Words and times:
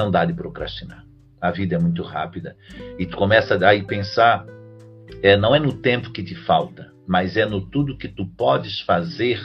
Não 0.00 0.10
dá 0.10 0.24
de 0.24 0.32
procrastinar. 0.32 1.04
A 1.38 1.50
vida 1.50 1.76
é 1.76 1.78
muito 1.78 2.02
rápida. 2.02 2.56
E 2.98 3.04
tu 3.04 3.18
começa 3.18 3.54
a 3.54 3.84
pensar, 3.84 4.46
é, 5.22 5.36
não 5.36 5.54
é 5.54 5.60
no 5.60 5.74
tempo 5.74 6.10
que 6.10 6.22
te 6.22 6.34
falta, 6.34 6.90
mas 7.06 7.36
é 7.36 7.44
no 7.44 7.60
tudo 7.60 7.98
que 7.98 8.08
tu 8.08 8.24
podes 8.24 8.80
fazer 8.80 9.38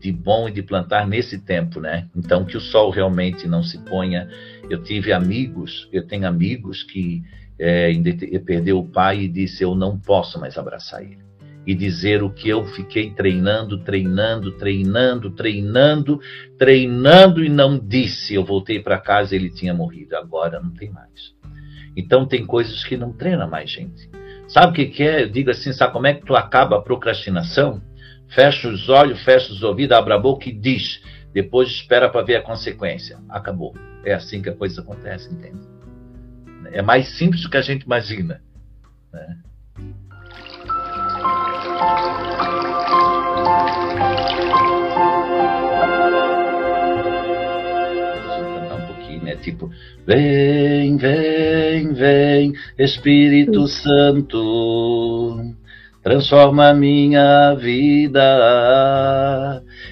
de 0.00 0.10
bom 0.10 0.48
e 0.48 0.52
de 0.52 0.64
plantar 0.64 1.06
nesse 1.06 1.38
tempo, 1.38 1.78
né? 1.78 2.08
Então 2.16 2.44
que 2.44 2.56
o 2.56 2.60
sol 2.60 2.90
realmente 2.90 3.46
não 3.46 3.62
se 3.62 3.78
ponha. 3.84 4.28
Eu 4.68 4.82
tive 4.82 5.12
amigos, 5.12 5.88
eu 5.92 6.04
tenho 6.04 6.26
amigos 6.26 6.82
que 6.82 7.22
é, 7.56 7.92
perdeu 8.44 8.80
o 8.80 8.88
pai 8.88 9.20
e 9.20 9.28
disse 9.28 9.62
eu 9.62 9.76
não 9.76 9.96
posso 9.96 10.40
mais 10.40 10.58
abraçar 10.58 11.04
ele 11.04 11.23
e 11.66 11.74
dizer 11.74 12.22
o 12.22 12.30
que 12.30 12.48
eu 12.48 12.64
fiquei 12.66 13.10
treinando, 13.10 13.78
treinando, 13.78 14.52
treinando, 14.52 15.30
treinando, 15.30 16.20
treinando 16.58 17.44
e 17.44 17.48
não 17.48 17.78
disse. 17.78 18.34
Eu 18.34 18.44
voltei 18.44 18.80
para 18.80 18.98
casa 18.98 19.34
e 19.34 19.38
ele 19.38 19.50
tinha 19.50 19.72
morrido. 19.72 20.16
Agora 20.16 20.60
não 20.60 20.70
tem 20.70 20.90
mais. 20.90 21.34
Então 21.96 22.26
tem 22.26 22.44
coisas 22.44 22.84
que 22.84 22.96
não 22.96 23.12
treina 23.12 23.46
mais, 23.46 23.70
gente. 23.70 24.10
Sabe 24.48 24.72
o 24.72 24.74
que, 24.74 24.86
que 24.86 25.02
é? 25.02 25.22
Eu 25.22 25.30
digo 25.30 25.50
assim, 25.50 25.72
sabe 25.72 25.92
como 25.92 26.06
é 26.06 26.14
que 26.14 26.26
tu 26.26 26.34
acaba 26.34 26.76
a 26.76 26.82
procrastinação? 26.82 27.80
Fecha 28.28 28.68
os 28.68 28.88
olhos, 28.88 29.22
fecha 29.22 29.52
os 29.52 29.62
ouvidos, 29.62 29.96
abre 29.96 30.12
a 30.12 30.18
boca 30.18 30.48
e 30.48 30.52
diz. 30.52 31.02
Depois 31.32 31.68
espera 31.68 32.08
para 32.08 32.22
ver 32.22 32.36
a 32.36 32.42
consequência. 32.42 33.18
Acabou. 33.28 33.74
É 34.04 34.12
assim 34.12 34.42
que 34.42 34.50
a 34.50 34.54
coisa 34.54 34.82
acontece, 34.82 35.32
entende? 35.32 35.60
É 36.72 36.82
mais 36.82 37.16
simples 37.16 37.42
do 37.42 37.50
que 37.50 37.56
a 37.56 37.62
gente 37.62 37.82
imagina. 37.82 38.42
Né? 39.12 39.38
Um 48.74 48.86
pouquinho, 48.86 49.24
né? 49.24 49.36
Tipo, 49.36 49.70
vem, 50.06 50.96
vem, 50.96 51.92
vem, 51.92 52.52
Espírito 52.78 53.66
Santo, 53.66 55.54
transforma 56.02 56.72
minha 56.74 57.54
vida. 57.54 58.22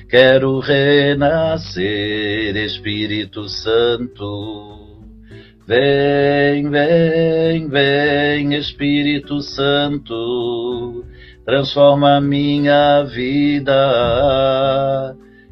Quero 0.08 0.58
renascer, 0.60 2.56
Espírito 2.56 3.48
Santo. 3.48 4.82
Vem, 5.66 6.68
vem, 6.68 7.68
vem, 7.68 8.54
Espírito 8.54 9.40
Santo, 9.40 11.04
transforma 11.44 12.20
minha 12.20 13.02
vida. 13.04 13.74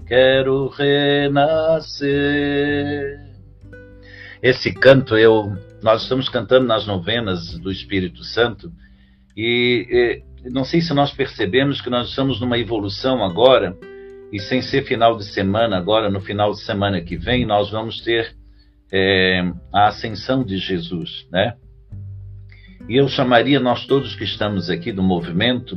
Quero 0.07 0.69
renascer. 0.69 2.11
Esse 4.43 4.73
canto 4.73 5.17
eu 5.17 5.53
nós 5.83 6.03
estamos 6.03 6.29
cantando 6.29 6.67
nas 6.67 6.87
novenas 6.87 7.59
do 7.59 7.71
Espírito 7.71 8.23
Santo 8.23 8.71
e, 9.37 10.23
e 10.45 10.51
não 10.51 10.65
sei 10.65 10.81
se 10.81 10.93
nós 10.93 11.13
percebemos 11.13 11.81
que 11.81 11.89
nós 11.89 12.11
estamos 12.11 12.41
numa 12.41 12.59
evolução 12.59 13.25
agora 13.25 13.77
e 14.33 14.39
sem 14.39 14.61
ser 14.61 14.85
final 14.85 15.17
de 15.17 15.25
semana 15.25 15.79
agora 15.79 16.11
no 16.11 16.21
final 16.21 16.53
de 16.53 16.61
semana 16.61 17.01
que 17.01 17.17
vem 17.17 17.47
nós 17.47 17.71
vamos 17.71 18.01
ter 18.03 18.35
é, 18.93 19.41
a 19.73 19.89
ascensão 19.89 20.45
de 20.45 20.59
Jesus, 20.59 21.27
né? 21.31 21.55
E 22.91 22.97
eu 22.97 23.07
chamaria 23.07 23.61
nós 23.61 23.87
todos 23.87 24.17
que 24.17 24.25
estamos 24.25 24.69
aqui 24.69 24.91
do 24.91 25.01
movimento 25.01 25.77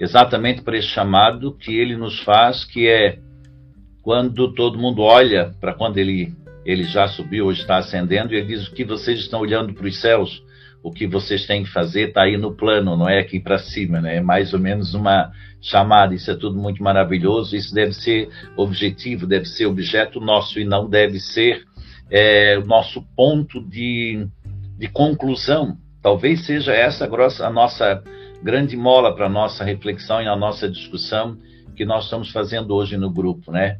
exatamente 0.00 0.62
para 0.62 0.78
esse 0.78 0.88
chamado 0.88 1.52
que 1.52 1.78
ele 1.78 1.94
nos 1.94 2.20
faz, 2.20 2.64
que 2.64 2.88
é 2.88 3.18
quando 4.00 4.50
todo 4.54 4.78
mundo 4.78 5.02
olha 5.02 5.54
para 5.60 5.74
quando 5.74 5.98
ele 5.98 6.32
ele 6.64 6.84
já 6.84 7.06
subiu, 7.06 7.44
hoje 7.44 7.60
está 7.60 7.76
ascendendo, 7.76 8.32
e 8.32 8.38
ele 8.38 8.46
diz 8.46 8.66
o 8.66 8.72
que 8.72 8.82
vocês 8.82 9.20
estão 9.20 9.40
olhando 9.40 9.74
para 9.74 9.86
os 9.86 10.00
céus, 10.00 10.42
o 10.82 10.90
que 10.90 11.06
vocês 11.06 11.46
têm 11.46 11.64
que 11.64 11.70
fazer 11.70 12.08
está 12.08 12.22
aí 12.22 12.38
no 12.38 12.56
plano, 12.56 12.96
não 12.96 13.06
é 13.06 13.18
aqui 13.18 13.38
para 13.38 13.58
cima, 13.58 14.00
né? 14.00 14.16
É 14.16 14.20
mais 14.22 14.54
ou 14.54 14.58
menos 14.58 14.94
uma 14.94 15.30
chamada, 15.60 16.14
isso 16.14 16.30
é 16.30 16.34
tudo 16.34 16.58
muito 16.58 16.82
maravilhoso, 16.82 17.54
isso 17.54 17.74
deve 17.74 17.92
ser 17.92 18.30
objetivo, 18.56 19.26
deve 19.26 19.44
ser 19.44 19.66
objeto 19.66 20.18
nosso 20.18 20.58
e 20.58 20.64
não 20.64 20.88
deve 20.88 21.20
ser 21.20 21.62
é, 22.10 22.56
o 22.56 22.64
nosso 22.64 23.02
ponto 23.14 23.60
de, 23.60 24.26
de 24.78 24.88
conclusão. 24.88 25.76
Talvez 26.04 26.44
seja 26.44 26.74
essa 26.74 27.08
a 27.46 27.50
nossa 27.50 28.04
grande 28.42 28.76
mola 28.76 29.14
para 29.16 29.24
a 29.24 29.30
nossa 29.30 29.64
reflexão 29.64 30.20
e 30.20 30.28
a 30.28 30.36
nossa 30.36 30.68
discussão 30.68 31.38
que 31.74 31.86
nós 31.86 32.04
estamos 32.04 32.30
fazendo 32.30 32.74
hoje 32.74 32.98
no 32.98 33.08
grupo, 33.08 33.50
né? 33.50 33.78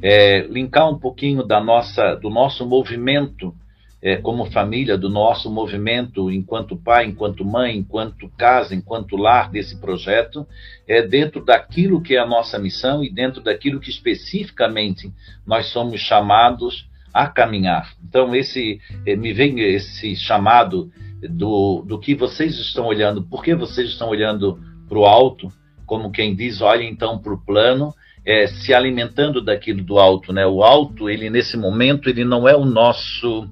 É, 0.00 0.46
linkar 0.46 0.90
um 0.90 0.98
pouquinho 0.98 1.42
da 1.42 1.60
nossa, 1.60 2.14
do 2.14 2.30
nosso 2.30 2.66
movimento 2.66 3.54
é, 4.00 4.16
como 4.16 4.50
família, 4.50 4.96
do 4.96 5.10
nosso 5.10 5.50
movimento 5.50 6.30
enquanto 6.30 6.74
pai, 6.74 7.04
enquanto 7.04 7.44
mãe, 7.44 7.76
enquanto 7.76 8.30
casa, 8.30 8.74
enquanto 8.74 9.14
lar 9.14 9.50
desse 9.50 9.78
projeto, 9.78 10.46
é 10.86 11.02
dentro 11.02 11.44
daquilo 11.44 12.00
que 12.00 12.16
é 12.16 12.18
a 12.18 12.26
nossa 12.26 12.58
missão 12.58 13.04
e 13.04 13.10
dentro 13.10 13.42
daquilo 13.42 13.78
que 13.78 13.90
especificamente 13.90 15.12
nós 15.46 15.66
somos 15.66 16.00
chamados 16.00 16.87
a 17.12 17.26
caminhar. 17.26 17.92
Então, 18.06 18.34
esse 18.34 18.80
eh, 19.06 19.16
me 19.16 19.32
vem 19.32 19.60
esse 19.60 20.14
chamado 20.16 20.90
do, 21.28 21.82
do 21.86 21.98
que 21.98 22.14
vocês 22.14 22.58
estão 22.58 22.86
olhando, 22.86 23.22
por 23.22 23.42
que 23.42 23.54
vocês 23.54 23.88
estão 23.88 24.08
olhando 24.08 24.58
para 24.88 24.98
o 24.98 25.04
alto, 25.04 25.52
como 25.86 26.12
quem 26.12 26.34
diz, 26.34 26.60
olha 26.60 26.84
então 26.84 27.18
para 27.18 27.32
o 27.32 27.38
plano, 27.38 27.94
é, 28.24 28.46
se 28.46 28.74
alimentando 28.74 29.42
daquilo 29.42 29.82
do 29.82 29.98
alto, 29.98 30.32
né? 30.32 30.46
O 30.46 30.62
alto, 30.62 31.08
ele 31.08 31.30
nesse 31.30 31.56
momento, 31.56 32.08
ele 32.10 32.24
não 32.24 32.46
é 32.46 32.54
o 32.54 32.64
nosso, 32.64 33.48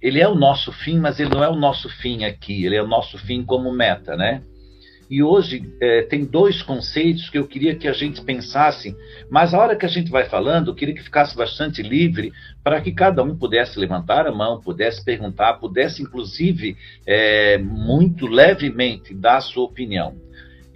ele 0.00 0.20
é 0.20 0.28
o 0.28 0.34
nosso 0.34 0.70
fim, 0.72 0.98
mas 0.98 1.18
ele 1.18 1.30
não 1.30 1.42
é 1.42 1.48
o 1.48 1.56
nosso 1.56 1.88
fim 1.88 2.24
aqui, 2.24 2.64
ele 2.64 2.76
é 2.76 2.82
o 2.82 2.88
nosso 2.88 3.16
fim 3.18 3.42
como 3.42 3.72
meta, 3.72 4.14
né? 4.16 4.42
E 5.10 5.24
hoje 5.24 5.68
é, 5.80 6.02
tem 6.02 6.24
dois 6.24 6.62
conceitos 6.62 7.28
que 7.28 7.36
eu 7.36 7.44
queria 7.44 7.74
que 7.74 7.88
a 7.88 7.92
gente 7.92 8.22
pensasse, 8.22 8.96
mas 9.28 9.52
a 9.52 9.58
hora 9.58 9.74
que 9.74 9.84
a 9.84 9.88
gente 9.88 10.08
vai 10.08 10.28
falando, 10.28 10.70
eu 10.70 10.74
queria 10.74 10.94
que 10.94 11.02
ficasse 11.02 11.36
bastante 11.36 11.82
livre 11.82 12.32
para 12.62 12.80
que 12.80 12.92
cada 12.92 13.20
um 13.24 13.36
pudesse 13.36 13.76
levantar 13.76 14.28
a 14.28 14.32
mão, 14.32 14.60
pudesse 14.60 15.04
perguntar, 15.04 15.54
pudesse, 15.54 16.00
inclusive, 16.00 16.76
é, 17.04 17.58
muito 17.58 18.28
levemente 18.28 19.12
dar 19.12 19.38
a 19.38 19.40
sua 19.40 19.64
opinião 19.64 20.14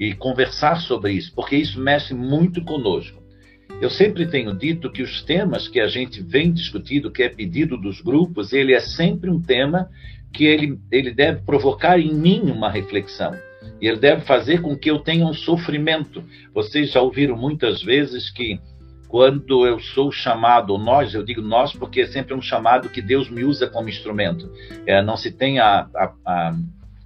e 0.00 0.12
conversar 0.14 0.80
sobre 0.80 1.12
isso, 1.12 1.32
porque 1.32 1.54
isso 1.54 1.80
mexe 1.80 2.12
muito 2.12 2.64
conosco. 2.64 3.22
Eu 3.80 3.88
sempre 3.88 4.26
tenho 4.26 4.52
dito 4.52 4.90
que 4.90 5.02
os 5.02 5.22
temas 5.22 5.68
que 5.68 5.78
a 5.78 5.86
gente 5.86 6.20
vem 6.20 6.52
discutindo, 6.52 7.10
que 7.12 7.22
é 7.22 7.28
pedido 7.28 7.76
dos 7.76 8.00
grupos, 8.00 8.52
ele 8.52 8.74
é 8.74 8.80
sempre 8.80 9.30
um 9.30 9.40
tema 9.40 9.88
que 10.32 10.44
ele, 10.44 10.76
ele 10.90 11.14
deve 11.14 11.42
provocar 11.42 12.00
em 12.00 12.12
mim 12.12 12.50
uma 12.50 12.68
reflexão. 12.68 13.32
E 13.84 13.86
ele 13.86 13.98
deve 13.98 14.22
fazer 14.22 14.62
com 14.62 14.74
que 14.74 14.90
eu 14.90 14.98
tenha 14.98 15.26
um 15.26 15.34
sofrimento. 15.34 16.24
Vocês 16.54 16.90
já 16.90 17.02
ouviram 17.02 17.36
muitas 17.36 17.82
vezes 17.82 18.30
que 18.30 18.58
quando 19.08 19.66
eu 19.66 19.78
sou 19.78 20.10
chamado, 20.10 20.78
nós, 20.78 21.12
eu 21.12 21.22
digo 21.22 21.42
nós 21.42 21.74
porque 21.74 22.00
é 22.00 22.06
sempre 22.06 22.32
um 22.32 22.40
chamado 22.40 22.88
que 22.88 23.02
Deus 23.02 23.28
me 23.28 23.44
usa 23.44 23.66
como 23.66 23.90
instrumento. 23.90 24.50
É, 24.86 25.02
não 25.02 25.18
se 25.18 25.30
tem 25.30 25.58
a, 25.58 25.86
a, 25.94 26.12
a, 26.24 26.56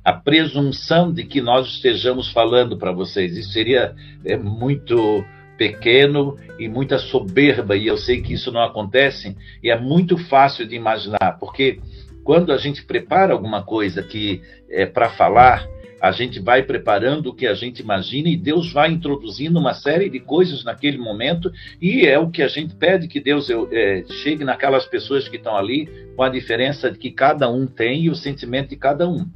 a, 0.05 0.13
presunção 0.13 1.13
de 1.13 1.25
que 1.25 1.41
nós 1.41 1.67
estejamos 1.67 2.31
falando 2.31 2.79
para 2.79 2.93
vocês. 2.93 3.37
Isso 3.37 3.51
seria 3.51 3.93
é, 4.25 4.37
muito 4.37 5.25
pequeno 5.57 6.37
e 6.61 6.69
muita 6.69 6.97
soberba, 6.97 7.77
e 7.77 7.89
eu 7.89 7.97
sei 7.97 8.23
que 8.23 8.35
isso 8.35 8.53
não 8.53 8.63
acontece, 8.63 9.37
e 9.65 9.69
é 9.69 9.77
muito 9.77 10.17
fácil 10.17 10.65
de 10.65 10.77
imaginar, 10.77 11.39
porque 11.41 11.81
quando 12.23 12.53
a 12.53 12.57
gente 12.57 12.85
prepara 12.85 13.33
alguma 13.33 13.65
coisa 13.65 14.01
que 14.01 14.41
é 14.71 14.87
para 14.87 15.11
falar, 15.11 15.67
a 16.01 16.13
gente 16.13 16.41
vai 16.41 16.63
preparando 16.63 17.29
o 17.29 17.35
que 17.35 17.47
a 17.47 17.55
gente 17.55 17.81
imagina 17.81 18.29
e 18.29 18.37
Deus 18.37 18.73
vai 18.73 18.91
introduzindo 18.91 19.59
uma 19.59 19.75
série 19.75 20.09
de 20.09 20.21
coisas 20.21 20.65
naquele 20.65 20.99
momento 20.99 21.51
e 21.81 22.07
é 22.07 22.19
o 22.19 22.31
que 22.31 22.43
a 22.43 22.49
gente 22.49 22.75
pede 22.75 23.09
que 23.09 23.21
Deus 23.21 23.49
é, 23.51 24.05
chegue 24.23 24.45
naquelas 24.45 24.87
pessoas 24.87 25.29
que 25.29 25.37
estão 25.37 25.57
ali 25.57 25.89
com 26.17 26.23
a 26.23 26.29
diferença 26.29 26.91
que 26.91 27.11
cada 27.11 27.51
um 27.51 27.67
tem 27.67 28.03
e 28.03 28.11
o 28.11 28.15
sentimento 28.15 28.71
de 28.71 28.77
cada 28.77 29.09
um. 29.09 29.27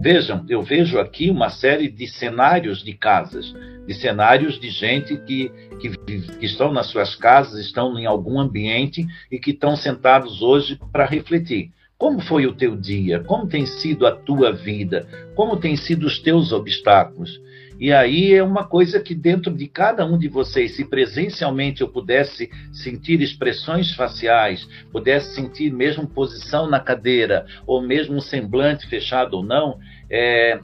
Vejam, 0.00 0.44
eu 0.48 0.62
vejo 0.62 0.98
aqui 0.98 1.28
uma 1.28 1.50
série 1.50 1.88
de 1.88 2.06
cenários 2.06 2.82
de 2.82 2.94
casas, 2.94 3.54
de 3.86 3.94
cenários 3.94 4.58
de 4.58 4.70
gente 4.70 5.16
que, 5.18 5.50
que, 5.80 5.90
que 6.38 6.46
estão 6.46 6.72
nas 6.72 6.86
suas 6.86 7.14
casas, 7.14 7.60
estão 7.60 7.98
em 7.98 8.06
algum 8.06 8.40
ambiente 8.40 9.06
e 9.30 9.38
que 9.38 9.50
estão 9.50 9.76
sentados 9.76 10.40
hoje 10.40 10.78
para 10.92 11.04
refletir. 11.04 11.70
Como 12.02 12.20
foi 12.20 12.48
o 12.48 12.52
teu 12.52 12.76
dia? 12.76 13.20
Como 13.20 13.46
tem 13.46 13.64
sido 13.64 14.08
a 14.08 14.10
tua 14.10 14.52
vida? 14.52 15.06
Como 15.36 15.56
têm 15.56 15.76
sido 15.76 16.04
os 16.04 16.18
teus 16.18 16.50
obstáculos? 16.50 17.40
E 17.78 17.92
aí 17.92 18.34
é 18.34 18.42
uma 18.42 18.64
coisa 18.64 18.98
que 18.98 19.14
dentro 19.14 19.54
de 19.54 19.68
cada 19.68 20.04
um 20.04 20.18
de 20.18 20.26
vocês, 20.26 20.74
se 20.74 20.84
presencialmente 20.84 21.80
eu 21.80 21.86
pudesse 21.86 22.50
sentir 22.72 23.22
expressões 23.22 23.94
faciais, 23.94 24.68
pudesse 24.90 25.32
sentir 25.36 25.72
mesmo 25.72 26.04
posição 26.04 26.68
na 26.68 26.80
cadeira, 26.80 27.46
ou 27.64 27.80
mesmo 27.80 28.16
um 28.16 28.20
semblante 28.20 28.84
fechado 28.88 29.34
ou 29.34 29.44
não, 29.44 29.78
é, 30.10 30.58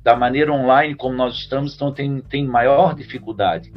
da 0.00 0.14
maneira 0.14 0.52
online 0.52 0.94
como 0.94 1.16
nós 1.16 1.34
estamos, 1.34 1.74
então 1.74 1.92
tem, 1.92 2.20
tem 2.20 2.46
maior 2.46 2.94
dificuldade. 2.94 3.72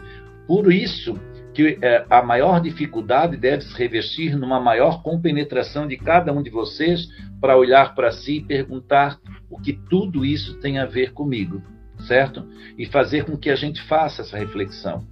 Por 0.46 0.72
isso 0.72 1.20
que 1.58 1.80
é, 1.82 2.06
a 2.08 2.22
maior 2.22 2.62
dificuldade 2.62 3.36
deve 3.36 3.64
se 3.64 3.76
revestir 3.76 4.38
numa 4.38 4.60
maior 4.60 5.02
compenetração 5.02 5.88
de 5.88 5.98
cada 5.98 6.32
um 6.32 6.44
de 6.44 6.52
vocês 6.52 7.08
para 7.42 7.58
olhar 7.58 7.96
para 7.96 8.12
si 8.12 8.38
e 8.38 8.44
perguntar 8.44 9.20
o 9.50 9.60
que 9.60 9.74
tudo 9.74 10.24
isso 10.24 10.60
tem 10.60 10.78
a 10.78 10.86
ver 10.86 11.14
comigo, 11.14 11.64
certo? 12.08 12.48
E 12.78 12.86
fazer 12.86 13.26
com 13.26 13.36
que 13.36 13.50
a 13.50 13.56
gente 13.56 13.82
faça 13.82 14.22
essa 14.22 14.38
reflexão. 14.38 15.04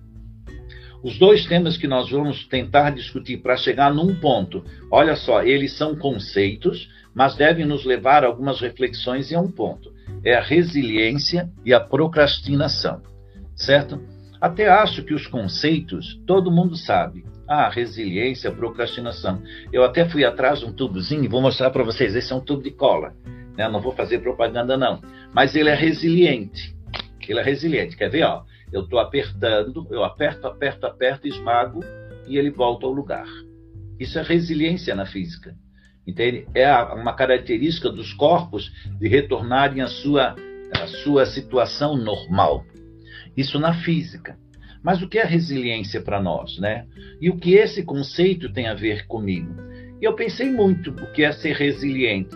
Os 1.04 1.18
dois 1.18 1.48
temas 1.48 1.78
que 1.78 1.88
nós 1.88 2.12
vamos 2.12 2.46
tentar 2.48 2.92
discutir 2.92 3.38
para 3.38 3.58
chegar 3.58 3.92
num 3.92 4.14
ponto, 4.14 4.64
olha 4.92 5.16
só, 5.16 5.42
eles 5.42 5.76
são 5.76 5.96
conceitos, 5.96 6.88
mas 7.12 7.36
devem 7.36 7.66
nos 7.66 7.86
levar 7.86 8.24
a 8.24 8.28
algumas 8.28 8.62
reflexões 8.62 9.32
e 9.32 9.36
a 9.36 9.42
um 9.42 9.50
ponto. 9.50 9.92
É 10.24 10.36
a 10.36 10.44
resiliência 10.44 11.50
e 11.66 11.74
a 11.74 11.80
procrastinação, 11.80 13.02
certo? 13.56 14.00
Até 14.46 14.70
acho 14.70 15.02
que 15.04 15.16
os 15.16 15.26
conceitos 15.26 16.22
todo 16.28 16.52
mundo 16.52 16.76
sabe. 16.76 17.26
Ah, 17.48 17.68
resiliência, 17.68 18.52
procrastinação. 18.52 19.42
Eu 19.74 19.84
até 19.84 20.08
fui 20.08 20.24
atrás 20.24 20.60
de 20.60 20.66
um 20.66 20.72
tubozinho 20.72 21.28
vou 21.28 21.42
mostrar 21.42 21.72
para 21.72 21.84
vocês. 21.84 22.16
Esse 22.16 22.32
é 22.32 22.36
um 22.36 22.40
tubo 22.40 22.62
de 22.62 22.70
cola. 22.70 23.16
Né? 23.58 23.68
Não 23.68 23.82
vou 23.82 23.92
fazer 23.94 24.20
propaganda, 24.20 24.78
não. 24.78 25.02
Mas 25.34 25.56
ele 25.56 25.70
é 25.70 25.74
resiliente. 25.74 26.76
Ele 27.28 27.40
é 27.40 27.42
resiliente. 27.42 27.98
Quer 27.98 28.12
ver? 28.12 28.22
Ó? 28.22 28.44
Eu 28.72 28.84
estou 28.84 29.00
apertando, 29.00 29.88
eu 29.90 30.04
aperto, 30.04 30.46
aperto, 30.46 30.86
aperto, 30.86 31.28
esmago 31.28 31.84
e 32.28 32.38
ele 32.38 32.52
volta 32.52 32.86
ao 32.86 32.92
lugar. 32.92 33.26
Isso 34.00 34.20
é 34.20 34.22
resiliência 34.22 34.94
na 34.94 35.08
física. 35.08 35.56
Entende? 36.06 36.48
É 36.54 36.72
uma 36.94 37.16
característica 37.16 37.90
dos 37.90 38.14
corpos 38.14 38.72
de 39.00 39.08
retornarem 39.08 39.82
à 39.82 39.88
sua, 39.88 40.36
à 40.80 40.86
sua 41.04 41.26
situação 41.26 41.98
normal. 41.98 42.64
Isso 43.36 43.60
na 43.60 43.74
física. 43.74 44.38
Mas 44.84 45.02
o 45.02 45.10
que 45.10 45.18
é 45.18 45.26
resiliência 45.26 46.00
para 46.00 46.22
nós, 46.22 46.60
né? 46.60 46.86
E 47.20 47.30
o 47.30 47.38
que 47.38 47.56
esse 47.56 47.84
conceito 47.84 48.54
tem 48.54 48.68
a 48.68 48.74
ver 48.76 49.08
comigo? 49.08 49.56
Eu 50.02 50.14
pensei 50.14 50.52
muito 50.52 50.92
o 50.92 51.12
que 51.12 51.24
é 51.24 51.32
ser 51.32 51.56
resiliente. 51.56 52.36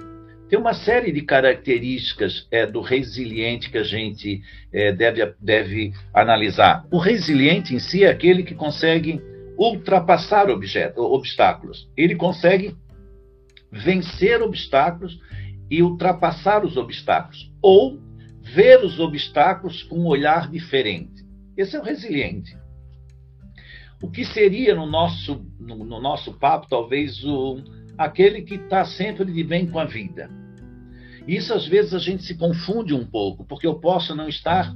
Tem 0.50 0.58
uma 0.58 0.74
série 0.74 1.12
de 1.12 1.22
características 1.22 2.48
é, 2.50 2.66
do 2.66 2.82
resiliente 2.82 3.70
que 3.70 3.78
a 3.78 3.84
gente 3.84 4.42
é, 4.74 4.92
deve, 4.92 5.34
deve 5.40 5.94
analisar. 6.12 6.88
O 6.92 6.98
resiliente 6.98 7.76
em 7.76 7.80
si 7.80 8.04
é 8.04 8.10
aquele 8.10 8.42
que 8.42 8.56
consegue 8.56 9.22
ultrapassar 9.56 10.50
objeto, 10.50 11.02
obstáculos. 11.02 11.88
Ele 11.96 12.16
consegue 12.16 12.76
vencer 13.72 14.42
obstáculos 14.42 15.20
e 15.70 15.84
ultrapassar 15.84 16.66
os 16.66 16.78
obstáculos. 16.78 17.52
Ou 17.62 18.00
ver 18.54 18.84
os 18.84 19.00
obstáculos 19.00 19.84
com 19.84 20.00
um 20.00 20.06
olhar 20.08 20.50
diferente. 20.50 21.26
Esse 21.58 21.76
é 21.76 21.80
o 21.80 21.84
resiliente. 21.84 22.58
O 24.02 24.10
que 24.10 24.24
seria 24.24 24.76
no 24.76 24.86
nosso, 24.86 25.46
no, 25.60 25.84
no 25.84 26.00
nosso 26.00 26.34
papo, 26.34 26.68
talvez, 26.70 27.24
o, 27.24 27.62
aquele 27.98 28.42
que 28.42 28.56
está 28.56 28.86
sempre 28.86 29.26
de 29.26 29.44
bem 29.44 29.68
com 29.68 29.78
a 29.78 29.86
vida. 29.86 30.30
Isso 31.28 31.54
às 31.54 31.68
vezes 31.68 31.94
a 31.94 32.00
gente 32.00 32.24
se 32.24 32.38
confunde 32.38 32.94
um 32.94 33.06
pouco, 33.06 33.44
porque 33.44 33.68
eu 33.68 33.76
posso 33.76 34.16
não 34.16 34.28
estar 34.28 34.74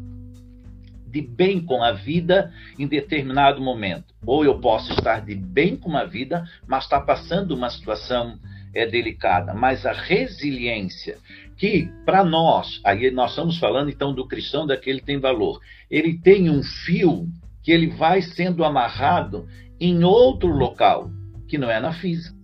de 1.07 1.21
bem 1.21 1.63
com 1.63 1.83
a 1.83 1.91
vida 1.91 2.51
em 2.77 2.87
determinado 2.87 3.61
momento. 3.61 4.13
Ou 4.25 4.43
eu 4.43 4.59
posso 4.59 4.91
estar 4.93 5.23
de 5.23 5.35
bem 5.35 5.77
com 5.77 5.95
a 5.95 6.05
vida, 6.05 6.43
mas 6.67 6.83
estar 6.83 6.99
tá 6.99 7.05
passando 7.05 7.55
uma 7.55 7.69
situação 7.69 8.37
é, 8.73 8.85
delicada. 8.85 9.53
Mas 9.53 9.85
a 9.85 9.93
resiliência 9.93 11.17
que 11.57 11.89
para 12.05 12.23
nós, 12.23 12.79
aí 12.83 13.09
nós 13.11 13.31
estamos 13.31 13.57
falando 13.57 13.89
então 13.89 14.13
do 14.13 14.27
cristão 14.27 14.65
daquele 14.65 15.00
que 15.00 15.05
tem 15.05 15.19
valor, 15.19 15.59
ele 15.89 16.19
tem 16.19 16.50
um 16.50 16.63
fio 16.63 17.27
que 17.63 17.71
ele 17.71 17.88
vai 17.88 18.21
sendo 18.21 18.63
amarrado 18.63 19.47
em 19.79 20.03
outro 20.03 20.50
local, 20.50 21.09
que 21.47 21.57
não 21.57 21.69
é 21.69 21.79
na 21.79 21.94
física, 21.94 22.35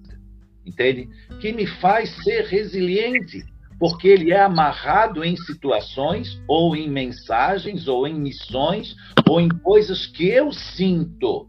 entende? 0.66 1.10
Que 1.42 1.52
me 1.52 1.66
faz 1.66 2.10
ser 2.24 2.46
resiliente, 2.46 3.44
porque 3.80 4.08
ele 4.08 4.32
é 4.32 4.42
amarrado 4.42 5.24
em 5.24 5.36
situações, 5.36 6.42
ou 6.48 6.76
em 6.76 6.90
mensagens, 6.90 7.88
ou 7.88 8.08
em 8.08 8.14
missões, 8.14 8.96
ou 9.28 9.40
em 9.40 9.50
coisas 9.50 10.06
que 10.06 10.28
eu 10.28 10.52
sinto 10.52 11.48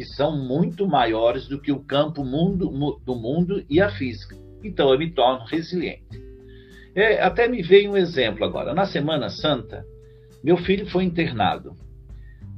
que 0.00 0.04
são 0.06 0.34
muito 0.34 0.86
maiores 0.86 1.46
do 1.46 1.60
que 1.60 1.70
o 1.70 1.84
campo 1.84 2.24
mundo, 2.24 2.70
do 3.04 3.14
mundo 3.14 3.62
e 3.68 3.82
a 3.82 3.90
física. 3.90 4.34
Então 4.64 4.90
eu 4.90 4.98
me 4.98 5.10
torno 5.10 5.44
resiliente. 5.44 6.29
É, 6.94 7.22
até 7.22 7.48
me 7.48 7.62
veio 7.62 7.92
um 7.92 7.96
exemplo 7.96 8.44
agora. 8.44 8.74
Na 8.74 8.84
Semana 8.84 9.28
Santa, 9.28 9.84
meu 10.42 10.56
filho 10.56 10.86
foi 10.86 11.04
internado. 11.04 11.74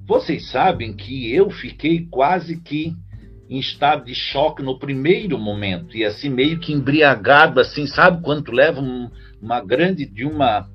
Vocês 0.06 0.50
sabem 0.50 0.94
que 0.94 1.32
eu 1.32 1.50
fiquei 1.50 2.06
quase 2.11 2.61
que 2.61 2.94
em 3.49 3.58
estado 3.58 4.06
de 4.06 4.14
choque 4.14 4.62
no 4.62 4.79
primeiro 4.79 5.38
momento 5.38 5.96
e 5.96 6.05
assim 6.05 6.31
meio 6.31 6.58
que 6.58 6.73
embriagado, 6.73 7.61
assim, 7.61 7.87
sabe 7.87 8.23
quanto 8.23 8.50
leva 8.50 8.81
um, 8.81 9.11
uma 9.40 9.61
grande 9.61 10.06
de 10.06 10.25
uma 10.25 10.67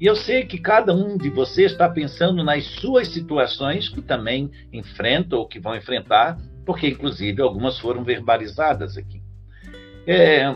e 0.00 0.06
eu 0.06 0.16
sei 0.16 0.44
que 0.44 0.58
cada 0.58 0.92
um 0.92 1.16
de 1.16 1.30
vocês 1.30 1.72
está 1.72 1.88
pensando 1.88 2.42
nas 2.42 2.64
suas 2.64 3.08
situações 3.08 3.88
que 3.88 4.02
também 4.02 4.50
enfrentam 4.72 5.38
ou 5.38 5.46
que 5.46 5.60
vão 5.60 5.76
enfrentar, 5.76 6.36
porque 6.66 6.88
inclusive 6.88 7.40
algumas 7.40 7.78
foram 7.78 8.02
verbalizadas 8.02 8.96
aqui. 8.96 9.22
É, 10.06 10.54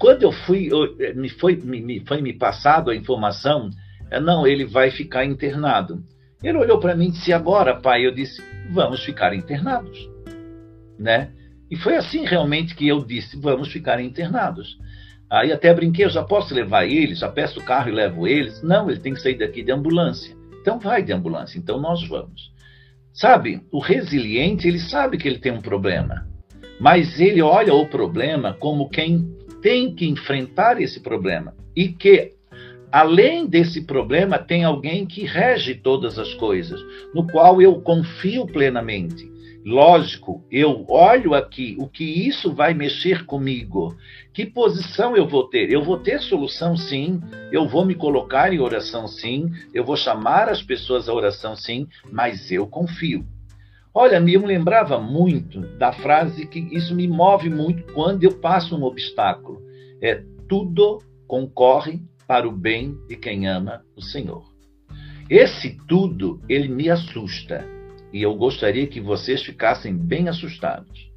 quando 0.00 0.22
eu 0.22 0.32
fui, 0.32 0.68
eu, 0.72 0.96
eh, 0.98 1.12
me 1.12 1.28
foi 1.28 1.54
me, 1.56 2.00
foi 2.06 2.22
me 2.22 2.32
passado 2.32 2.90
a 2.90 2.96
informação, 2.96 3.68
é, 4.10 4.18
não, 4.18 4.46
ele 4.46 4.64
vai 4.64 4.90
ficar 4.90 5.26
internado. 5.26 6.02
Ele 6.42 6.56
olhou 6.56 6.80
para 6.80 6.96
mim 6.96 7.08
e 7.08 7.10
disse: 7.10 7.34
Agora, 7.34 7.76
pai, 7.76 8.06
eu 8.06 8.10
disse: 8.10 8.42
Vamos 8.70 9.04
ficar 9.04 9.34
internados, 9.34 10.08
né? 10.98 11.30
E 11.70 11.76
foi 11.76 11.96
assim 11.96 12.24
realmente 12.24 12.74
que 12.74 12.88
eu 12.88 13.04
disse: 13.04 13.36
Vamos 13.36 13.70
ficar 13.70 14.00
internados. 14.00 14.78
Aí 15.28 15.52
até 15.52 15.72
brinquei: 15.74 16.06
Eu 16.06 16.10
já 16.10 16.24
posso 16.24 16.54
levar 16.54 16.86
eles? 16.86 17.18
Já 17.18 17.28
peço 17.28 17.60
o 17.60 17.64
carro 17.64 17.90
e 17.90 17.92
levo 17.92 18.26
eles? 18.26 18.62
Não, 18.62 18.90
ele 18.90 19.00
tem 19.00 19.12
que 19.12 19.20
sair 19.20 19.36
daqui 19.36 19.62
de 19.62 19.70
ambulância. 19.70 20.34
Então 20.62 20.78
vai 20.78 21.02
de 21.02 21.12
ambulância. 21.12 21.58
Então 21.58 21.78
nós 21.78 22.02
vamos. 22.08 22.50
Sabe, 23.12 23.60
o 23.70 23.80
resiliente 23.80 24.66
ele 24.66 24.78
sabe 24.78 25.18
que 25.18 25.28
ele 25.28 25.38
tem 25.38 25.52
um 25.52 25.60
problema, 25.60 26.26
mas 26.80 27.20
ele 27.20 27.42
olha 27.42 27.74
o 27.74 27.86
problema 27.86 28.54
como 28.54 28.88
quem 28.88 29.38
tem 29.60 29.94
que 29.94 30.06
enfrentar 30.06 30.80
esse 30.80 31.00
problema 31.00 31.54
e 31.76 31.88
que 31.88 32.32
além 32.90 33.46
desse 33.46 33.82
problema 33.82 34.38
tem 34.38 34.64
alguém 34.64 35.06
que 35.06 35.24
rege 35.24 35.74
todas 35.74 36.18
as 36.18 36.34
coisas, 36.34 36.80
no 37.14 37.26
qual 37.26 37.62
eu 37.62 37.80
confio 37.80 38.46
plenamente. 38.46 39.30
Lógico, 39.64 40.42
eu 40.50 40.86
olho 40.88 41.34
aqui 41.34 41.76
o 41.78 41.86
que 41.86 42.02
isso 42.02 42.52
vai 42.52 42.72
mexer 42.72 43.26
comigo. 43.26 43.94
Que 44.32 44.46
posição 44.46 45.14
eu 45.14 45.28
vou 45.28 45.48
ter? 45.48 45.70
Eu 45.70 45.82
vou 45.82 45.98
ter 45.98 46.18
solução 46.20 46.76
sim, 46.76 47.20
eu 47.52 47.68
vou 47.68 47.84
me 47.84 47.94
colocar 47.94 48.54
em 48.54 48.58
oração 48.58 49.06
sim, 49.06 49.50
eu 49.74 49.84
vou 49.84 49.96
chamar 49.96 50.48
as 50.48 50.62
pessoas 50.62 51.10
à 51.10 51.14
oração 51.14 51.54
sim, 51.54 51.86
mas 52.10 52.50
eu 52.50 52.66
confio. 52.66 53.26
Olha, 53.92 54.20
me 54.20 54.36
lembrava 54.38 55.00
muito 55.00 55.60
da 55.76 55.92
frase 55.92 56.46
que 56.46 56.60
isso 56.70 56.94
me 56.94 57.08
move 57.08 57.50
muito 57.50 57.92
quando 57.92 58.22
eu 58.22 58.38
passo 58.38 58.76
um 58.76 58.84
obstáculo. 58.84 59.60
É 60.00 60.22
tudo 60.48 60.98
concorre 61.26 62.00
para 62.26 62.48
o 62.48 62.52
bem 62.52 62.96
de 63.08 63.16
quem 63.16 63.48
ama 63.48 63.84
o 63.96 64.02
Senhor. 64.02 64.44
Esse 65.28 65.76
tudo, 65.88 66.40
ele 66.48 66.68
me 66.68 66.88
assusta. 66.88 67.66
E 68.12 68.22
eu 68.22 68.34
gostaria 68.36 68.86
que 68.86 69.00
vocês 69.00 69.42
ficassem 69.42 69.96
bem 69.96 70.28
assustados, 70.28 71.10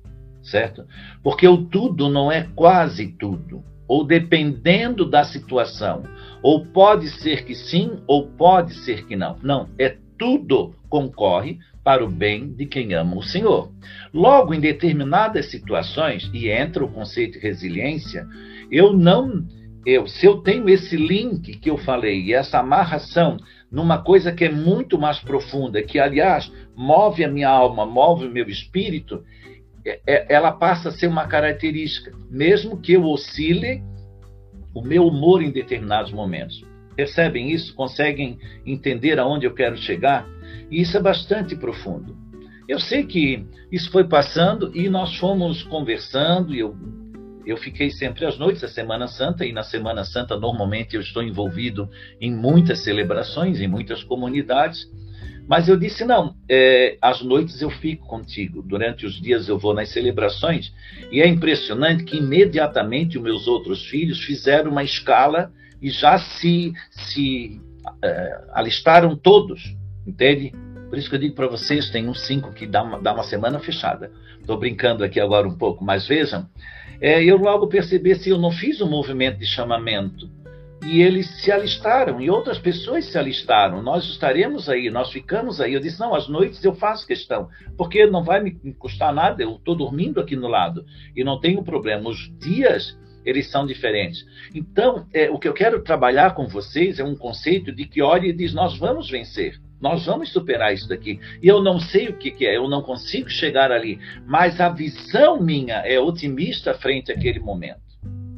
certo? 0.44 0.86
Porque 1.24 1.48
o 1.48 1.65
tudo 1.65 2.10
não 2.10 2.32
é 2.32 2.48
quase 2.56 3.08
tudo, 3.08 3.63
ou 3.88 4.03
dependendo 4.03 5.10
da 5.10 5.24
situação, 5.24 6.03
ou 6.42 6.65
pode 6.65 7.10
ser 7.10 7.46
que 7.46 7.56
sim, 7.56 8.00
ou 8.06 8.27
pode 8.27 8.74
ser 8.75 9.06
que 9.06 9.15
não. 9.15 9.38
Não, 9.42 9.70
é 9.80 9.98
tudo 10.18 10.75
concorre 10.89 11.58
para 11.84 12.04
o 12.04 12.10
bem 12.10 12.54
de 12.54 12.66
quem 12.66 12.94
ama 12.94 13.18
o 13.18 13.24
Senhor. 13.24 13.72
Logo, 14.13 14.54
em 14.54 14.60
determinadas 14.60 15.52
situações, 15.52 16.30
e 16.34 16.50
entra 16.50 16.84
o 16.84 16.92
conceito 16.92 17.34
de 17.34 17.40
resiliência, 17.40 18.25
eu 18.72 18.94
não. 18.94 19.46
Eu, 19.86 20.08
se 20.08 20.25
eu 20.25 20.38
tenho 20.38 20.70
esse 20.70 20.96
link 20.96 21.58
que 21.58 21.70
eu 21.70 21.78
falei 21.78 22.22
e 22.22 22.34
essa 22.34 22.60
amarração 22.60 23.38
numa 23.70 24.02
coisa 24.02 24.32
que 24.32 24.46
é 24.46 24.50
muito 24.50 24.98
mais 24.98 25.20
profunda, 25.20 25.82
que 25.82 26.00
aliás 26.00 26.50
move 26.74 27.24
a 27.24 27.28
minha 27.28 27.50
alma, 27.50 27.86
move 27.86 28.28
o 28.28 28.32
meu 28.32 28.48
espírito, 28.48 29.24
é, 29.86 30.00
é, 30.08 30.34
ela 30.34 30.54
passa 30.54 30.88
a 30.88 30.92
ser 30.92 31.08
uma 31.08 31.28
característica, 31.28 32.13
mesmo 32.30 32.80
que 32.80 32.94
eu 32.94 33.04
oscile 33.04 33.84
o 34.74 34.82
meu 34.82 35.06
humor 35.06 35.42
em 35.42 35.52
determinados 35.52 36.13
momentos. 36.13 36.63
Percebem 36.96 37.52
isso? 37.52 37.75
Conseguem 37.75 38.40
entender 38.66 39.20
aonde 39.20 39.46
eu 39.46 39.54
quero 39.54 39.75
chegar? 39.75 40.25
E 40.69 40.81
isso 40.81 40.98
é 40.98 41.01
bastante 41.01 41.55
profundo. 41.55 42.15
Eu 42.67 42.79
sei 42.79 43.05
que 43.05 43.45
isso 43.72 43.91
foi 43.91 44.05
passando 44.05 44.72
e 44.75 44.89
nós 44.89 45.15
fomos 45.17 45.63
conversando, 45.63 46.55
e 46.55 46.60
eu, 46.60 46.75
eu 47.45 47.57
fiquei 47.57 47.89
sempre 47.89 48.25
às 48.25 48.38
noites 48.38 48.62
da 48.62 48.67
Semana 48.67 49.07
Santa, 49.07 49.45
e 49.45 49.51
na 49.51 49.63
Semana 49.63 50.03
Santa 50.03 50.39
normalmente 50.39 50.95
eu 50.95 51.01
estou 51.01 51.22
envolvido 51.22 51.89
em 52.22 52.33
muitas 52.33 52.79
celebrações, 52.79 53.60
em 53.60 53.67
muitas 53.67 54.03
comunidades, 54.03 54.88
Mas 55.48 55.67
eu 55.67 55.77
disse: 55.77 56.05
não, 56.05 56.36
é, 56.50 56.98
às 57.01 57.22
noites 57.22 57.62
eu 57.62 57.69
fico 57.69 58.07
contigo, 58.07 58.62
durante 58.62 59.05
os 59.05 59.19
dias 59.19 59.50
eu 59.50 59.57
vou 59.57 59.74
nas 59.74 59.89
celebrações. 59.89 60.72
E 61.12 61.22
é 61.22 61.27
impressionante 61.27 62.03
que 62.03 62.17
imediatamente 62.17 63.17
os 63.17 63.24
meus 63.24 63.48
outros 63.48 63.86
filhos 63.86 64.24
fizeram 64.24 64.72
uma 64.72 64.83
escala 64.83 65.51
e 65.81 65.89
já 65.89 66.17
se, 66.17 66.74
se 66.91 67.62
é, 68.01 68.41
alistaram 68.53 69.15
todos, 69.15 69.75
entende? 70.05 70.51
Por 70.89 70.98
isso 70.98 71.10
que 71.10 71.15
eu 71.15 71.19
digo 71.19 71.36
para 71.36 71.48
vocês: 71.48 71.89
tem 71.89 72.07
uns 72.07 72.25
cinco 72.25 72.53
que 72.53 72.67
dá 72.67 72.83
uma, 72.83 73.01
dá 73.01 73.13
uma 73.13 73.24
semana 73.24 73.60
fechada. 73.60 74.12
Estou 74.39 74.57
brincando 74.57 75.03
aqui 75.03 75.19
agora 75.19 75.48
um 75.48 75.57
pouco, 75.57 75.83
mas 75.83 76.07
vejam, 76.07 76.48
é, 77.01 77.24
eu 77.24 77.38
logo 77.38 77.67
percebi 77.67 78.13
se 78.15 78.29
eu 78.29 78.38
não 78.38 78.51
fiz 78.51 78.81
um 78.81 78.89
movimento 78.89 79.39
de 79.39 79.45
chamamento 79.45 80.29
e 80.86 81.01
eles 81.01 81.27
se 81.41 81.51
alistaram, 81.51 82.19
e 82.19 82.29
outras 82.29 82.60
pessoas 82.60 83.05
se 83.05 83.17
alistaram. 83.17 83.81
Nós 83.81 84.03
estaremos 84.05 84.69
aí, 84.69 84.89
nós 84.89 85.12
ficamos 85.12 85.62
aí. 85.62 85.74
Eu 85.74 85.79
disse: 85.79 86.00
não, 86.00 86.13
às 86.13 86.27
noites 86.27 86.63
eu 86.63 86.75
faço 86.75 87.07
questão, 87.07 87.50
porque 87.77 88.05
não 88.05 88.24
vai 88.24 88.41
me 88.41 88.51
custar 88.74 89.13
nada, 89.13 89.41
eu 89.41 89.55
estou 89.55 89.75
dormindo 89.75 90.19
aqui 90.19 90.36
no 90.36 90.48
lado 90.48 90.86
e 91.15 91.24
não 91.24 91.39
tenho 91.39 91.63
problema. 91.63 92.10
Os 92.10 92.31
dias 92.38 92.98
eles 93.25 93.50
são 93.50 93.65
diferentes. 93.65 94.25
Então, 94.53 95.07
é, 95.13 95.29
o 95.29 95.39
que 95.39 95.48
eu 95.48 95.53
quero 95.53 95.81
trabalhar 95.81 96.36
com 96.36 96.45
vocês 96.48 97.00
é 97.00 97.03
um 97.03 97.15
conceito 97.15 97.72
de 97.72 97.86
que 97.86 98.01
olhe 98.01 98.29
e 98.29 98.33
diz: 98.33 98.53
nós 98.53 98.77
vamos 98.77 99.10
vencer. 99.10 99.60
Nós 99.84 100.06
vamos 100.06 100.32
superar 100.32 100.74
isso 100.74 100.88
daqui. 100.88 101.20
E 101.42 101.46
eu 101.46 101.62
não 101.62 101.78
sei 101.78 102.08
o 102.08 102.18
que, 102.18 102.32
que, 102.32 102.46
é, 102.46 102.56
eu 102.56 102.70
não 102.70 102.82
consigo 102.82 103.30
chegar 103.30 103.70
ali. 103.70 104.00
Mas 104.25 104.62
a 104.62 104.70
visão 104.70 105.42
minha 105.42 105.80
é 105.80 106.00
otimista 106.00 106.74
frente 106.74 107.12
àquele 107.12 107.42
momento. 107.42 107.82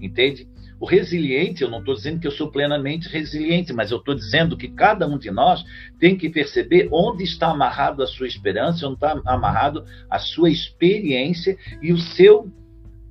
Entende? 0.01 0.47
O 0.79 0.87
resiliente, 0.87 1.61
eu 1.61 1.69
não 1.69 1.79
estou 1.79 1.93
dizendo 1.93 2.19
que 2.19 2.25
eu 2.25 2.31
sou 2.31 2.49
plenamente 2.49 3.07
resiliente, 3.07 3.71
mas 3.71 3.91
eu 3.91 3.99
estou 3.99 4.15
dizendo 4.15 4.57
que 4.57 4.69
cada 4.69 5.07
um 5.07 5.19
de 5.19 5.29
nós 5.29 5.63
tem 5.99 6.17
que 6.17 6.31
perceber 6.31 6.89
onde 6.91 7.23
está 7.23 7.51
amarrado 7.51 8.01
a 8.01 8.07
sua 8.07 8.25
esperança, 8.25 8.87
onde 8.87 8.95
está 8.95 9.21
amarrado 9.23 9.85
a 10.09 10.17
sua 10.17 10.49
experiência 10.49 11.55
e 11.79 11.93
o 11.93 11.97
seu 11.99 12.51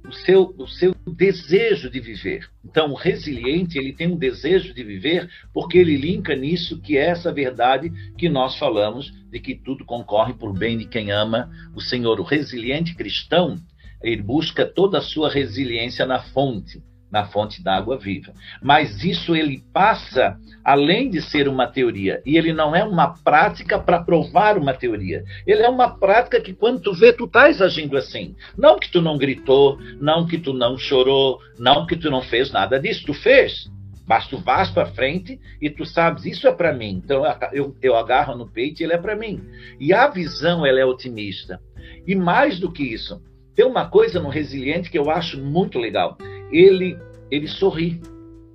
o 0.07 0.13
seu, 0.13 0.55
o 0.59 0.67
seu 0.67 0.95
desejo 1.07 1.91
de 1.91 1.99
viver. 1.99 2.49
Então, 2.65 2.91
o 2.91 2.95
resiliente, 2.95 3.79
ele 3.79 3.93
tem 3.93 4.07
um 4.09 4.17
desejo 4.17 4.75
de 4.75 4.85
viver 4.85 5.29
porque 5.53 5.79
ele 5.79 5.97
linka 5.97 6.35
nisso 6.35 6.81
que 6.81 6.97
é 6.97 7.07
essa 7.07 7.33
verdade 7.33 7.91
que 8.19 8.29
nós 8.29 8.59
falamos 8.59 9.13
de 9.31 9.41
que 9.41 9.55
tudo 9.55 9.85
concorre 9.85 10.35
por 10.35 10.53
bem 10.53 10.77
de 10.77 10.87
quem 10.87 11.11
ama 11.11 11.51
o 11.75 11.81
Senhor. 11.81 12.21
O 12.21 12.25
resiliente 12.25 12.95
cristão, 12.95 13.57
ele 14.03 14.23
busca 14.23 14.67
toda 14.67 14.99
a 14.99 15.03
sua 15.03 15.31
resiliência 15.31 16.05
na 16.05 16.23
fonte 16.23 16.83
na 17.15 17.27
fonte 17.27 17.63
da 17.63 17.77
água 17.77 17.97
viva. 17.97 18.35
Mas 18.61 19.05
isso 19.05 19.37
ele 19.37 19.63
passa 19.73 20.37
além 20.65 21.09
de 21.09 21.23
ser 21.23 21.47
uma 21.47 21.69
teoria, 21.69 22.21
e 22.27 22.37
ele 22.37 22.53
não 22.53 22.75
é 22.75 22.83
uma 22.83 23.15
prática 23.23 23.79
para 23.79 24.03
provar 24.03 24.59
uma 24.59 24.75
teoria. 24.75 25.23
Ele 25.47 25.63
é 25.63 25.69
uma 25.69 25.97
prática 25.97 26.41
que 26.41 26.53
quando 26.53 26.81
tu 26.81 26.93
vê, 26.93 27.13
tu 27.13 27.27
estás 27.27 27.63
agindo 27.63 27.97
assim. 27.97 28.35
Não 28.59 28.81
que 28.81 28.91
tu 28.91 29.01
não 29.01 29.17
gritou, 29.17 29.79
não 30.01 30.27
que 30.27 30.39
tu 30.39 30.53
não 30.53 30.77
chorou, 30.77 31.39
não 31.57 31.87
que 31.87 31.97
tu 31.97 32.11
não 32.11 32.21
fez 32.21 32.51
nada 32.51 32.81
disso, 32.81 33.07
tu 33.07 33.15
fez. 33.15 33.71
Mas 34.07 34.27
tu 34.27 34.37
vais 34.39 34.69
para 34.71 34.87
frente 34.87 35.39
e 35.63 35.71
tu 35.71 35.87
sabes, 35.87 36.27
isso 36.27 36.49
é 36.49 36.53
para 36.53 36.73
mim. 36.73 37.01
Então 37.05 37.23
eu, 37.53 37.77
eu 37.81 37.95
agarro 37.95 38.37
no 38.37 38.51
peito 38.51 38.81
e 38.81 38.85
ele 38.85 38.95
é 38.95 38.99
para 38.99 39.15
mim. 39.15 39.41
E 39.79 39.93
a 39.93 40.09
visão, 40.09 40.67
ela 40.67 40.81
é 40.81 40.85
otimista. 40.85 41.61
E 42.07 42.15
mais 42.17 42.59
do 42.59 42.73
que 42.73 42.83
isso, 42.83 43.23
tem 43.55 43.65
uma 43.65 43.89
coisa 43.89 44.21
no 44.21 44.29
resiliente 44.29 44.91
que 44.91 44.99
eu 44.99 45.11
acho 45.11 45.41
muito 45.41 45.79
legal 45.79 46.19
ele, 46.51 46.99
ele 47.31 47.47
sorri, 47.49 48.01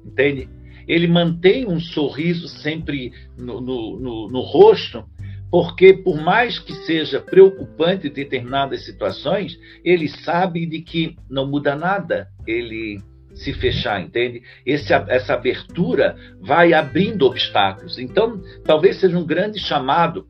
entende? 0.06 0.50
Ele 0.88 1.08
mantém 1.08 1.68
um 1.68 1.80
sorriso 1.80 2.48
sempre 2.48 3.12
no, 3.38 3.62
no, 3.62 4.00
no, 4.00 4.28
no 4.28 4.42
rosto, 4.42 5.06
porque 5.52 5.94
por 5.94 6.20
mais 6.22 6.58
que 6.60 6.74
seja 6.74 7.20
preocupante 7.20 8.10
determinadas 8.10 8.86
situações, 8.86 9.58
ele 9.84 10.08
sabe 10.08 10.66
de 10.66 10.82
que 10.82 11.16
não 11.30 11.48
muda 11.48 11.76
nada 11.76 12.28
ele 12.46 13.00
se 13.34 13.54
fechar, 13.54 14.02
entende? 14.02 14.42
Esse, 14.66 14.94
essa 14.94 15.34
abertura 15.34 16.16
vai 16.42 16.74
abrindo 16.74 17.26
obstáculos. 17.26 17.98
Então, 17.98 18.42
talvez 18.64 19.00
seja 19.00 19.18
um 19.18 19.26
grande 19.26 19.60
chamado 19.60 20.28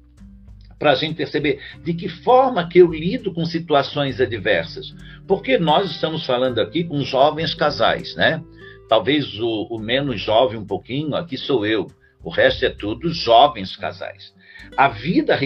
para 0.79 0.91
a 0.91 0.95
gente 0.95 1.15
perceber 1.15 1.59
de 1.83 1.93
que 1.93 2.07
forma 2.07 2.67
que 2.67 2.79
eu 2.79 2.91
lido 2.91 3.33
com 3.33 3.45
situações 3.45 4.21
adversas. 4.21 4.95
Porque 5.27 5.57
nós 5.57 5.91
estamos 5.91 6.25
falando 6.25 6.59
aqui 6.59 6.85
com 6.85 7.01
jovens 7.01 7.53
casais, 7.53 8.15
né? 8.15 8.41
Talvez 8.87 9.39
o, 9.39 9.67
o 9.69 9.77
menos 9.77 10.21
jovem 10.21 10.57
um 10.57 10.65
pouquinho 10.65 11.15
aqui 11.15 11.37
sou 11.37 11.65
eu. 11.65 11.87
O 12.23 12.29
resto 12.29 12.65
é 12.65 12.69
tudo 12.69 13.13
jovens 13.13 13.75
casais. 13.75 14.33
A 14.75 14.87
vida, 14.87 15.37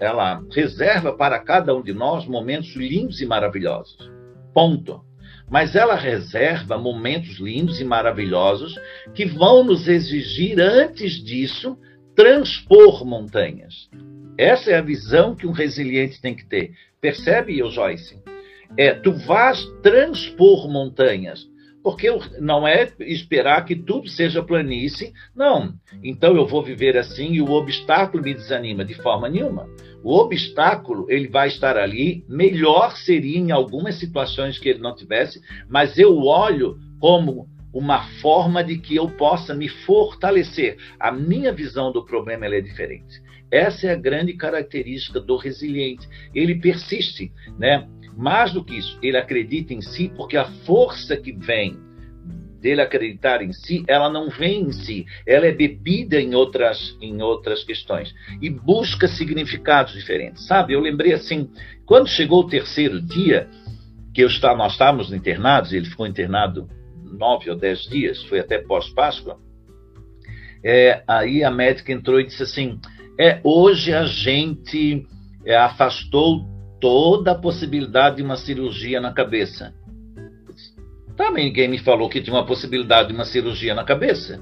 ela 0.00 0.42
reserva 0.52 1.12
para 1.12 1.38
cada 1.38 1.74
um 1.74 1.82
de 1.82 1.92
nós 1.92 2.26
momentos 2.26 2.74
lindos 2.74 3.20
e 3.20 3.26
maravilhosos. 3.26 4.10
Ponto. 4.52 5.02
Mas 5.50 5.74
ela 5.74 5.94
reserva 5.94 6.76
momentos 6.76 7.38
lindos 7.38 7.80
e 7.80 7.84
maravilhosos 7.84 8.74
que 9.14 9.24
vão 9.24 9.64
nos 9.64 9.88
exigir, 9.88 10.60
antes 10.60 11.12
disso, 11.24 11.78
transpor 12.14 13.04
montanhas. 13.04 13.88
Essa 14.38 14.70
é 14.70 14.76
a 14.76 14.82
visão 14.82 15.34
que 15.34 15.48
um 15.48 15.50
resiliente 15.50 16.22
tem 16.22 16.32
que 16.32 16.46
ter. 16.46 16.72
Percebe, 17.00 17.58
eu, 17.58 17.68
Joyce? 17.70 18.22
É, 18.76 18.94
tu 18.94 19.12
vais 19.12 19.64
transpor 19.82 20.70
montanhas. 20.70 21.44
Porque 21.82 22.08
não 22.38 22.66
é 22.66 22.92
esperar 23.00 23.64
que 23.64 23.74
tudo 23.74 24.08
seja 24.08 24.42
planície, 24.42 25.12
não. 25.34 25.74
Então 26.02 26.36
eu 26.36 26.46
vou 26.46 26.62
viver 26.62 26.96
assim 26.96 27.32
e 27.32 27.40
o 27.40 27.50
obstáculo 27.50 28.22
me 28.22 28.34
desanima 28.34 28.84
de 28.84 28.94
forma 28.94 29.28
nenhuma. 29.28 29.68
O 30.04 30.16
obstáculo, 30.16 31.06
ele 31.08 31.28
vai 31.28 31.48
estar 31.48 31.76
ali, 31.76 32.24
melhor 32.28 32.96
seria 32.96 33.38
em 33.38 33.50
algumas 33.50 33.96
situações 33.96 34.58
que 34.58 34.68
ele 34.68 34.80
não 34.80 34.94
tivesse, 34.94 35.40
mas 35.68 35.98
eu 35.98 36.16
olho 36.18 36.78
como 37.00 37.48
uma 37.72 38.02
forma 38.20 38.62
de 38.62 38.78
que 38.78 38.96
eu 38.96 39.08
possa 39.08 39.54
me 39.54 39.68
fortalecer. 39.68 40.76
A 40.98 41.10
minha 41.10 41.52
visão 41.52 41.90
do 41.90 42.04
problema 42.04 42.46
é 42.46 42.60
diferente. 42.60 43.22
Essa 43.50 43.88
é 43.88 43.92
a 43.92 43.96
grande 43.96 44.34
característica 44.34 45.20
do 45.20 45.36
resiliente. 45.36 46.06
Ele 46.34 46.54
persiste, 46.56 47.32
né? 47.58 47.88
Mais 48.16 48.52
do 48.52 48.64
que 48.64 48.76
isso, 48.76 48.98
ele 49.00 49.16
acredita 49.16 49.72
em 49.72 49.80
si 49.80 50.12
porque 50.16 50.36
a 50.36 50.44
força 50.66 51.16
que 51.16 51.32
vem 51.32 51.78
dele 52.60 52.80
acreditar 52.80 53.42
em 53.42 53.52
si, 53.52 53.84
ela 53.86 54.10
não 54.10 54.28
vem 54.28 54.62
em 54.62 54.72
si, 54.72 55.06
ela 55.26 55.46
é 55.46 55.52
bebida 55.52 56.20
em 56.20 56.34
outras, 56.34 56.96
em 57.00 57.22
outras 57.22 57.62
questões 57.62 58.12
e 58.42 58.50
busca 58.50 59.06
significados 59.06 59.94
diferentes. 59.94 60.46
Sabe, 60.46 60.72
eu 60.72 60.80
lembrei 60.80 61.12
assim, 61.12 61.48
quando 61.86 62.08
chegou 62.08 62.40
o 62.40 62.48
terceiro 62.48 63.00
dia, 63.00 63.48
que 64.12 64.22
eu 64.22 64.26
está, 64.26 64.54
nós 64.56 64.72
estávamos 64.72 65.12
internados, 65.12 65.72
ele 65.72 65.86
ficou 65.86 66.06
internado 66.06 66.68
nove 67.04 67.48
ou 67.48 67.56
dez 67.56 67.82
dias, 67.82 68.22
foi 68.24 68.40
até 68.40 68.58
pós-Páscoa, 68.58 69.38
é, 70.64 71.02
aí 71.06 71.44
a 71.44 71.50
médica 71.50 71.92
entrou 71.92 72.20
e 72.20 72.26
disse 72.26 72.42
assim: 72.42 72.80
é, 73.18 73.40
hoje 73.42 73.92
a 73.92 74.04
gente 74.04 75.04
é, 75.44 75.56
afastou 75.56 76.46
toda 76.80 77.32
a 77.32 77.34
possibilidade 77.34 78.16
de 78.16 78.22
uma 78.22 78.36
cirurgia 78.36 79.00
na 79.00 79.12
cabeça. 79.12 79.74
Também 81.16 81.46
ninguém 81.46 81.68
me 81.68 81.78
falou 81.78 82.08
que 82.08 82.20
tinha 82.20 82.36
uma 82.36 82.46
possibilidade 82.46 83.08
de 83.08 83.14
uma 83.14 83.24
cirurgia 83.24 83.74
na 83.74 83.82
cabeça. 83.82 84.40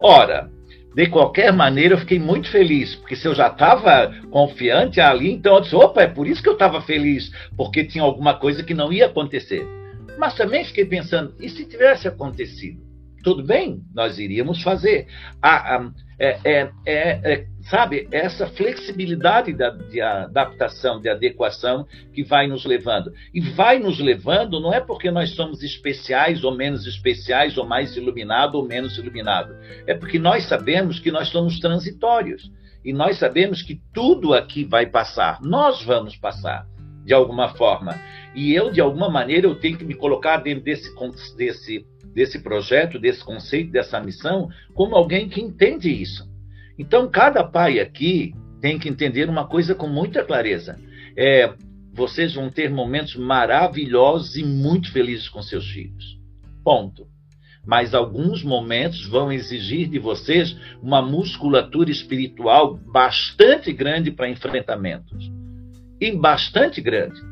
Ora, 0.00 0.50
de 0.92 1.06
qualquer 1.06 1.52
maneira, 1.52 1.94
eu 1.94 1.98
fiquei 1.98 2.18
muito 2.18 2.50
feliz, 2.50 2.96
porque 2.96 3.14
se 3.14 3.28
eu 3.28 3.34
já 3.34 3.46
estava 3.46 4.12
confiante 4.30 5.00
ali, 5.00 5.32
então 5.32 5.54
eu 5.54 5.60
disse: 5.60 5.76
opa, 5.76 6.02
é 6.02 6.08
por 6.08 6.26
isso 6.26 6.42
que 6.42 6.48
eu 6.48 6.54
estava 6.54 6.82
feliz, 6.82 7.30
porque 7.56 7.84
tinha 7.84 8.02
alguma 8.02 8.34
coisa 8.34 8.64
que 8.64 8.74
não 8.74 8.92
ia 8.92 9.06
acontecer. 9.06 9.64
Mas 10.18 10.34
também 10.34 10.64
fiquei 10.64 10.84
pensando, 10.84 11.32
e 11.40 11.48
se 11.48 11.64
tivesse 11.64 12.08
acontecido? 12.08 12.91
Tudo 13.22 13.44
bem, 13.44 13.82
nós 13.94 14.18
iríamos 14.18 14.62
fazer. 14.62 15.06
A, 15.40 15.76
a, 15.76 15.90
é, 16.18 16.38
é, 16.44 16.70
é, 16.86 17.32
é, 17.32 17.46
sabe, 17.62 18.06
essa 18.10 18.46
flexibilidade 18.46 19.52
da, 19.52 19.70
de 19.70 20.00
adaptação, 20.00 21.00
de 21.00 21.08
adequação 21.08 21.86
que 22.12 22.22
vai 22.22 22.46
nos 22.46 22.64
levando. 22.64 23.12
E 23.34 23.40
vai 23.40 23.78
nos 23.78 23.98
levando 23.98 24.60
não 24.60 24.72
é 24.72 24.80
porque 24.80 25.10
nós 25.10 25.30
somos 25.30 25.62
especiais 25.62 26.44
ou 26.44 26.54
menos 26.54 26.86
especiais, 26.86 27.58
ou 27.58 27.66
mais 27.66 27.96
iluminado 27.96 28.56
ou 28.56 28.66
menos 28.66 28.96
iluminado. 28.98 29.56
É 29.86 29.94
porque 29.94 30.18
nós 30.18 30.44
sabemos 30.44 30.98
que 30.98 31.10
nós 31.10 31.28
somos 31.28 31.58
transitórios. 31.58 32.50
E 32.84 32.92
nós 32.92 33.18
sabemos 33.18 33.62
que 33.62 33.80
tudo 33.92 34.34
aqui 34.34 34.64
vai 34.64 34.86
passar. 34.86 35.40
Nós 35.40 35.82
vamos 35.82 36.16
passar 36.16 36.66
de 37.04 37.12
alguma 37.12 37.48
forma. 37.50 37.98
E 38.34 38.54
eu, 38.54 38.70
de 38.70 38.80
alguma 38.80 39.08
maneira, 39.08 39.46
eu 39.46 39.54
tenho 39.54 39.76
que 39.76 39.84
me 39.84 39.94
colocar 39.94 40.38
dentro 40.38 40.64
desse, 40.64 40.90
desse, 41.36 41.86
desse 42.14 42.40
projeto, 42.40 42.98
desse 42.98 43.24
conceito, 43.24 43.72
dessa 43.72 44.00
missão, 44.00 44.48
como 44.74 44.94
alguém 44.94 45.28
que 45.28 45.40
entende 45.40 45.90
isso. 45.90 46.30
Então, 46.78 47.10
cada 47.10 47.44
pai 47.44 47.80
aqui 47.80 48.34
tem 48.60 48.78
que 48.78 48.88
entender 48.88 49.28
uma 49.28 49.46
coisa 49.46 49.74
com 49.74 49.88
muita 49.88 50.24
clareza. 50.24 50.78
É, 51.16 51.52
vocês 51.92 52.34
vão 52.34 52.50
ter 52.50 52.70
momentos 52.70 53.16
maravilhosos 53.16 54.36
e 54.36 54.44
muito 54.44 54.90
felizes 54.92 55.28
com 55.28 55.42
seus 55.42 55.68
filhos. 55.70 56.18
Ponto. 56.64 57.10
mas 57.64 57.94
alguns 57.94 58.42
momentos 58.42 59.06
vão 59.06 59.30
exigir 59.30 59.88
de 59.88 59.98
vocês 59.98 60.56
uma 60.82 61.00
musculatura 61.00 61.90
espiritual 61.92 62.76
bastante 62.76 63.72
grande 63.72 64.10
para 64.10 64.28
enfrentamentos. 64.28 65.30
E 66.00 66.10
bastante 66.10 66.80
grande. 66.80 67.31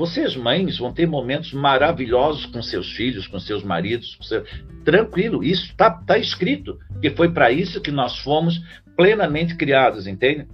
Vocês, 0.00 0.34
mães, 0.34 0.78
vão 0.78 0.94
ter 0.94 1.06
momentos 1.06 1.52
maravilhosos 1.52 2.46
com 2.46 2.62
seus 2.62 2.90
filhos, 2.92 3.26
com 3.26 3.38
seus 3.38 3.62
maridos, 3.62 4.14
com 4.14 4.22
seu... 4.22 4.42
tranquilo, 4.82 5.44
isso 5.44 5.66
está 5.66 5.90
tá 5.90 6.16
escrito, 6.16 6.78
que 7.02 7.10
foi 7.10 7.30
para 7.30 7.52
isso 7.52 7.82
que 7.82 7.90
nós 7.90 8.18
fomos 8.20 8.62
plenamente 8.96 9.54
criados, 9.58 10.06
entende? 10.06 10.48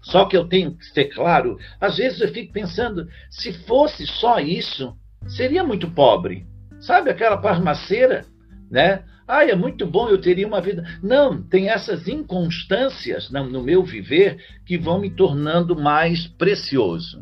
Só 0.00 0.24
que 0.24 0.36
eu 0.36 0.46
tenho 0.46 0.76
que 0.76 0.84
ser 0.84 1.06
claro, 1.06 1.58
às 1.80 1.96
vezes 1.96 2.20
eu 2.20 2.28
fico 2.28 2.52
pensando, 2.52 3.08
se 3.28 3.52
fosse 3.52 4.06
só 4.06 4.38
isso, 4.38 4.96
seria 5.26 5.64
muito 5.64 5.90
pobre. 5.90 6.46
Sabe 6.78 7.10
aquela 7.10 7.38
parmaceira, 7.38 8.24
né? 8.70 9.02
Ah, 9.26 9.44
é 9.44 9.56
muito 9.56 9.84
bom, 9.84 10.08
eu 10.08 10.20
teria 10.20 10.46
uma 10.46 10.60
vida. 10.60 10.84
Não, 11.02 11.42
tem 11.42 11.68
essas 11.68 12.06
inconstâncias 12.06 13.30
no 13.30 13.64
meu 13.64 13.82
viver 13.82 14.38
que 14.64 14.78
vão 14.78 15.00
me 15.00 15.10
tornando 15.10 15.74
mais 15.74 16.28
precioso. 16.28 17.20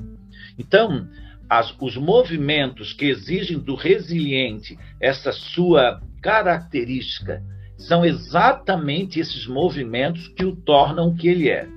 Então, 0.58 1.08
as, 1.48 1.74
os 1.80 1.96
movimentos 1.96 2.92
que 2.92 3.06
exigem 3.06 3.58
do 3.58 3.74
resiliente 3.74 4.78
essa 5.00 5.32
sua 5.32 6.00
característica 6.20 7.42
são 7.76 8.04
exatamente 8.04 9.20
esses 9.20 9.46
movimentos 9.46 10.28
que 10.28 10.44
o 10.44 10.54
tornam 10.54 11.08
o 11.08 11.16
que 11.16 11.28
ele 11.28 11.48
é. 11.48 11.68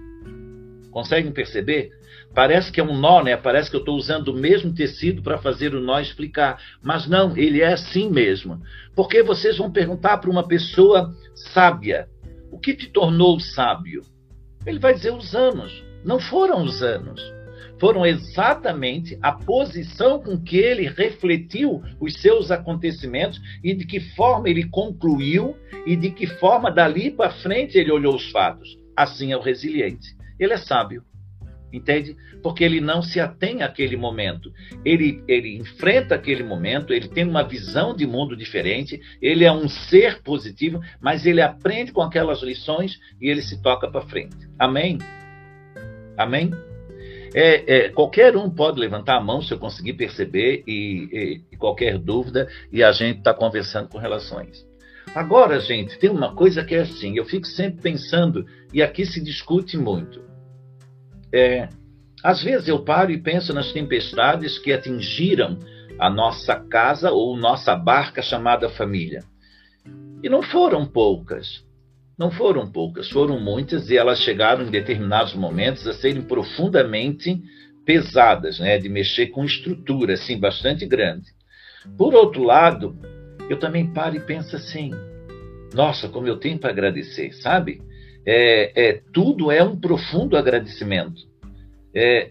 Conseguem 0.90 1.32
perceber? 1.32 1.92
Parece 2.34 2.72
que 2.72 2.80
é 2.80 2.84
um 2.84 2.98
nó, 2.98 3.24
né? 3.24 3.38
Parece 3.38 3.70
que 3.70 3.76
eu 3.76 3.82
estou 3.82 3.96
usando 3.96 4.30
o 4.30 4.34
mesmo 4.34 4.74
tecido 4.74 5.22
para 5.22 5.38
fazer 5.38 5.76
o 5.76 5.82
nó 5.82 6.00
explicar. 6.00 6.62
Mas 6.82 7.08
não, 7.08 7.36
ele 7.38 7.62
é 7.62 7.74
assim 7.74 8.10
mesmo. 8.10 8.62
Porque 8.96 9.22
vocês 9.22 9.58
vão 9.58 9.72
perguntar 9.72 10.18
para 10.18 10.30
uma 10.30 10.48
pessoa 10.48 11.14
sábia: 11.54 12.08
o 12.52 12.58
que 12.58 12.74
te 12.74 12.88
tornou 12.88 13.40
sábio? 13.40 14.04
Ele 14.66 14.80
vai 14.80 14.94
dizer 14.94 15.14
os 15.14 15.36
anos. 15.36 15.84
Não 16.04 16.20
foram 16.20 16.64
os 16.64 16.82
anos. 16.82 17.22
Foram 17.82 18.06
exatamente 18.06 19.18
a 19.24 19.32
posição 19.32 20.22
com 20.22 20.40
que 20.40 20.56
ele 20.56 20.88
refletiu 20.88 21.82
os 22.00 22.14
seus 22.22 22.52
acontecimentos 22.52 23.42
e 23.64 23.74
de 23.74 23.88
que 23.88 24.00
forma 24.00 24.48
ele 24.48 24.70
concluiu 24.70 25.58
e 25.88 25.96
de 25.96 26.12
que 26.12 26.28
forma 26.28 26.70
dali 26.70 27.10
para 27.10 27.32
frente 27.32 27.80
ele 27.80 27.92
olhou 27.92 28.14
os 28.14 28.30
fatos. 28.30 28.78
Assim 28.96 29.32
é 29.32 29.38
o 29.38 29.42
resiliente. 29.42 30.16
Ele 30.40 30.54
é 30.54 30.58
sábio. 30.58 31.04
Entende? 31.74 32.16
Porque 32.44 32.64
ele 32.64 32.80
não 32.80 33.02
se 33.02 33.20
atém 33.20 33.64
àquele 33.64 33.98
momento. 33.98 34.54
Ele, 34.86 35.24
ele 35.28 35.58
enfrenta 35.58 36.14
aquele 36.14 36.44
momento, 36.44 36.94
ele 36.94 37.08
tem 37.08 37.28
uma 37.28 37.42
visão 37.42 37.96
de 37.96 38.06
mundo 38.06 38.38
diferente, 38.38 39.02
ele 39.20 39.44
é 39.44 39.52
um 39.52 39.68
ser 39.68 40.22
positivo, 40.22 40.80
mas 41.02 41.26
ele 41.26 41.42
aprende 41.42 41.92
com 41.92 42.02
aquelas 42.04 42.44
lições 42.44 43.00
e 43.20 43.28
ele 43.28 43.42
se 43.42 43.60
toca 43.60 43.90
para 43.90 44.06
frente. 44.06 44.38
Amém? 44.60 45.00
Amém? 46.16 46.52
É, 47.34 47.86
é, 47.86 47.90
qualquer 47.90 48.36
um 48.36 48.50
pode 48.50 48.80
levantar 48.80 49.16
a 49.16 49.22
mão 49.22 49.42
se 49.42 49.54
eu 49.54 49.58
conseguir 49.58 49.94
perceber 49.94 50.64
e, 50.68 51.10
e, 51.12 51.42
e 51.54 51.58
qualquer 51.58 51.98
dúvida 51.98 52.48
e 52.72 52.84
a 52.84 52.92
gente 52.92 53.20
está 53.20 53.34
conversando 53.34 53.88
com 53.88 53.98
relações. 53.98 54.66
Agora, 55.16 55.60
gente, 55.60 55.98
tem 55.98 56.10
uma 56.10 56.36
coisa 56.36 56.64
que 56.64 56.76
é 56.76 56.82
assim, 56.82 57.18
eu 57.18 57.26
fico 57.26 57.46
sempre 57.48 57.82
pensando, 57.82 58.46
e 58.74 58.82
aqui 58.82 59.06
se 59.06 59.22
discute 59.22 59.78
muito. 59.78 60.22
É, 61.34 61.68
às 62.24 62.44
vezes 62.44 62.68
eu 62.68 62.84
paro 62.84 63.12
e 63.12 63.18
penso 63.18 63.54
nas 63.54 63.72
tempestades 63.72 64.60
que 64.60 64.72
atingiram 64.72 65.58
a 66.00 66.10
nossa 66.10 66.56
casa 66.56 67.12
ou 67.12 67.36
nossa 67.36 67.76
barca 67.76 68.22
chamada 68.22 68.70
família. 68.70 69.24
E 70.24 70.30
não 70.30 70.42
foram 70.42 70.86
poucas. 70.86 71.66
Não 72.22 72.30
foram 72.30 72.72
poucas, 72.72 73.10
foram 73.10 73.40
muitas 73.40 73.90
e 73.90 73.98
elas 73.98 74.20
chegaram 74.20 74.64
em 74.64 74.70
determinados 74.70 75.34
momentos 75.34 75.88
a 75.88 75.94
serem 75.94 76.22
profundamente 76.22 77.42
pesadas, 77.84 78.60
né, 78.60 78.78
de 78.78 78.88
mexer 78.88 79.32
com 79.32 79.44
estrutura 79.44 80.14
assim 80.14 80.40
bastante 80.40 80.86
grande. 80.86 81.26
Por 81.98 82.14
outro 82.14 82.44
lado, 82.44 82.96
eu 83.50 83.58
também 83.58 83.92
paro 83.92 84.18
e 84.18 84.20
penso 84.20 84.56
assim: 84.56 84.92
nossa, 85.74 86.08
como 86.10 86.28
eu 86.28 86.38
tenho 86.38 86.60
para 86.60 86.70
agradecer, 86.70 87.34
sabe? 87.34 87.82
é, 88.26 88.90
é, 88.90 89.02
tudo 89.12 89.52
é 89.52 89.64
um 89.64 89.76
profundo 89.76 90.38
agradecimento. 90.38 91.22
É, 91.94 92.30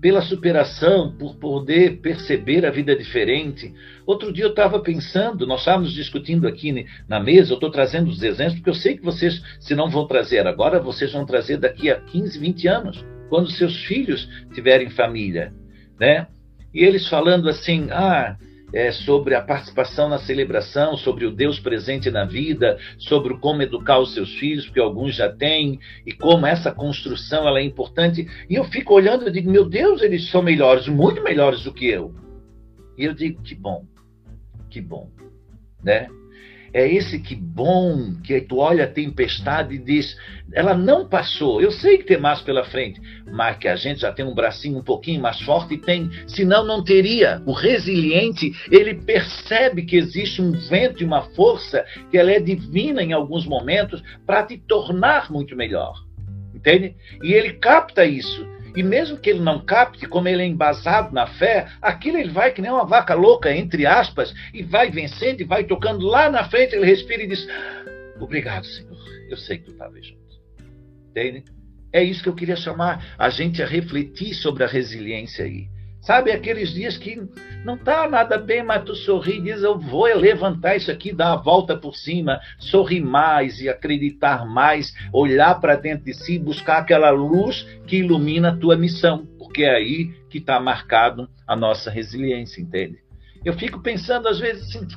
pela 0.00 0.22
superação, 0.22 1.16
por 1.16 1.36
poder 1.36 2.00
perceber 2.00 2.64
a 2.66 2.70
vida 2.70 2.96
diferente. 2.96 3.72
Outro 4.06 4.32
dia 4.32 4.44
eu 4.44 4.50
estava 4.50 4.80
pensando, 4.80 5.46
nós 5.46 5.60
estávamos 5.60 5.92
discutindo 5.92 6.46
aqui 6.48 6.86
na 7.08 7.20
mesa, 7.20 7.52
eu 7.52 7.56
estou 7.56 7.70
trazendo 7.70 8.08
os 8.08 8.22
exemplos, 8.22 8.56
porque 8.56 8.70
eu 8.70 8.74
sei 8.74 8.96
que 8.96 9.04
vocês, 9.04 9.42
se 9.60 9.74
não 9.74 9.90
vão 9.90 10.06
trazer 10.06 10.46
agora, 10.46 10.80
vocês 10.80 11.12
vão 11.12 11.24
trazer 11.24 11.58
daqui 11.58 11.90
a 11.90 12.00
15, 12.00 12.38
20 12.38 12.68
anos, 12.68 13.04
quando 13.28 13.50
seus 13.50 13.84
filhos 13.84 14.28
tiverem 14.52 14.90
família, 14.90 15.52
né? 15.98 16.26
E 16.72 16.84
eles 16.84 17.08
falando 17.08 17.48
assim, 17.48 17.88
ah, 17.90 18.36
é, 18.72 18.92
sobre 18.92 19.34
a 19.34 19.40
participação 19.40 20.08
na 20.08 20.18
celebração, 20.18 20.96
sobre 20.96 21.26
o 21.26 21.30
Deus 21.30 21.58
presente 21.58 22.10
na 22.10 22.24
vida, 22.24 22.78
sobre 22.98 23.36
como 23.38 23.62
educar 23.62 23.98
os 23.98 24.14
seus 24.14 24.34
filhos, 24.34 24.66
porque 24.66 24.80
alguns 24.80 25.14
já 25.14 25.30
têm, 25.30 25.78
e 26.06 26.12
como 26.12 26.46
essa 26.46 26.72
construção 26.72 27.46
ela 27.46 27.60
é 27.60 27.62
importante. 27.62 28.28
E 28.48 28.54
eu 28.54 28.64
fico 28.64 28.94
olhando 28.94 29.28
e 29.28 29.32
digo, 29.32 29.50
meu 29.50 29.68
Deus, 29.68 30.02
eles 30.02 30.30
são 30.30 30.42
melhores, 30.42 30.86
muito 30.88 31.22
melhores 31.22 31.64
do 31.64 31.72
que 31.72 31.86
eu. 31.86 32.14
E 32.96 33.04
eu 33.04 33.14
digo, 33.14 33.42
que 33.42 33.54
bom, 33.54 33.84
que 34.68 34.80
bom, 34.80 35.08
né? 35.82 36.08
É 36.72 36.86
esse 36.86 37.18
que 37.18 37.34
bom, 37.34 38.14
que 38.22 38.40
tu 38.40 38.58
olha 38.58 38.84
a 38.84 38.88
tempestade 38.88 39.74
e 39.74 39.78
diz, 39.78 40.16
ela 40.52 40.74
não 40.74 41.06
passou. 41.08 41.60
Eu 41.60 41.70
sei 41.70 41.98
que 41.98 42.04
tem 42.04 42.18
mais 42.18 42.40
pela 42.40 42.64
frente, 42.64 43.00
mas 43.30 43.56
que 43.56 43.68
a 43.68 43.76
gente 43.76 44.00
já 44.00 44.12
tem 44.12 44.24
um 44.24 44.34
bracinho 44.34 44.78
um 44.78 44.82
pouquinho 44.82 45.20
mais 45.20 45.40
forte 45.40 45.74
e 45.74 45.78
tem, 45.78 46.10
senão 46.26 46.64
não 46.64 46.82
teria. 46.82 47.42
O 47.46 47.52
resiliente, 47.52 48.52
ele 48.70 48.94
percebe 48.94 49.82
que 49.82 49.96
existe 49.96 50.42
um 50.42 50.52
vento 50.52 51.02
e 51.02 51.06
uma 51.06 51.22
força 51.30 51.84
que 52.10 52.18
ela 52.18 52.30
é 52.30 52.40
divina 52.40 53.02
em 53.02 53.12
alguns 53.12 53.46
momentos 53.46 54.02
para 54.26 54.42
te 54.42 54.58
tornar 54.58 55.30
muito 55.30 55.56
melhor. 55.56 55.94
Entende? 56.54 56.96
E 57.22 57.32
ele 57.32 57.54
capta 57.54 58.04
isso. 58.04 58.46
E 58.78 58.82
mesmo 58.84 59.18
que 59.18 59.28
ele 59.28 59.40
não 59.40 59.58
capte, 59.58 60.06
como 60.06 60.28
ele 60.28 60.40
é 60.40 60.46
embasado 60.46 61.12
na 61.12 61.26
fé, 61.26 61.66
aquilo 61.82 62.16
ele 62.16 62.30
vai 62.30 62.52
que 62.52 62.62
nem 62.62 62.70
uma 62.70 62.86
vaca 62.86 63.12
louca, 63.12 63.52
entre 63.52 63.84
aspas, 63.84 64.32
e 64.54 64.62
vai 64.62 64.88
vencendo 64.88 65.40
e 65.40 65.44
vai 65.44 65.64
tocando 65.64 66.06
lá 66.06 66.30
na 66.30 66.48
frente, 66.48 66.76
ele 66.76 66.86
respira 66.86 67.24
e 67.24 67.26
diz: 67.26 67.44
Obrigado, 68.20 68.64
Senhor. 68.64 68.96
Eu 69.28 69.36
sei 69.36 69.58
que 69.58 69.64
tu 69.64 69.72
estava 69.72 70.00
junto. 70.00 70.22
Entende? 71.10 71.42
É 71.92 72.04
isso 72.04 72.22
que 72.22 72.28
eu 72.28 72.36
queria 72.36 72.54
chamar 72.54 73.16
a 73.18 73.28
gente 73.28 73.60
a 73.60 73.66
refletir 73.66 74.32
sobre 74.32 74.62
a 74.62 74.68
resiliência 74.68 75.44
aí. 75.44 75.66
Sabe, 76.08 76.32
aqueles 76.32 76.72
dias 76.72 76.96
que 76.96 77.20
não 77.62 77.74
está 77.74 78.08
nada 78.08 78.38
bem, 78.38 78.62
mas 78.62 78.82
tu 78.82 78.94
sorri 78.94 79.36
e 79.36 79.42
diz: 79.42 79.62
Eu 79.62 79.78
vou 79.78 80.06
levantar 80.06 80.74
isso 80.74 80.90
aqui, 80.90 81.12
dar 81.12 81.34
a 81.34 81.36
volta 81.36 81.76
por 81.76 81.94
cima, 81.94 82.40
sorrir 82.58 83.02
mais 83.02 83.60
e 83.60 83.68
acreditar 83.68 84.46
mais, 84.46 84.94
olhar 85.12 85.60
para 85.60 85.76
dentro 85.76 86.06
de 86.06 86.14
si, 86.14 86.38
buscar 86.38 86.78
aquela 86.78 87.10
luz 87.10 87.62
que 87.86 87.98
ilumina 87.98 88.48
a 88.48 88.56
tua 88.56 88.74
missão, 88.74 89.26
porque 89.38 89.64
é 89.64 89.74
aí 89.74 90.06
que 90.30 90.38
está 90.38 90.58
marcado 90.58 91.28
a 91.46 91.54
nossa 91.54 91.90
resiliência, 91.90 92.62
entende? 92.62 92.96
Eu 93.44 93.52
fico 93.52 93.82
pensando 93.82 94.28
às 94.28 94.40
vezes 94.40 94.62
assim: 94.74 94.88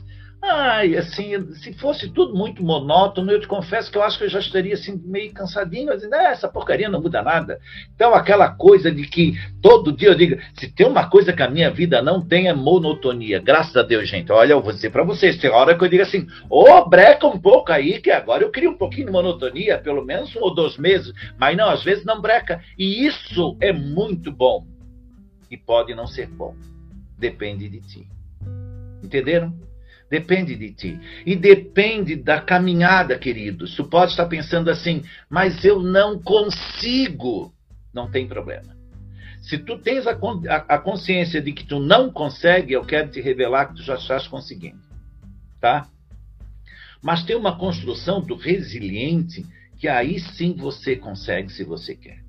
Ai, 0.43 0.97
assim, 0.97 1.54
se 1.54 1.71
fosse 1.73 2.10
tudo 2.10 2.34
muito 2.34 2.63
monótono, 2.63 3.32
eu 3.32 3.39
te 3.39 3.47
confesso 3.47 3.91
que 3.91 3.97
eu 3.97 4.01
acho 4.01 4.17
que 4.17 4.23
eu 4.23 4.30
já 4.30 4.39
estaria 4.39 4.73
assim 4.73 4.99
meio 5.06 5.32
cansadinho, 5.32 5.93
dizendo, 5.93 6.15
ah, 6.15 6.32
essa 6.32 6.47
porcaria 6.47 6.89
não 6.89 6.99
muda 6.99 7.21
nada. 7.21 7.60
Então, 7.93 8.15
aquela 8.15 8.49
coisa 8.49 8.91
de 8.91 9.04
que 9.04 9.36
todo 9.62 9.91
dia 9.91 10.10
eu 10.10 10.15
digo, 10.15 10.41
se 10.56 10.67
tem 10.73 10.88
uma 10.88 11.08
coisa 11.08 11.32
que 11.32 11.43
a 11.43 11.49
minha 11.49 11.69
vida 11.69 12.01
não 12.01 12.25
tem 12.25 12.47
é 12.47 12.54
monotonia. 12.56 13.39
Graças 13.39 13.77
a 13.77 13.84
Deus, 13.84 14.10
gente. 14.10 14.32
Olha, 14.32 14.54
eu 14.54 14.62
vou 14.63 14.73
dizer 14.73 14.89
para 14.89 15.04
vocês, 15.04 15.38
tem 15.38 15.51
hora 15.51 15.77
que 15.77 15.84
eu 15.84 15.88
digo 15.88 16.01
assim, 16.01 16.25
ô, 16.49 16.63
oh, 16.63 16.89
breca 16.89 17.27
um 17.27 17.39
pouco 17.39 17.71
aí, 17.71 18.01
que 18.01 18.10
agora 18.10 18.43
eu 18.43 18.49
queria 18.49 18.69
um 18.69 18.77
pouquinho 18.77 19.06
de 19.06 19.12
monotonia, 19.12 19.77
pelo 19.77 20.04
menos 20.04 20.36
um 20.36 20.41
ou 20.41 20.56
dois 20.56 20.75
meses. 20.75 21.13
Mas 21.38 21.56
não, 21.56 21.69
às 21.69 21.84
vezes 21.84 22.04
não 22.04 22.19
breca. 22.19 22.60
E 22.80 23.06
isso 23.06 23.56
é 23.62 23.71
muito 23.71 24.32
bom. 24.32 24.65
E 25.51 25.56
pode 25.56 25.93
não 25.93 26.08
ser 26.08 26.25
bom. 26.27 26.56
Depende 27.15 27.69
de 27.69 27.80
ti. 27.82 28.08
Entenderam? 29.04 29.71
Depende 30.12 30.58
de 30.58 30.74
ti. 30.74 31.00
E 31.26 31.38
depende 31.38 32.17
da 32.17 32.41
caminhada, 32.41 33.17
queridos. 33.17 33.74
Tu 33.78 33.86
pode 33.86 34.12
estar 34.12 34.26
pensando 34.26 34.69
assim, 34.69 35.04
mas 35.30 35.63
eu 35.63 35.82
não 35.82 36.21
consigo. 36.21 37.54
Não 37.93 38.12
tem 38.12 38.28
problema. 38.28 38.76
Se 39.41 39.58
tu 39.58 39.78
tens 39.78 40.06
a, 40.06 40.12
a, 40.12 40.76
a 40.76 40.78
consciência 40.78 41.41
de 41.41 41.54
que 41.54 41.65
tu 41.65 41.80
não 41.80 42.12
consegue, 42.12 42.74
eu 42.74 42.84
quero 42.84 43.10
te 43.10 43.21
revelar 43.21 43.67
que 43.67 43.76
tu 43.76 43.84
já 43.84 43.95
estás 43.95 44.28
conseguindo. 44.28 44.82
Tá? 45.62 45.88
Mas 47.02 47.24
tem 47.24 47.38
uma 47.38 47.58
construção 47.58 48.19
do 48.19 48.36
resiliente 48.36 49.45
que 49.80 49.88
aí 49.88 50.19
sim 50.19 50.54
você 50.58 50.97
consegue 50.97 51.50
se 51.54 51.63
você 51.63 51.95
quer. 51.95 52.21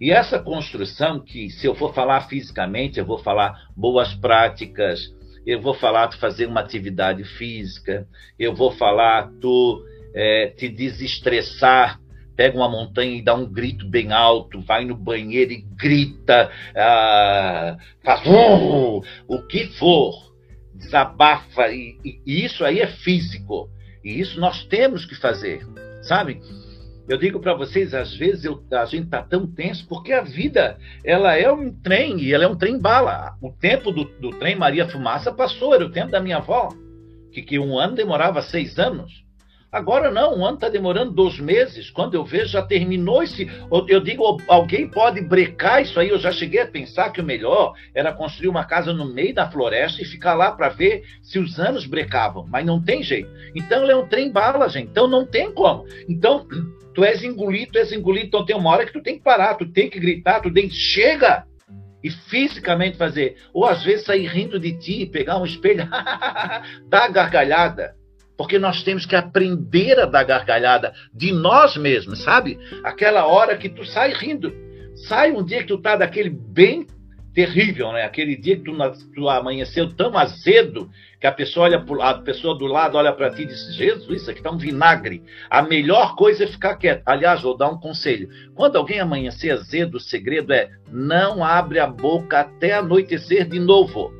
E 0.00 0.10
essa 0.10 0.40
construção, 0.40 1.20
que 1.20 1.50
se 1.50 1.66
eu 1.66 1.74
for 1.76 1.94
falar 1.94 2.22
fisicamente, 2.22 2.98
eu 2.98 3.06
vou 3.06 3.18
falar 3.18 3.68
boas 3.76 4.12
práticas, 4.14 5.14
eu 5.46 5.60
vou 5.60 5.74
falar 5.74 6.08
tu 6.08 6.18
fazer 6.18 6.46
uma 6.46 6.60
atividade 6.60 7.24
física, 7.24 8.06
eu 8.38 8.54
vou 8.54 8.72
falar 8.72 9.30
tu 9.40 9.84
é, 10.14 10.48
te 10.56 10.68
desestressar, 10.68 12.00
pega 12.36 12.56
uma 12.56 12.68
montanha 12.68 13.16
e 13.16 13.22
dá 13.22 13.34
um 13.34 13.46
grito 13.46 13.86
bem 13.86 14.12
alto, 14.12 14.60
vai 14.60 14.84
no 14.84 14.96
banheiro 14.96 15.52
e 15.52 15.62
grita, 15.76 16.50
ah, 16.74 17.76
faz 18.02 18.26
uh, 18.26 19.02
o 19.28 19.42
que 19.46 19.66
for, 19.78 20.14
desabafa, 20.74 21.68
e, 21.68 21.98
e, 22.04 22.20
e 22.26 22.44
isso 22.44 22.64
aí 22.64 22.80
é 22.80 22.86
físico, 22.86 23.68
e 24.02 24.18
isso 24.20 24.40
nós 24.40 24.64
temos 24.64 25.04
que 25.04 25.14
fazer, 25.14 25.66
sabe? 26.02 26.40
Eu 27.10 27.18
digo 27.18 27.40
para 27.40 27.54
vocês, 27.54 27.92
às 27.92 28.14
vezes 28.14 28.44
eu, 28.44 28.62
a 28.70 28.84
gente 28.84 29.06
está 29.06 29.20
tão 29.20 29.44
tenso 29.44 29.84
porque 29.88 30.12
a 30.12 30.22
vida 30.22 30.78
ela 31.04 31.36
é 31.36 31.50
um 31.50 31.68
trem 31.68 32.20
e 32.20 32.32
ela 32.32 32.44
é 32.44 32.46
um 32.46 32.54
trem 32.54 32.78
bala. 32.78 33.36
O 33.42 33.50
tempo 33.50 33.90
do, 33.90 34.04
do 34.04 34.30
trem 34.30 34.54
Maria 34.54 34.88
Fumaça 34.88 35.32
passou, 35.32 35.74
era 35.74 35.84
o 35.84 35.90
tempo 35.90 36.12
da 36.12 36.20
minha 36.20 36.36
avó, 36.36 36.68
que, 37.32 37.42
que 37.42 37.58
um 37.58 37.76
ano 37.76 37.96
demorava 37.96 38.40
seis 38.40 38.78
anos. 38.78 39.24
Agora 39.72 40.10
não, 40.10 40.36
um 40.36 40.44
ano 40.44 40.56
está 40.56 40.68
demorando 40.68 41.12
dois 41.12 41.38
meses. 41.38 41.90
Quando 41.90 42.14
eu 42.14 42.24
vejo, 42.24 42.46
já 42.46 42.62
terminou 42.62 43.22
esse. 43.22 43.48
Eu 43.88 44.00
digo, 44.00 44.38
alguém 44.48 44.88
pode 44.88 45.20
brecar 45.20 45.80
isso 45.80 46.00
aí. 46.00 46.08
Eu 46.08 46.18
já 46.18 46.32
cheguei 46.32 46.60
a 46.60 46.66
pensar 46.66 47.10
que 47.10 47.20
o 47.20 47.24
melhor 47.24 47.74
era 47.94 48.12
construir 48.12 48.48
uma 48.48 48.64
casa 48.64 48.92
no 48.92 49.04
meio 49.12 49.32
da 49.32 49.48
floresta 49.48 50.02
e 50.02 50.04
ficar 50.04 50.34
lá 50.34 50.50
para 50.50 50.68
ver 50.70 51.04
se 51.22 51.38
os 51.38 51.60
anos 51.60 51.86
brecavam. 51.86 52.46
Mas 52.48 52.66
não 52.66 52.82
tem 52.82 53.00
jeito. 53.00 53.30
Então 53.54 53.84
ele 53.84 53.92
é 53.92 53.96
um 53.96 54.08
trem 54.08 54.32
bala, 54.32 54.68
gente. 54.68 54.88
Então 54.88 55.06
não 55.06 55.24
tem 55.24 55.52
como. 55.52 55.86
Então, 56.08 56.48
tu 56.92 57.04
és 57.04 57.22
engolido, 57.22 57.72
tu 57.72 57.78
és 57.78 57.92
engolido. 57.92 58.26
Então 58.26 58.44
tem 58.44 58.56
uma 58.56 58.70
hora 58.70 58.84
que 58.84 58.92
tu 58.92 59.02
tem 59.02 59.18
que 59.18 59.24
parar, 59.24 59.54
tu 59.54 59.66
tem 59.66 59.88
que 59.88 60.00
gritar, 60.00 60.40
tu 60.40 60.52
tem 60.52 60.68
que. 60.68 60.74
Chega! 60.74 61.44
e 62.02 62.10
fisicamente 62.10 62.96
fazer, 62.96 63.36
ou 63.52 63.66
às 63.66 63.84
vezes 63.84 64.06
sair 64.06 64.26
rindo 64.26 64.58
de 64.58 64.72
ti, 64.78 65.04
pegar 65.04 65.36
um 65.36 65.44
espelho, 65.44 65.86
dar 66.88 67.08
gargalhada. 67.12 67.94
Porque 68.40 68.58
nós 68.58 68.82
temos 68.82 69.04
que 69.04 69.14
aprender 69.14 70.00
a 70.00 70.06
dar 70.06 70.24
gargalhada 70.24 70.94
de 71.12 71.30
nós 71.30 71.76
mesmos, 71.76 72.22
sabe? 72.22 72.58
Aquela 72.82 73.26
hora 73.26 73.54
que 73.54 73.68
tu 73.68 73.84
sai 73.84 74.14
rindo. 74.14 74.50
Sai 75.06 75.30
um 75.30 75.44
dia 75.44 75.58
que 75.58 75.66
tu 75.66 75.76
tá 75.76 75.94
daquele 75.94 76.30
bem 76.30 76.86
terrível, 77.34 77.92
né? 77.92 78.02
Aquele 78.02 78.34
dia 78.34 78.56
que 78.56 78.62
tu, 78.62 78.74
tu 79.14 79.28
amanheceu 79.28 79.94
tão 79.94 80.16
azedo 80.16 80.88
que 81.20 81.26
a 81.26 81.32
pessoa 81.32 81.66
olha 81.66 81.84
pro, 81.84 82.00
a 82.00 82.14
pessoa 82.14 82.56
do 82.56 82.64
lado 82.64 82.96
olha 82.96 83.12
para 83.12 83.28
ti 83.28 83.42
e 83.42 83.46
diz: 83.46 83.76
Jesus, 83.76 84.22
isso 84.22 84.30
aqui 84.30 84.40
tá 84.40 84.50
um 84.50 84.56
vinagre. 84.56 85.22
A 85.50 85.60
melhor 85.60 86.16
coisa 86.16 86.44
é 86.44 86.46
ficar 86.46 86.76
quieto. 86.76 87.02
Aliás, 87.04 87.42
vou 87.42 87.58
dar 87.58 87.68
um 87.68 87.78
conselho. 87.78 88.30
Quando 88.54 88.76
alguém 88.76 89.00
amanhecer 89.00 89.50
azedo, 89.50 89.98
o 89.98 90.00
segredo 90.00 90.54
é 90.54 90.70
não 90.90 91.44
abre 91.44 91.78
a 91.78 91.86
boca 91.86 92.40
até 92.40 92.72
anoitecer 92.72 93.46
de 93.46 93.60
novo. 93.60 94.18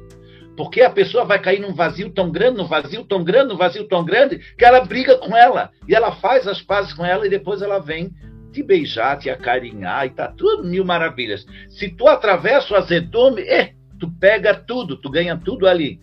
Porque 0.60 0.82
a 0.82 0.90
pessoa 0.90 1.24
vai 1.24 1.40
cair 1.40 1.58
num 1.58 1.72
vazio 1.72 2.10
tão 2.10 2.30
grande, 2.30 2.58
num 2.58 2.66
vazio 2.66 3.02
tão 3.02 3.24
grande, 3.24 3.48
num 3.48 3.56
vazio 3.56 3.88
tão 3.88 4.04
grande, 4.04 4.38
que 4.58 4.62
ela 4.62 4.84
briga 4.84 5.16
com 5.16 5.34
ela. 5.34 5.70
E 5.88 5.94
ela 5.94 6.12
faz 6.16 6.46
as 6.46 6.60
pazes 6.60 6.92
com 6.92 7.02
ela 7.02 7.26
e 7.26 7.30
depois 7.30 7.62
ela 7.62 7.78
vem 7.78 8.12
te 8.52 8.62
beijar, 8.62 9.16
te 9.16 9.30
acarinhar 9.30 10.04
e 10.04 10.10
tá 10.10 10.28
tudo 10.28 10.68
mil 10.68 10.84
maravilhas. 10.84 11.46
Se 11.66 11.88
tu 11.88 12.06
atravessa 12.06 12.74
o 12.74 12.76
azedume, 12.76 13.40
eh, 13.40 13.72
tu 13.98 14.10
pega 14.20 14.52
tudo, 14.52 14.98
tu 14.98 15.08
ganha 15.08 15.34
tudo 15.34 15.66
ali. 15.66 15.98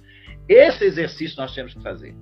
Esse 0.49 0.85
exercício 0.85 1.39
nós 1.39 1.53
temos 1.53 1.75
que 1.75 1.83
fazer. 1.83 2.15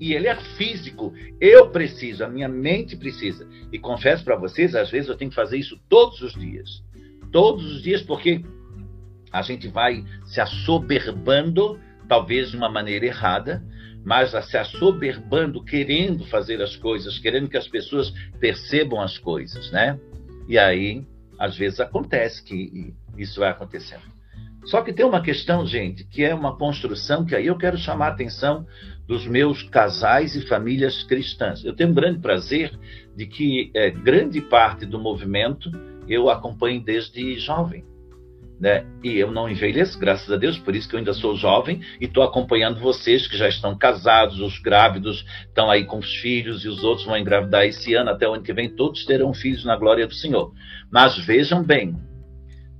E 0.00 0.14
ele 0.14 0.28
é 0.28 0.36
físico. 0.56 1.12
Eu 1.38 1.68
preciso, 1.68 2.24
a 2.24 2.28
minha 2.28 2.48
mente 2.48 2.96
precisa. 2.96 3.46
E 3.70 3.78
confesso 3.78 4.24
para 4.24 4.36
vocês, 4.36 4.74
às 4.74 4.90
vezes 4.90 5.10
eu 5.10 5.16
tenho 5.18 5.28
que 5.28 5.36
fazer 5.36 5.58
isso 5.58 5.78
todos 5.90 6.22
os 6.22 6.32
dias. 6.32 6.82
Todos 7.30 7.70
os 7.70 7.82
dias, 7.82 8.00
porque 8.00 8.42
a 9.32 9.40
gente 9.42 9.66
vai 9.68 10.04
se 10.26 10.40
assoberbando, 10.40 11.80
talvez 12.08 12.50
de 12.50 12.56
uma 12.56 12.68
maneira 12.68 13.06
errada, 13.06 13.64
mas 14.04 14.32
se 14.46 14.56
assoberbando, 14.56 15.64
querendo 15.64 16.26
fazer 16.26 16.60
as 16.60 16.76
coisas, 16.76 17.18
querendo 17.18 17.48
que 17.48 17.56
as 17.56 17.68
pessoas 17.68 18.12
percebam 18.38 19.00
as 19.00 19.16
coisas, 19.16 19.70
né? 19.70 19.98
E 20.48 20.58
aí, 20.58 21.06
às 21.38 21.56
vezes 21.56 21.80
acontece 21.80 22.42
que 22.42 22.92
isso 23.16 23.40
vai 23.40 23.50
acontecendo. 23.50 24.02
Só 24.64 24.82
que 24.82 24.92
tem 24.92 25.04
uma 25.04 25.22
questão, 25.22 25.66
gente, 25.66 26.04
que 26.04 26.22
é 26.22 26.34
uma 26.34 26.56
construção 26.56 27.24
que 27.24 27.34
aí 27.34 27.46
eu 27.46 27.56
quero 27.56 27.76
chamar 27.76 28.08
a 28.08 28.10
atenção 28.10 28.66
dos 29.08 29.26
meus 29.26 29.62
casais 29.64 30.36
e 30.36 30.46
famílias 30.46 31.02
cristãs. 31.02 31.64
Eu 31.64 31.74
tenho 31.74 31.90
um 31.90 31.94
grande 31.94 32.20
prazer 32.20 32.72
de 33.16 33.26
que 33.26 33.72
é, 33.74 33.90
grande 33.90 34.40
parte 34.40 34.86
do 34.86 35.00
movimento 35.00 35.70
eu 36.08 36.30
acompanho 36.30 36.80
desde 36.80 37.38
jovem 37.38 37.84
né? 38.62 38.86
E 39.02 39.18
eu 39.18 39.32
não 39.32 39.48
envelheço, 39.48 39.98
graças 39.98 40.30
a 40.30 40.36
Deus, 40.36 40.56
por 40.56 40.76
isso 40.76 40.88
que 40.88 40.94
eu 40.94 40.98
ainda 41.00 41.12
sou 41.12 41.36
jovem 41.36 41.80
e 42.00 42.04
estou 42.04 42.22
acompanhando 42.22 42.78
vocês 42.78 43.26
que 43.26 43.36
já 43.36 43.48
estão 43.48 43.76
casados, 43.76 44.38
os 44.38 44.60
grávidos 44.60 45.26
estão 45.48 45.68
aí 45.68 45.84
com 45.84 45.98
os 45.98 46.14
filhos 46.18 46.64
e 46.64 46.68
os 46.68 46.84
outros 46.84 47.04
vão 47.04 47.18
engravidar 47.18 47.64
esse 47.64 47.92
ano, 47.94 48.10
até 48.10 48.28
o 48.28 48.34
ano 48.34 48.44
que 48.44 48.52
vem, 48.52 48.70
todos 48.70 49.04
terão 49.04 49.34
filhos 49.34 49.64
na 49.64 49.76
glória 49.76 50.06
do 50.06 50.14
Senhor. 50.14 50.52
Mas 50.92 51.18
vejam 51.18 51.60
bem, 51.64 51.96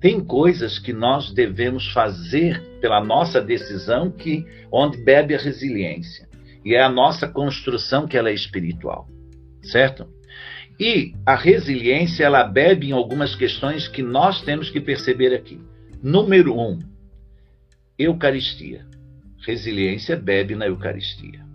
tem 0.00 0.24
coisas 0.24 0.78
que 0.78 0.92
nós 0.92 1.32
devemos 1.32 1.90
fazer 1.90 2.62
pela 2.80 3.02
nossa 3.02 3.40
decisão 3.40 4.08
que 4.08 4.46
onde 4.70 4.98
bebe 4.98 5.34
a 5.34 5.38
resiliência. 5.38 6.28
E 6.64 6.76
é 6.76 6.80
a 6.80 6.88
nossa 6.88 7.26
construção 7.26 8.06
que 8.06 8.16
ela 8.16 8.30
é 8.30 8.34
espiritual, 8.34 9.08
certo? 9.64 10.06
E 10.78 11.12
a 11.26 11.34
resiliência 11.34 12.22
ela 12.24 12.44
bebe 12.44 12.90
em 12.90 12.92
algumas 12.92 13.34
questões 13.34 13.88
que 13.88 14.00
nós 14.00 14.42
temos 14.42 14.70
que 14.70 14.80
perceber 14.80 15.34
aqui. 15.34 15.60
Número 16.02 16.58
um, 16.58 16.80
Eucaristia. 17.96 18.84
Resiliência 19.46 20.16
bebe 20.16 20.56
na 20.56 20.66
Eucaristia. 20.66 21.46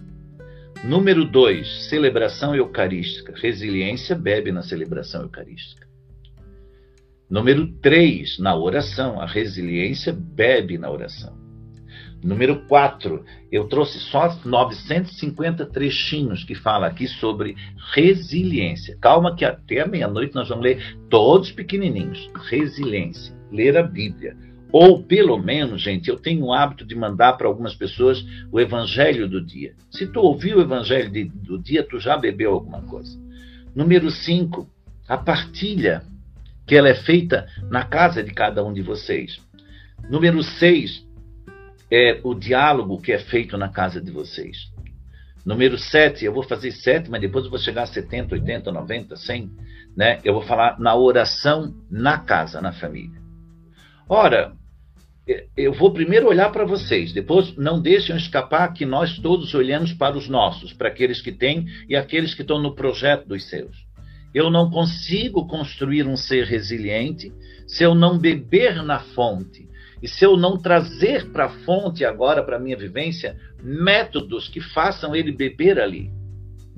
Número 0.86 1.25
dois, 1.25 1.89
celebração 1.89 2.55
eucarística. 2.55 3.33
Resiliência 3.36 4.15
bebe 4.15 4.53
na 4.53 4.63
celebração 4.63 5.23
eucarística. 5.23 5.86
Número 7.29 7.67
três, 7.81 8.39
na 8.39 8.55
oração. 8.55 9.19
A 9.19 9.25
resiliência 9.25 10.13
bebe 10.13 10.77
na 10.77 10.89
oração. 10.89 11.36
Número 12.23 12.65
4, 12.67 13.23
eu 13.51 13.67
trouxe 13.67 13.99
só 13.99 14.33
950 14.43 15.65
trechinhos 15.67 16.43
que 16.43 16.55
fala 16.55 16.88
aqui 16.88 17.05
sobre 17.05 17.55
resiliência. 17.93 18.97
Calma 18.99 19.36
que 19.36 19.45
até 19.45 19.86
meia-noite 19.86 20.33
nós 20.33 20.49
vamos 20.49 20.63
ler 20.63 20.97
todos 21.10 21.51
pequenininhos. 21.51 22.31
Resiliência, 22.49 23.37
ler 23.51 23.77
a 23.77 23.83
Bíblia. 23.83 24.36
Ou 24.71 25.01
pelo 25.03 25.38
menos, 25.38 25.81
gente, 25.81 26.10
eu 26.10 26.17
tenho 26.17 26.45
o 26.45 26.53
hábito 26.53 26.86
de 26.86 26.95
mandar 26.95 27.33
para 27.33 27.47
algumas 27.47 27.73
pessoas 27.73 28.25
o 28.51 28.60
evangelho 28.60 29.27
do 29.27 29.43
dia. 29.43 29.73
Se 29.89 30.05
tu 30.07 30.19
ouviu 30.19 30.57
o 30.57 30.62
evangelho 30.62 31.10
de, 31.10 31.23
do 31.23 31.57
dia, 31.57 31.83
tu 31.83 31.99
já 31.99 32.17
bebeu 32.17 32.53
alguma 32.53 32.81
coisa. 32.81 33.17
Número 33.73 34.12
5, 34.12 34.67
a 35.07 35.17
partilha, 35.17 36.03
que 36.65 36.75
ela 36.75 36.89
é 36.89 36.95
feita 36.95 37.47
na 37.69 37.86
casa 37.86 38.21
de 38.21 38.33
cada 38.33 38.63
um 38.63 38.73
de 38.73 38.81
vocês. 38.81 39.39
Número 40.10 40.43
6, 40.43 41.05
é 41.89 42.19
o 42.23 42.33
diálogo 42.33 43.01
que 43.01 43.13
é 43.13 43.19
feito 43.19 43.57
na 43.57 43.69
casa 43.69 44.01
de 44.01 44.12
vocês. 44.12 44.69
Número 45.45 45.77
7, 45.77 46.25
eu 46.25 46.33
vou 46.33 46.43
fazer 46.43 46.71
7, 46.71 47.10
mas 47.10 47.21
depois 47.21 47.45
eu 47.45 47.49
vou 47.49 47.60
chegar 47.60 47.83
a 47.83 47.88
70, 47.88 48.36
80, 48.36 48.69
90, 48.69 49.15
100, 49.15 49.51
né? 49.95 50.19
Eu 50.25 50.33
vou 50.33 50.41
falar 50.41 50.77
na 50.77 50.93
oração 50.93 51.73
na 51.89 52.17
casa, 52.17 52.60
na 52.60 52.73
família. 52.73 53.27
Ora, 54.10 54.54
eu 55.58 55.74
vou 55.74 55.91
primeiro 55.91 56.28
olhar 56.28 56.50
para 56.52 56.63
vocês, 56.63 57.12
depois 57.12 57.56
não 57.58 57.82
deixem 57.82 58.15
escapar 58.15 58.72
que 58.74 58.86
nós 58.86 59.20
todos 59.20 59.54
olhamos 59.54 59.91
para 59.91 60.17
os 60.17 60.30
nossos, 60.30 60.72
para 60.72 60.88
aqueles 60.88 61.22
que 61.22 61.32
têm 61.32 61.65
e 61.89 61.96
aqueles 61.96 62.34
que 62.34 62.41
estão 62.41 62.62
no 62.62 62.74
projeto 62.74 63.28
dos 63.28 63.50
seus. 63.50 63.86
Eu 64.34 64.50
não 64.50 64.70
consigo 64.70 65.46
construir 65.48 66.08
um 66.08 66.15
ser 66.15 66.46
resiliente 66.46 67.34
se 67.67 67.84
eu 67.84 67.93
não 67.93 68.17
beber 68.17 68.82
na 68.82 69.00
fonte 69.00 69.67
e 70.02 70.08
se 70.08 70.24
eu 70.24 70.38
não 70.38 70.58
trazer 70.58 71.30
para 71.32 71.46
a 71.46 71.50
fonte 71.65 72.06
agora, 72.06 72.43
para 72.43 72.56
a 72.56 72.60
minha 72.60 72.78
vivência, 72.78 73.36
métodos 73.62 74.48
que 74.48 74.62
façam 74.62 75.13
ele 75.13 75.32
beber 75.32 75.80
ali. 75.80 76.10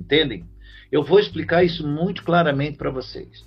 Entendem? 0.00 0.44
Eu 0.90 1.04
vou 1.04 1.20
explicar 1.20 1.62
isso 1.62 1.86
muito 1.86 2.24
claramente 2.24 2.76
para 2.76 2.90
vocês. 2.90 3.46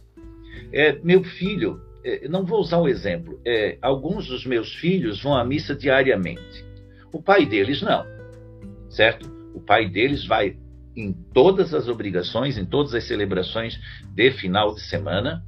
É, 0.72 1.00
meu 1.04 1.24
filho, 1.24 1.82
não 2.30 2.46
vou 2.46 2.60
usar 2.60 2.80
o 2.80 2.88
exemplo, 2.88 3.39
é, 3.46 3.78
alguns 3.82 4.28
dos 4.28 4.46
meus 4.46 4.74
filhos 4.76 5.22
vão 5.22 5.36
à 5.36 5.44
missa 5.44 5.76
diariamente. 5.76 6.66
O 7.12 7.22
pai 7.22 7.46
deles 7.46 7.82
não, 7.82 8.06
certo? 8.89 9.32
O 9.54 9.62
pai 9.62 9.88
deles 9.88 10.26
vai 10.26 10.58
em 10.96 11.13
todas 11.34 11.74
as 11.74 11.88
obrigações, 11.88 12.58
em 12.58 12.66
todas 12.66 12.94
as 12.94 13.06
celebrações 13.06 13.80
de 14.13 14.32
final 14.32 14.74
de 14.74 14.82
semana, 14.82 15.44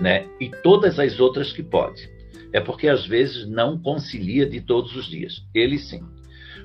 né? 0.00 0.26
E 0.40 0.50
todas 0.50 0.98
as 0.98 1.20
outras 1.20 1.52
que 1.52 1.62
pode 1.62 2.12
é 2.52 2.60
porque 2.60 2.88
às 2.88 3.04
vezes 3.04 3.48
não 3.48 3.76
concilia 3.76 4.46
de 4.46 4.60
todos 4.60 4.94
os 4.94 5.06
dias. 5.06 5.44
Ele 5.52 5.76
sim. 5.76 6.02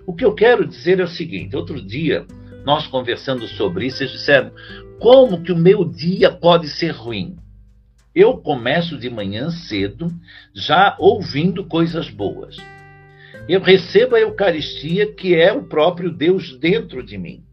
O 0.06 0.13
que 0.13 0.23
eu 0.23 0.34
quero 0.34 0.67
dizer 0.67 0.99
é 0.99 1.04
o 1.04 1.08
seguinte: 1.08 1.56
outro 1.56 1.82
dia, 1.82 2.25
nós 2.63 2.86
conversando 2.88 3.47
sobre 3.47 3.88
isso, 3.88 4.04
eles 4.04 4.13
disseram: 4.13 4.52
como 4.99 5.41
que 5.41 5.52
o 5.52 5.58
meu 5.58 5.84
dia 5.84 6.32
pode 6.32 6.67
ser 6.67 6.91
ruim? 6.91 7.36
Eu 8.19 8.36
começo 8.36 8.97
de 8.97 9.10
manhã 9.10 9.49
cedo, 9.49 10.12
já 10.53 10.93
ouvindo 10.99 11.63
coisas 11.63 12.10
boas. 12.10 12.58
Eu 13.47 13.62
recebo 13.62 14.13
a 14.13 14.19
Eucaristia, 14.19 15.13
que 15.13 15.34
é 15.34 15.53
o 15.53 15.63
próprio 15.63 16.12
Deus 16.12 16.60
dentro 16.60 17.01
de 17.01 17.17
mim. 17.17 17.45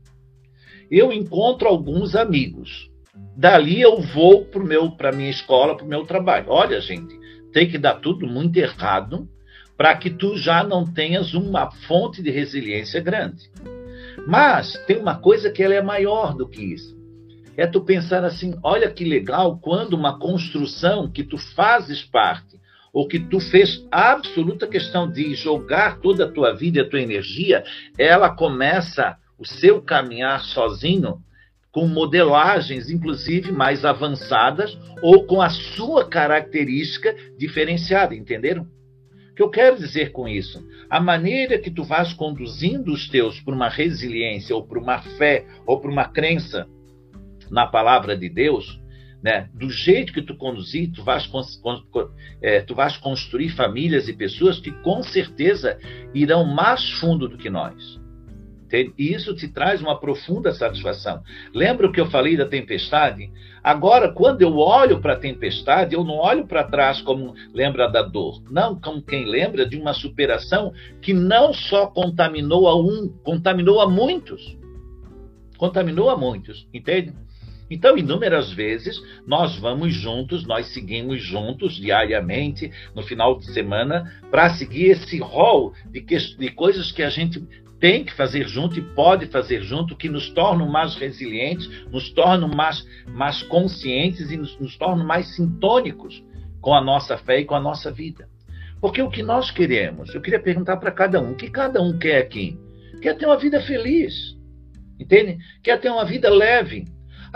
Eu 0.90 1.12
encontro 1.12 1.68
alguns 1.68 2.16
amigos. 2.16 2.90
Dali 3.36 3.80
eu 3.80 4.00
vou 4.00 4.44
para 4.44 5.10
a 5.10 5.12
minha 5.12 5.30
escola, 5.30 5.76
para 5.76 5.86
o 5.86 5.88
meu 5.88 6.04
trabalho. 6.04 6.46
Olha, 6.48 6.80
gente, 6.80 7.16
tem 7.52 7.70
que 7.70 7.78
dar 7.78 8.00
tudo 8.00 8.26
muito 8.26 8.56
errado 8.56 9.28
para 9.76 9.94
que 9.94 10.10
tu 10.10 10.36
já 10.36 10.64
não 10.64 10.84
tenhas 10.84 11.32
uma 11.32 11.70
fonte 11.70 12.20
de 12.20 12.32
resiliência 12.32 13.00
grande. 13.00 13.48
Mas 14.26 14.76
tem 14.84 14.96
uma 14.96 15.14
coisa 15.14 15.48
que 15.48 15.62
ela 15.62 15.74
é 15.74 15.80
maior 15.80 16.34
do 16.34 16.48
que 16.48 16.60
isso. 16.60 16.95
É 17.56 17.66
tu 17.66 17.80
pensar 17.80 18.24
assim, 18.24 18.54
olha 18.62 18.90
que 18.90 19.04
legal 19.04 19.58
quando 19.58 19.94
uma 19.94 20.18
construção 20.18 21.10
que 21.10 21.24
tu 21.24 21.38
fazes 21.38 22.02
parte 22.02 22.60
ou 22.92 23.08
que 23.08 23.18
tu 23.18 23.40
fez 23.40 23.86
absoluta 23.90 24.66
questão 24.66 25.10
de 25.10 25.34
jogar 25.34 26.00
toda 26.00 26.24
a 26.24 26.30
tua 26.30 26.54
vida 26.54 26.78
e 26.78 26.80
a 26.80 26.88
tua 26.88 27.00
energia, 27.00 27.64
ela 27.98 28.30
começa 28.30 29.16
o 29.38 29.46
seu 29.46 29.82
caminhar 29.82 30.42
sozinho 30.44 31.18
com 31.70 31.86
modelagens, 31.86 32.88
inclusive 32.88 33.52
mais 33.52 33.84
avançadas, 33.84 34.78
ou 35.02 35.26
com 35.26 35.42
a 35.42 35.50
sua 35.50 36.08
característica 36.08 37.14
diferenciada, 37.36 38.14
entenderam? 38.14 38.62
O 39.30 39.34
que 39.34 39.42
eu 39.42 39.50
quero 39.50 39.76
dizer 39.76 40.10
com 40.10 40.26
isso? 40.26 40.66
A 40.88 40.98
maneira 40.98 41.58
que 41.58 41.70
tu 41.70 41.84
vais 41.84 42.14
conduzindo 42.14 42.90
os 42.90 43.10
teus 43.10 43.40
para 43.40 43.54
uma 43.54 43.68
resiliência, 43.68 44.56
ou 44.56 44.66
para 44.66 44.78
uma 44.78 45.02
fé, 45.02 45.44
ou 45.66 45.78
para 45.78 45.90
uma 45.90 46.06
crença 46.06 46.66
na 47.50 47.66
palavra 47.66 48.16
de 48.16 48.28
Deus, 48.28 48.80
né? 49.22 49.48
Do 49.54 49.70
jeito 49.70 50.12
que 50.12 50.22
tu 50.22 50.36
conduzir, 50.36 50.92
tu 50.92 51.02
vais, 51.02 51.28
é, 52.42 52.60
tu 52.60 52.74
vais 52.74 52.96
construir 52.96 53.48
famílias 53.50 54.08
e 54.08 54.12
pessoas 54.12 54.60
que 54.60 54.70
com 54.82 55.02
certeza 55.02 55.78
irão 56.14 56.44
mais 56.44 56.90
fundo 57.00 57.28
do 57.28 57.36
que 57.36 57.50
nós. 57.50 58.00
E 58.72 59.12
isso 59.14 59.34
te 59.34 59.48
traz 59.48 59.80
uma 59.80 59.98
profunda 59.98 60.52
satisfação. 60.52 61.22
Lembra 61.54 61.86
o 61.86 61.92
que 61.92 62.00
eu 62.00 62.10
falei 62.10 62.36
da 62.36 62.46
tempestade? 62.46 63.30
Agora, 63.62 64.12
quando 64.12 64.42
eu 64.42 64.58
olho 64.58 65.00
para 65.00 65.14
a 65.14 65.18
tempestade, 65.18 65.94
eu 65.94 66.04
não 66.04 66.16
olho 66.16 66.46
para 66.46 66.64
trás 66.64 67.00
como 67.00 67.34
lembra 67.52 67.88
da 67.88 68.02
dor. 68.02 68.42
Não, 68.50 68.78
como 68.78 69.02
quem 69.02 69.24
lembra 69.24 69.66
de 69.66 69.76
uma 69.76 69.92
superação 69.92 70.72
que 71.00 71.12
não 71.12 71.52
só 71.52 71.86
contaminou 71.86 72.68
a 72.68 72.76
um, 72.76 73.08
contaminou 73.22 73.80
a 73.80 73.88
muitos. 73.88 74.56
Contaminou 75.56 76.10
a 76.10 76.16
muitos, 76.16 76.68
entende? 76.74 77.14
Então, 77.70 77.98
inúmeras 77.98 78.52
vezes, 78.52 79.02
nós 79.26 79.58
vamos 79.58 79.92
juntos, 79.92 80.46
nós 80.46 80.66
seguimos 80.68 81.20
juntos 81.20 81.74
diariamente, 81.74 82.70
no 82.94 83.02
final 83.02 83.38
de 83.38 83.46
semana, 83.52 84.04
para 84.30 84.50
seguir 84.50 84.90
esse 84.90 85.18
rol 85.18 85.72
de, 85.86 86.00
que, 86.00 86.16
de 86.16 86.50
coisas 86.50 86.92
que 86.92 87.02
a 87.02 87.10
gente 87.10 87.42
tem 87.80 88.04
que 88.04 88.14
fazer 88.14 88.48
junto 88.48 88.78
e 88.78 88.82
pode 88.82 89.26
fazer 89.26 89.62
junto, 89.62 89.96
que 89.96 90.08
nos 90.08 90.30
tornam 90.30 90.68
mais 90.68 90.94
resilientes, 90.94 91.68
nos 91.90 92.10
tornam 92.10 92.48
mais, 92.48 92.86
mais 93.06 93.42
conscientes 93.42 94.30
e 94.30 94.36
nos, 94.36 94.58
nos 94.58 94.76
tornam 94.76 95.04
mais 95.04 95.34
sintônicos 95.34 96.22
com 96.60 96.72
a 96.72 96.80
nossa 96.80 97.18
fé 97.18 97.40
e 97.40 97.44
com 97.44 97.54
a 97.54 97.60
nossa 97.60 97.90
vida. 97.90 98.28
Porque 98.80 99.02
o 99.02 99.10
que 99.10 99.22
nós 99.22 99.50
queremos, 99.50 100.14
eu 100.14 100.20
queria 100.20 100.40
perguntar 100.40 100.76
para 100.76 100.90
cada 100.90 101.20
um, 101.20 101.32
o 101.32 101.36
que 101.36 101.50
cada 101.50 101.82
um 101.82 101.98
quer 101.98 102.18
aqui? 102.18 102.58
Quer 103.02 103.16
ter 103.16 103.26
uma 103.26 103.36
vida 103.36 103.60
feliz, 103.60 104.36
entende? 104.98 105.38
Quer 105.62 105.78
ter 105.80 105.90
uma 105.90 106.04
vida 106.04 106.30
leve, 106.30 106.84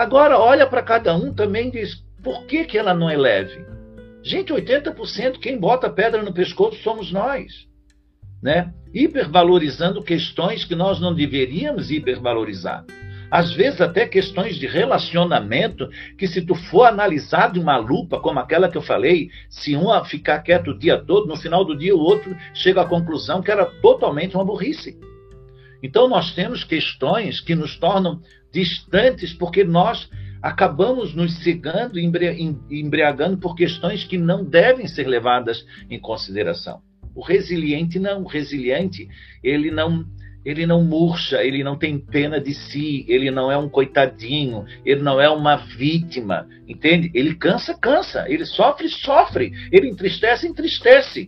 Agora, 0.00 0.38
olha 0.38 0.66
para 0.66 0.80
cada 0.80 1.14
um 1.14 1.30
também 1.34 1.68
e 1.68 1.72
diz: 1.72 2.02
por 2.24 2.46
que, 2.46 2.64
que 2.64 2.78
ela 2.78 2.94
não 2.94 3.10
é 3.10 3.18
leve? 3.18 3.62
Gente, 4.22 4.50
80% 4.50 5.38
quem 5.38 5.58
bota 5.58 5.90
pedra 5.90 6.22
no 6.22 6.32
pescoço 6.32 6.82
somos 6.82 7.12
nós. 7.12 7.68
Né? 8.42 8.72
Hipervalorizando 8.94 10.02
questões 10.02 10.64
que 10.64 10.74
nós 10.74 10.98
não 10.98 11.14
deveríamos 11.14 11.90
hipervalorizar. 11.90 12.82
Às 13.30 13.52
vezes 13.52 13.78
até 13.82 14.06
questões 14.06 14.56
de 14.56 14.66
relacionamento 14.66 15.86
que 16.16 16.26
se 16.26 16.40
tu 16.40 16.54
for 16.54 16.84
analisar 16.84 17.52
de 17.52 17.60
uma 17.60 17.76
lupa, 17.76 18.18
como 18.18 18.38
aquela 18.38 18.70
que 18.70 18.78
eu 18.78 18.82
falei, 18.82 19.28
se 19.50 19.76
um 19.76 20.02
ficar 20.06 20.38
quieto 20.38 20.70
o 20.70 20.78
dia 20.78 20.96
todo, 20.96 21.28
no 21.28 21.36
final 21.36 21.62
do 21.62 21.76
dia 21.76 21.94
o 21.94 22.00
outro 22.00 22.34
chega 22.54 22.80
à 22.80 22.86
conclusão 22.86 23.42
que 23.42 23.50
era 23.50 23.66
totalmente 23.66 24.34
uma 24.34 24.46
burrice. 24.46 24.98
Então 25.82 26.08
nós 26.08 26.32
temos 26.32 26.64
questões 26.64 27.40
que 27.40 27.54
nos 27.54 27.76
tornam 27.78 28.20
distantes, 28.52 29.32
porque 29.32 29.64
nós 29.64 30.08
acabamos 30.42 31.14
nos 31.14 31.42
cegando 31.42 31.98
e 31.98 32.04
embriagando 32.70 33.38
por 33.38 33.54
questões 33.54 34.04
que 34.04 34.16
não 34.16 34.44
devem 34.44 34.86
ser 34.86 35.06
levadas 35.06 35.64
em 35.88 35.98
consideração. 35.98 36.80
O 37.14 37.22
resiliente 37.22 37.98
não, 37.98 38.22
o 38.22 38.26
resiliente, 38.26 39.08
ele 39.42 39.70
não 39.70 40.06
ele 40.42 40.64
não 40.64 40.82
murcha, 40.82 41.44
ele 41.44 41.62
não 41.62 41.76
tem 41.76 41.98
pena 41.98 42.40
de 42.40 42.54
si, 42.54 43.04
ele 43.06 43.30
não 43.30 43.52
é 43.52 43.58
um 43.58 43.68
coitadinho, 43.68 44.64
ele 44.86 45.02
não 45.02 45.20
é 45.20 45.28
uma 45.28 45.56
vítima, 45.56 46.48
entende? 46.66 47.10
Ele 47.12 47.34
cansa, 47.34 47.76
cansa, 47.78 48.24
ele 48.26 48.46
sofre, 48.46 48.88
sofre, 48.88 49.52
ele 49.70 49.88
entristece, 49.88 50.46
entristece. 50.46 51.26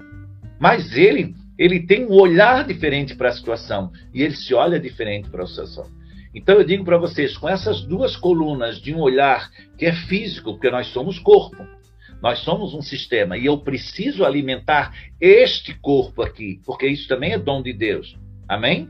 Mas 0.59 0.97
ele, 0.97 1.35
ele 1.59 1.81
tem 1.81 2.07
um 2.07 2.13
olhar 2.13 2.67
diferente 2.67 3.15
para 3.15 3.29
a 3.29 3.33
situação 3.33 3.93
e 4.15 4.23
ele 4.23 4.35
se 4.35 4.55
olha 4.55 4.81
diferente 4.81 5.29
para 5.29 5.45
a 5.45 5.47
situação. 5.47 5.87
Então 6.35 6.57
eu 6.57 6.65
digo 6.65 6.85
para 6.85 6.97
vocês, 6.97 7.37
com 7.37 7.49
essas 7.49 7.83
duas 7.83 8.17
colunas 8.17 8.81
de 8.81 8.95
um 8.95 9.01
olhar 9.01 9.51
que 9.77 9.85
é 9.85 9.93
físico, 9.93 10.53
porque 10.53 10.71
nós 10.71 10.87
somos 10.89 11.19
corpo, 11.19 11.67
nós 12.23 12.39
somos 12.39 12.73
um 12.73 12.81
sistema 12.81 13.37
e 13.37 13.47
eu 13.47 13.59
preciso 13.59 14.25
alimentar 14.25 14.95
este 15.21 15.75
corpo 15.75 16.23
aqui, 16.23 16.61
porque 16.65 16.87
isso 16.87 17.09
também 17.09 17.33
é 17.33 17.39
dom 17.39 17.63
de 17.63 17.73
Deus. 17.73 18.17
Amém? 18.49 18.89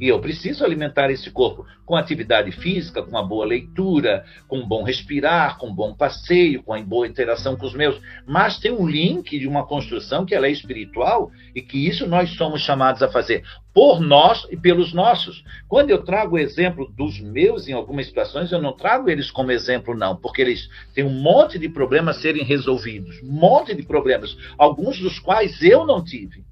E 0.00 0.08
eu 0.08 0.20
preciso 0.20 0.64
alimentar 0.64 1.10
esse 1.10 1.30
corpo 1.30 1.64
com 1.84 1.96
atividade 1.96 2.52
física, 2.52 3.02
com 3.02 3.10
uma 3.10 3.22
boa 3.22 3.46
leitura, 3.46 4.24
com 4.46 4.58
um 4.58 4.66
bom 4.66 4.82
respirar, 4.82 5.56
com 5.58 5.68
um 5.68 5.74
bom 5.74 5.94
passeio, 5.94 6.62
com 6.62 6.72
uma 6.72 6.84
boa 6.84 7.06
interação 7.06 7.56
com 7.56 7.64
os 7.64 7.74
meus. 7.74 7.98
Mas 8.26 8.58
tem 8.58 8.72
um 8.72 8.86
link 8.86 9.38
de 9.38 9.46
uma 9.46 9.66
construção 9.66 10.26
que 10.26 10.34
ela 10.34 10.46
é 10.46 10.50
espiritual 10.50 11.30
e 11.54 11.62
que 11.62 11.86
isso 11.86 12.06
nós 12.06 12.30
somos 12.36 12.60
chamados 12.60 13.02
a 13.02 13.08
fazer 13.08 13.42
por 13.72 14.00
nós 14.00 14.46
e 14.50 14.56
pelos 14.56 14.92
nossos. 14.92 15.44
Quando 15.68 15.90
eu 15.90 16.02
trago 16.02 16.36
o 16.36 16.38
exemplo 16.38 16.90
dos 16.96 17.20
meus 17.20 17.68
em 17.68 17.72
algumas 17.72 18.06
situações, 18.06 18.50
eu 18.50 18.60
não 18.60 18.72
trago 18.72 19.10
eles 19.10 19.30
como 19.30 19.52
exemplo, 19.52 19.94
não, 19.94 20.16
porque 20.16 20.42
eles 20.42 20.68
têm 20.94 21.04
um 21.04 21.20
monte 21.20 21.58
de 21.58 21.68
problemas 21.68 22.16
a 22.16 22.20
serem 22.20 22.42
resolvidos, 22.42 23.22
um 23.22 23.32
monte 23.32 23.74
de 23.74 23.82
problemas, 23.82 24.36
alguns 24.58 24.98
dos 24.98 25.18
quais 25.18 25.62
eu 25.62 25.86
não 25.86 26.02
tive. 26.02 26.42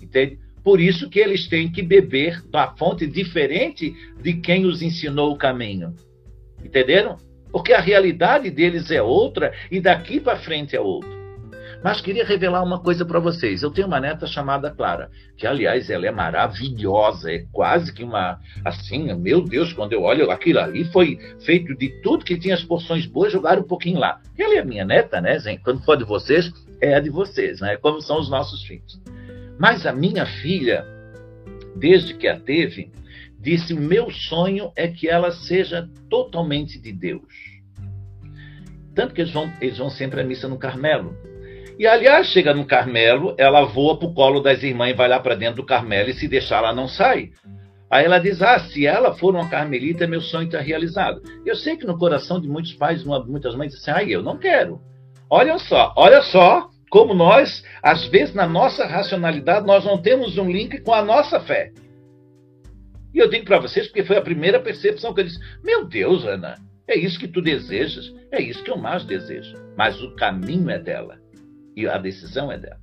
Entende? 0.00 0.38
Por 0.66 0.80
isso 0.80 1.08
que 1.08 1.20
eles 1.20 1.46
têm 1.46 1.70
que 1.70 1.80
beber 1.80 2.42
da 2.50 2.66
fonte 2.72 3.06
diferente 3.06 3.94
de 4.20 4.32
quem 4.32 4.66
os 4.66 4.82
ensinou 4.82 5.32
o 5.32 5.38
caminho. 5.38 5.94
Entenderam? 6.60 7.18
Porque 7.52 7.72
a 7.72 7.78
realidade 7.80 8.50
deles 8.50 8.90
é 8.90 9.00
outra 9.00 9.52
e 9.70 9.80
daqui 9.80 10.18
para 10.18 10.36
frente 10.36 10.74
é 10.74 10.80
outra. 10.80 11.08
Mas 11.84 12.00
queria 12.00 12.24
revelar 12.24 12.64
uma 12.64 12.80
coisa 12.80 13.04
para 13.04 13.20
vocês. 13.20 13.62
Eu 13.62 13.70
tenho 13.70 13.86
uma 13.86 14.00
neta 14.00 14.26
chamada 14.26 14.68
Clara, 14.68 15.08
que 15.36 15.46
aliás 15.46 15.88
ela 15.88 16.04
é 16.04 16.10
maravilhosa, 16.10 17.30
é 17.30 17.44
quase 17.52 17.94
que 17.94 18.02
uma 18.02 18.40
assim, 18.64 19.14
meu 19.14 19.42
Deus, 19.42 19.72
quando 19.72 19.92
eu 19.92 20.02
olho 20.02 20.32
aquilo 20.32 20.58
ali 20.58 20.84
foi 20.86 21.16
feito 21.44 21.76
de 21.76 21.90
tudo 22.02 22.24
que 22.24 22.36
tinha 22.36 22.56
as 22.56 22.64
porções 22.64 23.06
boas, 23.06 23.32
jogaram 23.32 23.62
um 23.62 23.68
pouquinho 23.68 24.00
lá. 24.00 24.20
Ela 24.36 24.56
é 24.56 24.64
minha 24.64 24.84
neta, 24.84 25.20
né, 25.20 25.38
gente? 25.38 25.62
Quando 25.62 25.84
for 25.84 25.96
de 25.96 26.02
vocês, 26.02 26.52
é 26.80 26.96
a 26.96 26.98
de 26.98 27.08
vocês, 27.08 27.60
né? 27.60 27.76
Como 27.76 28.02
são 28.02 28.18
os 28.18 28.28
nossos 28.28 28.64
filhos. 28.64 29.00
Mas 29.58 29.86
a 29.86 29.92
minha 29.92 30.26
filha, 30.26 30.84
desde 31.74 32.14
que 32.14 32.28
a 32.28 32.38
teve, 32.38 32.90
disse: 33.38 33.72
o 33.72 33.80
meu 33.80 34.10
sonho 34.10 34.72
é 34.76 34.88
que 34.88 35.08
ela 35.08 35.30
seja 35.30 35.88
totalmente 36.10 36.80
de 36.80 36.92
Deus. 36.92 37.56
Tanto 38.94 39.14
que 39.14 39.20
eles 39.20 39.32
vão, 39.32 39.52
eles 39.60 39.78
vão 39.78 39.90
sempre 39.90 40.20
à 40.20 40.24
missa 40.24 40.48
no 40.48 40.58
Carmelo. 40.58 41.16
E 41.78 41.86
aliás, 41.86 42.28
chega 42.28 42.54
no 42.54 42.64
Carmelo, 42.64 43.34
ela 43.36 43.64
voa 43.64 43.98
para 43.98 44.08
o 44.08 44.14
colo 44.14 44.40
das 44.40 44.62
irmãs 44.62 44.90
e 44.90 44.94
vai 44.94 45.08
lá 45.08 45.20
para 45.20 45.34
dentro 45.34 45.56
do 45.56 45.66
Carmelo 45.66 46.08
e 46.08 46.14
se 46.14 46.26
deixar 46.26 46.58
ela 46.58 46.72
não 46.72 46.88
sai. 46.88 47.30
Aí 47.90 48.04
ela 48.04 48.18
diz: 48.18 48.42
Ah, 48.42 48.58
se 48.58 48.86
ela 48.86 49.14
for 49.14 49.34
uma 49.34 49.48
carmelita, 49.48 50.06
meu 50.06 50.20
sonho 50.20 50.46
está 50.46 50.60
realizado. 50.60 51.22
Eu 51.44 51.54
sei 51.54 51.76
que 51.76 51.86
no 51.86 51.98
coração 51.98 52.40
de 52.40 52.48
muitos 52.48 52.72
pais, 52.72 53.04
muitas 53.04 53.54
mães, 53.54 53.72
dizem 53.72 53.94
Ah, 53.94 54.02
eu 54.02 54.22
não 54.22 54.38
quero. 54.38 54.80
Olha 55.28 55.58
só, 55.58 55.92
olha 55.96 56.22
só 56.22 56.70
como 56.90 57.14
nós, 57.14 57.64
às 57.82 58.06
vezes, 58.06 58.34
na 58.34 58.46
nossa 58.46 58.86
racionalidade, 58.86 59.66
nós 59.66 59.84
não 59.84 60.00
temos 60.00 60.38
um 60.38 60.50
link 60.50 60.80
com 60.80 60.92
a 60.92 61.02
nossa 61.02 61.40
fé. 61.40 61.72
E 63.12 63.18
eu 63.18 63.28
digo 63.28 63.44
para 63.44 63.58
vocês 63.58 63.86
porque 63.86 64.04
foi 64.04 64.16
a 64.16 64.22
primeira 64.22 64.60
percepção 64.60 65.14
que 65.14 65.20
eu 65.20 65.24
disse: 65.24 65.40
Meu 65.64 65.86
Deus, 65.86 66.24
Ana, 66.24 66.54
é 66.86 66.96
isso 66.96 67.18
que 67.18 67.26
tu 67.26 67.40
desejas, 67.40 68.14
é 68.30 68.40
isso 68.40 68.62
que 68.62 68.70
eu 68.70 68.76
mais 68.76 69.04
desejo. 69.04 69.54
Mas 69.76 70.00
o 70.02 70.14
caminho 70.14 70.70
é 70.70 70.78
dela 70.78 71.18
e 71.74 71.86
a 71.88 71.98
decisão 71.98 72.50
é 72.52 72.58
dela. 72.58 72.80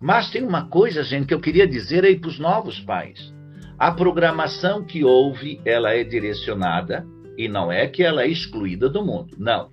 Mas 0.00 0.30
tem 0.30 0.42
uma 0.42 0.68
coisa, 0.68 1.02
gente, 1.02 1.26
que 1.26 1.34
eu 1.34 1.40
queria 1.40 1.66
dizer 1.66 2.04
aí 2.04 2.18
para 2.18 2.28
os 2.28 2.38
novos 2.38 2.80
pais. 2.80 3.32
A 3.78 3.90
programação 3.90 4.84
que 4.84 5.04
houve, 5.04 5.60
ela 5.64 5.94
é 5.94 6.04
direcionada 6.04 7.06
e 7.36 7.48
não 7.48 7.70
é 7.70 7.86
que 7.86 8.02
ela 8.02 8.22
é 8.22 8.28
excluída 8.28 8.88
do 8.88 9.04
mundo. 9.04 9.36
Não. 9.38 9.70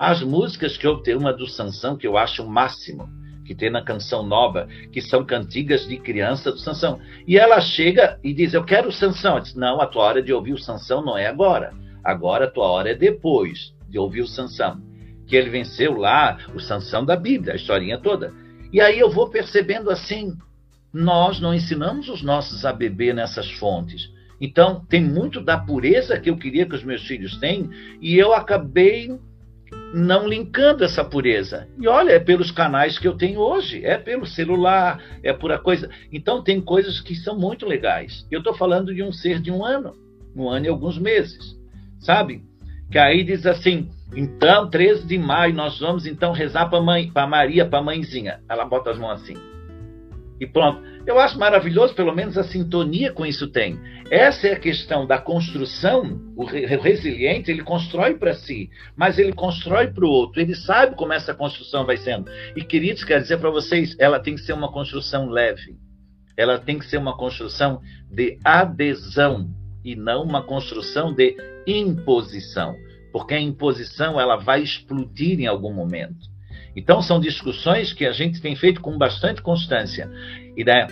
As 0.00 0.22
músicas 0.22 0.78
que 0.78 0.86
eu 0.86 0.96
tenho, 0.96 1.18
uma 1.18 1.30
do 1.30 1.46
Sansão, 1.46 1.94
que 1.94 2.06
eu 2.06 2.16
acho 2.16 2.42
o 2.42 2.48
máximo, 2.48 3.06
que 3.44 3.54
tem 3.54 3.68
na 3.68 3.84
canção 3.84 4.22
nova, 4.22 4.66
que 4.90 5.02
são 5.02 5.26
cantigas 5.26 5.86
de 5.86 5.98
criança 5.98 6.50
do 6.50 6.58
Sansão. 6.58 6.98
E 7.28 7.36
ela 7.36 7.60
chega 7.60 8.18
e 8.24 8.32
diz: 8.32 8.54
Eu 8.54 8.64
quero 8.64 8.88
o 8.88 8.92
Sansão. 8.92 9.34
Eu 9.34 9.42
disse, 9.42 9.58
não, 9.58 9.78
a 9.78 9.86
tua 9.86 10.04
hora 10.04 10.22
de 10.22 10.32
ouvir 10.32 10.54
o 10.54 10.58
Sansão 10.58 11.04
não 11.04 11.18
é 11.18 11.26
agora. 11.26 11.74
Agora 12.02 12.46
a 12.46 12.50
tua 12.50 12.64
hora 12.64 12.92
é 12.92 12.94
depois 12.94 13.74
de 13.90 13.98
ouvir 13.98 14.22
o 14.22 14.26
Sansão. 14.26 14.80
Que 15.26 15.36
ele 15.36 15.50
venceu 15.50 15.94
lá 15.98 16.38
o 16.54 16.60
Sansão 16.60 17.04
da 17.04 17.14
Bíblia, 17.14 17.52
a 17.52 17.56
historinha 17.56 17.98
toda. 17.98 18.32
E 18.72 18.80
aí 18.80 18.98
eu 18.98 19.10
vou 19.10 19.28
percebendo 19.28 19.90
assim: 19.90 20.32
nós 20.90 21.38
não 21.40 21.52
ensinamos 21.52 22.08
os 22.08 22.22
nossos 22.22 22.64
a 22.64 22.72
beber 22.72 23.14
nessas 23.14 23.50
fontes. 23.50 24.10
Então, 24.40 24.82
tem 24.88 25.04
muito 25.04 25.42
da 25.42 25.58
pureza 25.58 26.18
que 26.18 26.30
eu 26.30 26.38
queria 26.38 26.64
que 26.64 26.74
os 26.74 26.82
meus 26.82 27.06
filhos 27.06 27.36
tenham, 27.36 27.68
e 28.00 28.16
eu 28.16 28.32
acabei 28.32 29.10
não 29.92 30.28
linkando 30.28 30.84
essa 30.84 31.04
pureza. 31.04 31.68
E 31.78 31.88
olha, 31.88 32.12
é 32.12 32.18
pelos 32.18 32.50
canais 32.50 32.98
que 32.98 33.08
eu 33.08 33.16
tenho 33.16 33.40
hoje, 33.40 33.84
é 33.84 33.98
pelo 33.98 34.26
celular, 34.26 35.02
é 35.22 35.32
por 35.32 35.52
a 35.52 35.58
coisa. 35.58 35.90
Então 36.12 36.42
tem 36.42 36.60
coisas 36.60 37.00
que 37.00 37.14
são 37.14 37.38
muito 37.38 37.66
legais. 37.66 38.26
Eu 38.30 38.38
estou 38.38 38.54
falando 38.54 38.94
de 38.94 39.02
um 39.02 39.12
ser 39.12 39.40
de 39.40 39.50
um 39.50 39.64
ano, 39.64 39.92
um 40.34 40.48
ano 40.48 40.66
e 40.66 40.68
alguns 40.68 40.98
meses, 40.98 41.56
sabe? 41.98 42.42
Que 42.90 42.98
aí 42.98 43.24
diz 43.24 43.46
assim, 43.46 43.88
então 44.14 44.68
13 44.68 45.06
de 45.06 45.18
maio 45.18 45.54
nós 45.54 45.78
vamos 45.78 46.06
então 46.06 46.32
rezar 46.32 46.68
para 46.68 47.26
Maria, 47.26 47.66
para 47.66 47.82
mãezinha. 47.82 48.40
Ela 48.48 48.64
bota 48.64 48.90
as 48.90 48.98
mãos 48.98 49.22
assim. 49.22 49.34
E 50.40 50.46
pronto. 50.46 50.82
Eu 51.06 51.18
acho 51.18 51.38
maravilhoso, 51.38 51.94
pelo 51.94 52.14
menos 52.14 52.38
a 52.38 52.44
sintonia 52.44 53.12
com 53.12 53.26
isso 53.26 53.46
tem. 53.48 53.78
Essa 54.10 54.48
é 54.48 54.52
a 54.52 54.58
questão 54.58 55.06
da 55.06 55.18
construção. 55.18 56.18
O 56.34 56.44
resiliente, 56.44 57.50
ele 57.50 57.62
constrói 57.62 58.14
para 58.14 58.32
si, 58.32 58.70
mas 58.96 59.18
ele 59.18 59.34
constrói 59.34 59.88
para 59.88 60.06
o 60.06 60.08
outro. 60.08 60.40
Ele 60.40 60.54
sabe 60.54 60.96
como 60.96 61.12
essa 61.12 61.34
construção 61.34 61.84
vai 61.84 61.98
sendo. 61.98 62.30
E, 62.56 62.64
queridos, 62.64 63.04
quero 63.04 63.20
dizer 63.20 63.38
para 63.38 63.50
vocês, 63.50 63.94
ela 63.98 64.18
tem 64.18 64.34
que 64.34 64.40
ser 64.40 64.54
uma 64.54 64.72
construção 64.72 65.28
leve. 65.28 65.76
Ela 66.38 66.58
tem 66.58 66.78
que 66.78 66.86
ser 66.86 66.96
uma 66.96 67.14
construção 67.18 67.82
de 68.10 68.38
adesão 68.42 69.50
e 69.84 69.94
não 69.94 70.22
uma 70.22 70.42
construção 70.42 71.12
de 71.12 71.36
imposição. 71.66 72.74
Porque 73.12 73.34
a 73.34 73.40
imposição 73.40 74.18
ela 74.18 74.36
vai 74.36 74.62
explodir 74.62 75.38
em 75.38 75.46
algum 75.46 75.74
momento. 75.74 76.29
Então, 76.74 77.02
são 77.02 77.20
discussões 77.20 77.92
que 77.92 78.06
a 78.06 78.12
gente 78.12 78.40
tem 78.40 78.54
feito 78.54 78.80
com 78.80 78.96
bastante 78.96 79.42
constância. 79.42 80.10
E, 80.56 80.64
né, 80.64 80.86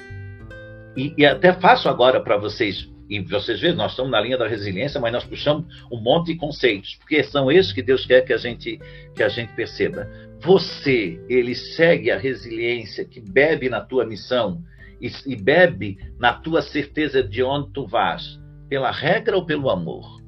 e, 0.96 1.14
e 1.16 1.26
até 1.26 1.52
faço 1.52 1.88
agora 1.88 2.20
para 2.20 2.36
vocês, 2.36 2.88
e 3.08 3.20
vocês 3.20 3.60
veem, 3.60 3.74
nós 3.74 3.92
estamos 3.92 4.10
na 4.12 4.20
linha 4.20 4.36
da 4.36 4.46
resiliência, 4.46 5.00
mas 5.00 5.12
nós 5.12 5.24
puxamos 5.24 5.64
um 5.90 6.00
monte 6.00 6.32
de 6.32 6.36
conceitos, 6.36 6.96
porque 6.96 7.22
são 7.22 7.50
esses 7.50 7.72
que 7.72 7.82
Deus 7.82 8.04
quer 8.04 8.22
que 8.22 8.32
a 8.32 8.36
gente, 8.36 8.78
que 9.14 9.22
a 9.22 9.28
gente 9.28 9.52
perceba. 9.54 10.10
Você, 10.40 11.18
ele 11.28 11.54
segue 11.54 12.10
a 12.10 12.18
resiliência 12.18 13.04
que 13.04 13.20
bebe 13.20 13.68
na 13.68 13.80
tua 13.80 14.04
missão 14.04 14.62
e, 15.00 15.10
e 15.26 15.36
bebe 15.36 15.98
na 16.18 16.34
tua 16.34 16.60
certeza 16.60 17.22
de 17.22 17.42
onde 17.42 17.72
tu 17.72 17.86
vas, 17.86 18.38
pela 18.68 18.90
regra 18.90 19.36
ou 19.36 19.46
pelo 19.46 19.70
amor? 19.70 20.18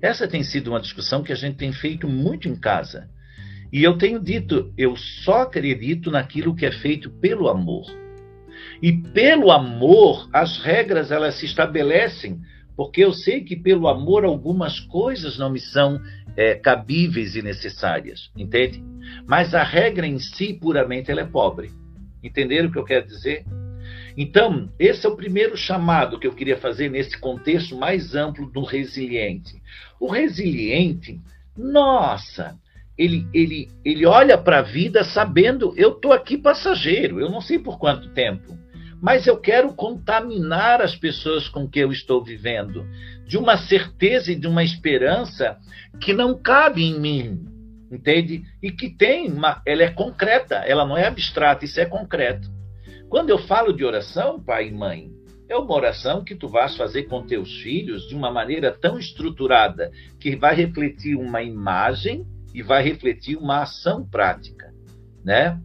Essa 0.00 0.28
tem 0.28 0.42
sido 0.42 0.68
uma 0.68 0.80
discussão 0.80 1.22
que 1.22 1.32
a 1.32 1.36
gente 1.36 1.56
tem 1.56 1.72
feito 1.72 2.08
muito 2.08 2.48
em 2.48 2.56
casa. 2.56 3.10
E 3.76 3.84
eu 3.84 3.98
tenho 3.98 4.18
dito, 4.18 4.72
eu 4.78 4.96
só 4.96 5.42
acredito 5.42 6.10
naquilo 6.10 6.56
que 6.56 6.64
é 6.64 6.72
feito 6.72 7.10
pelo 7.10 7.46
amor. 7.46 7.84
E 8.80 8.90
pelo 8.90 9.50
amor, 9.52 10.30
as 10.32 10.56
regras 10.62 11.10
elas 11.10 11.34
se 11.34 11.44
estabelecem, 11.44 12.40
porque 12.74 13.04
eu 13.04 13.12
sei 13.12 13.44
que 13.44 13.54
pelo 13.54 13.86
amor 13.86 14.24
algumas 14.24 14.80
coisas 14.80 15.36
não 15.36 15.50
me 15.50 15.60
são 15.60 16.00
é, 16.34 16.54
cabíveis 16.54 17.36
e 17.36 17.42
necessárias, 17.42 18.30
entende? 18.34 18.82
Mas 19.26 19.54
a 19.54 19.62
regra 19.62 20.06
em 20.06 20.18
si, 20.18 20.54
puramente, 20.54 21.10
ela 21.10 21.20
é 21.20 21.26
pobre. 21.26 21.70
Entenderam 22.24 22.70
o 22.70 22.72
que 22.72 22.78
eu 22.78 22.84
quero 22.84 23.06
dizer? 23.06 23.44
Então, 24.16 24.72
esse 24.78 25.04
é 25.04 25.08
o 25.10 25.16
primeiro 25.16 25.54
chamado 25.54 26.18
que 26.18 26.26
eu 26.26 26.32
queria 26.32 26.56
fazer 26.56 26.88
nesse 26.88 27.20
contexto 27.20 27.76
mais 27.76 28.14
amplo 28.14 28.50
do 28.50 28.64
resiliente. 28.64 29.60
O 30.00 30.10
resiliente, 30.10 31.20
nossa, 31.54 32.58
ele, 32.98 33.26
ele, 33.32 33.68
ele 33.84 34.06
olha 34.06 34.38
para 34.38 34.60
a 34.60 34.62
vida 34.62 35.04
sabendo, 35.04 35.74
eu 35.76 35.90
estou 35.90 36.12
aqui 36.12 36.38
passageiro, 36.38 37.20
eu 37.20 37.30
não 37.30 37.40
sei 37.40 37.58
por 37.58 37.78
quanto 37.78 38.08
tempo, 38.10 38.56
mas 39.00 39.26
eu 39.26 39.36
quero 39.38 39.74
contaminar 39.74 40.80
as 40.80 40.96
pessoas 40.96 41.48
com 41.48 41.68
que 41.68 41.78
eu 41.78 41.92
estou 41.92 42.24
vivendo, 42.24 42.86
de 43.26 43.36
uma 43.36 43.56
certeza 43.56 44.32
e 44.32 44.36
de 44.36 44.46
uma 44.46 44.64
esperança 44.64 45.58
que 46.00 46.14
não 46.14 46.40
cabe 46.40 46.84
em 46.84 46.98
mim, 46.98 47.44
entende? 47.92 48.42
E 48.62 48.70
que 48.70 48.88
tem 48.88 49.30
uma, 49.30 49.60
ela 49.66 49.82
é 49.82 49.90
concreta, 49.90 50.56
ela 50.56 50.86
não 50.86 50.96
é 50.96 51.06
abstrata, 51.06 51.64
isso 51.64 51.78
é 51.78 51.84
concreto. 51.84 52.50
Quando 53.10 53.30
eu 53.30 53.38
falo 53.38 53.72
de 53.72 53.84
oração, 53.84 54.42
pai 54.42 54.68
e 54.68 54.72
mãe, 54.72 55.10
é 55.48 55.56
uma 55.56 55.74
oração 55.74 56.24
que 56.24 56.34
tu 56.34 56.48
vais 56.48 56.76
fazer 56.76 57.04
com 57.04 57.24
teus 57.24 57.60
filhos 57.60 58.08
de 58.08 58.16
uma 58.16 58.32
maneira 58.32 58.72
tão 58.72 58.98
estruturada 58.98 59.92
que 60.18 60.34
vai 60.34 60.56
refletir 60.56 61.14
uma 61.14 61.42
imagem 61.42 62.26
e 62.56 62.62
vai 62.62 62.82
refletir 62.82 63.36
uma 63.36 63.60
ação 63.60 64.02
prática, 64.02 64.72
né? 65.22 65.60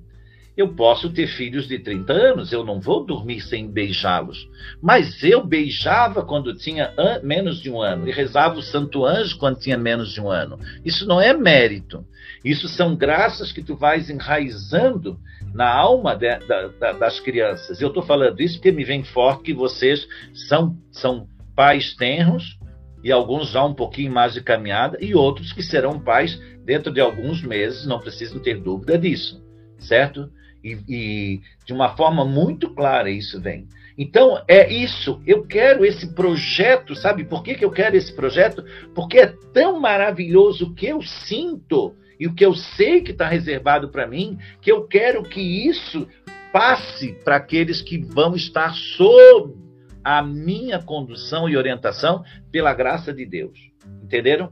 Eu 0.58 0.75
posso 0.75 1.10
ter 1.10 1.25
filhos 1.25 1.65
de 1.65 1.80
30 1.80 2.12
anos, 2.12 2.51
eu 2.51 2.65
não 2.65 2.82
vou 2.82 3.06
dormir 3.06 3.39
sem 3.39 3.71
beijá-los. 3.71 4.49
Mas 4.82 5.23
eu 5.23 5.41
beijava 5.41 6.25
quando 6.25 6.54
tinha 6.54 6.93
menos 7.23 7.62
de 7.62 7.71
um 7.71 7.82
ano 7.82 8.10
e 8.10 8.12
rezava 8.12 8.60
o 8.60 8.62
Santo 8.62 9.06
Anjo 9.06 9.38
quando 9.38 9.58
tinha 9.60 9.77
menos 9.77 10.12
de 10.12 10.19
um 10.19 10.30
ano. 10.30 10.60
Isso 10.84 11.08
não 11.08 11.21
é 11.21 11.34
mérito. 11.34 12.06
Isso 12.43 12.67
são 12.67 12.93
graças 12.93 13.54
que 13.54 13.63
tu 13.63 13.77
vais 13.77 14.10
enraizando 14.10 15.17
na 15.54 15.73
alma 15.73 16.13
de, 16.13 16.38
da, 16.39 16.67
da, 16.67 16.91
das 16.91 17.21
crianças. 17.21 17.80
Eu 17.80 17.88
estou 17.88 18.04
falando 18.04 18.41
isso 18.41 18.56
porque 18.56 18.73
me 18.73 18.84
vem 18.84 19.01
forte 19.06 19.43
que 19.43 19.54
vocês 19.54 20.06
são, 20.34 20.77
são 20.91 21.25
pais 21.56 21.95
tenros 21.95 22.60
e 23.03 23.11
alguns 23.11 23.49
já 23.49 23.63
um 23.63 23.73
pouquinho 23.73 24.11
mais 24.11 24.33
de 24.33 24.41
caminhada 24.41 24.97
e 25.01 25.15
outros 25.15 25.51
que 25.51 25.63
serão 25.63 25.99
pais 25.99 26.39
dentro 26.63 26.91
de 26.91 27.01
alguns 27.01 27.41
meses, 27.41 27.85
não 27.85 27.99
precisam 27.99 28.39
ter 28.39 28.59
dúvida 28.59 28.97
disso, 28.97 29.43
certo? 29.77 30.29
E, 30.63 30.77
e, 30.87 31.41
de 31.65 31.73
uma 31.73 31.95
forma 31.95 32.23
muito 32.23 32.69
clara 32.73 33.09
isso 33.09 33.41
vem. 33.41 33.67
Então 33.97 34.41
é 34.47 34.71
isso, 34.71 35.21
eu 35.25 35.43
quero 35.45 35.83
esse 35.83 36.13
projeto, 36.13 36.95
sabe 36.95 37.25
por 37.25 37.43
que, 37.43 37.55
que 37.55 37.65
eu 37.65 37.71
quero 37.71 37.95
esse 37.95 38.13
projeto? 38.13 38.63
Porque 38.95 39.19
é 39.19 39.33
tão 39.53 39.79
maravilhoso 39.79 40.67
o 40.67 40.73
que 40.73 40.87
eu 40.87 41.01
sinto 41.01 41.95
e 42.19 42.27
o 42.27 42.33
que 42.33 42.45
eu 42.45 42.53
sei 42.53 43.01
que 43.01 43.11
está 43.11 43.27
reservado 43.27 43.89
para 43.89 44.07
mim, 44.07 44.37
que 44.61 44.71
eu 44.71 44.87
quero 44.87 45.23
que 45.23 45.41
isso 45.41 46.07
passe 46.53 47.13
para 47.23 47.37
aqueles 47.37 47.81
que 47.81 47.97
vão 47.97 48.35
estar 48.35 48.73
sob 48.73 49.61
a 50.03 50.21
minha 50.21 50.79
condução 50.81 51.47
e 51.47 51.57
orientação 51.57 52.23
pela 52.51 52.73
graça 52.73 53.13
de 53.13 53.25
Deus. 53.25 53.59
Entenderam? 54.03 54.51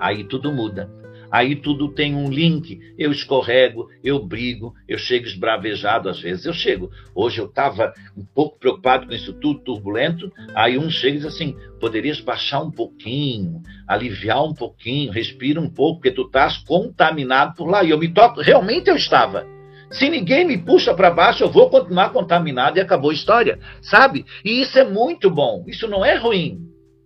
Aí 0.00 0.24
tudo 0.24 0.52
muda. 0.52 0.90
Aí 1.30 1.56
tudo 1.56 1.88
tem 1.88 2.14
um 2.14 2.30
link. 2.30 2.80
Eu 2.96 3.10
escorrego, 3.10 3.88
eu 4.02 4.24
brigo, 4.24 4.74
eu 4.88 4.98
chego 4.98 5.26
esbravejado 5.26 6.08
às 6.08 6.20
vezes. 6.20 6.46
Eu 6.46 6.52
chego. 6.52 6.90
Hoje 7.14 7.40
eu 7.40 7.46
estava 7.46 7.92
um 8.16 8.24
pouco 8.24 8.58
preocupado 8.58 9.06
com 9.06 9.12
isso 9.12 9.32
tudo, 9.34 9.60
turbulento. 9.60 10.32
Aí 10.54 10.78
um 10.78 10.88
chega 10.88 11.16
e 11.16 11.18
diz 11.18 11.26
assim: 11.26 11.56
poderias 11.80 12.20
baixar 12.20 12.60
um 12.60 12.70
pouquinho, 12.70 13.60
aliviar 13.86 14.44
um 14.44 14.54
pouquinho, 14.54 15.12
respira 15.12 15.60
um 15.60 15.68
pouco, 15.68 16.00
porque 16.00 16.14
tu 16.14 16.22
estás 16.22 16.58
contaminado 16.58 17.54
por 17.54 17.68
lá. 17.68 17.82
E 17.82 17.90
eu 17.90 17.98
me 17.98 18.08
toco, 18.08 18.40
realmente 18.40 18.88
eu 18.88 18.96
estava. 18.96 19.55
Se 19.90 20.08
ninguém 20.10 20.44
me 20.44 20.58
puxa 20.58 20.94
para 20.94 21.10
baixo, 21.10 21.44
eu 21.44 21.50
vou 21.50 21.70
continuar 21.70 22.10
contaminado 22.10 22.78
e 22.78 22.80
acabou 22.80 23.10
a 23.10 23.14
história, 23.14 23.58
sabe? 23.80 24.24
E 24.44 24.60
isso 24.60 24.78
é 24.78 24.84
muito 24.84 25.30
bom. 25.30 25.64
Isso 25.66 25.86
não 25.86 26.04
é 26.04 26.16
ruim, 26.16 26.60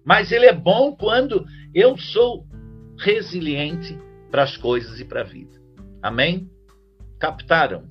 mas 0.05 0.33
ele 0.33 0.47
é 0.47 0.53
bom 0.53 0.97
quando 0.97 1.45
eu 1.75 1.97
sou 1.99 2.47
resiliente 2.99 3.99
para 4.31 4.45
as 4.45 4.57
coisas 4.57 4.99
e 4.99 5.05
para 5.05 5.21
a 5.21 5.25
vida. 5.25 5.61
Amém? 6.03 6.49
Captaram? 7.19 7.87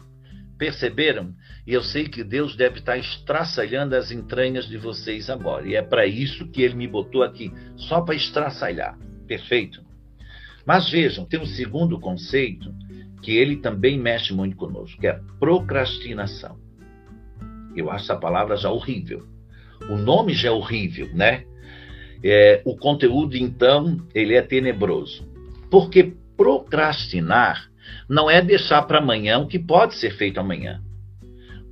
Perceberam? 0.58 1.34
E 1.68 1.74
eu 1.74 1.84
sei 1.84 2.08
que 2.10 2.24
Deus 2.24 2.56
deve 2.56 2.80
estar 2.80 2.98
estraçalhando 2.98 3.96
as 3.96 4.12
entranhas 4.12 4.68
de 4.68 4.78
vocês 4.78 5.30
agora. 5.30 5.68
E 5.68 5.76
é 5.76 5.82
para 5.82 6.08
isso 6.08 6.48
que 6.48 6.64
ele 6.64 6.74
me 6.74 6.88
botou 6.88 7.22
aqui, 7.22 7.54
só 7.76 8.02
para 8.02 8.16
estraçalhar. 8.16 8.98
Perfeito? 9.28 9.84
Mas 10.66 10.90
vejam, 10.90 11.26
tem 11.26 11.40
um 11.40 11.46
segundo 11.46 12.00
conceito 12.00 12.74
que 13.22 13.36
ele 13.36 13.58
também 13.58 13.98
mexe 13.98 14.34
muito 14.34 14.56
conosco, 14.56 15.00
que 15.00 15.08
é 15.08 15.20
procrastinação. 15.40 16.58
Eu 17.76 17.90
acho 17.92 18.06
essa 18.06 18.16
palavra 18.16 18.56
já 18.58 18.70
horrível. 18.70 19.26
O 19.90 19.96
nome 19.96 20.34
já 20.34 20.50
é 20.50 20.52
horrível, 20.52 21.10
né? 21.14 21.46
É, 22.24 22.62
o 22.66 22.76
conteúdo, 22.76 23.38
então, 23.38 23.98
ele 24.14 24.36
é 24.36 24.42
tenebroso. 24.42 25.28
Porque 25.70 26.14
procrastinar 26.36 27.70
não 28.08 28.30
é 28.30 28.42
deixar 28.42 28.82
para 28.84 29.00
amanhã 29.00 29.40
o 29.40 29.48
que 29.48 29.60
pode 29.60 29.96
ser 29.96 30.12
feito 30.12 30.40
amanhã. 30.40 30.82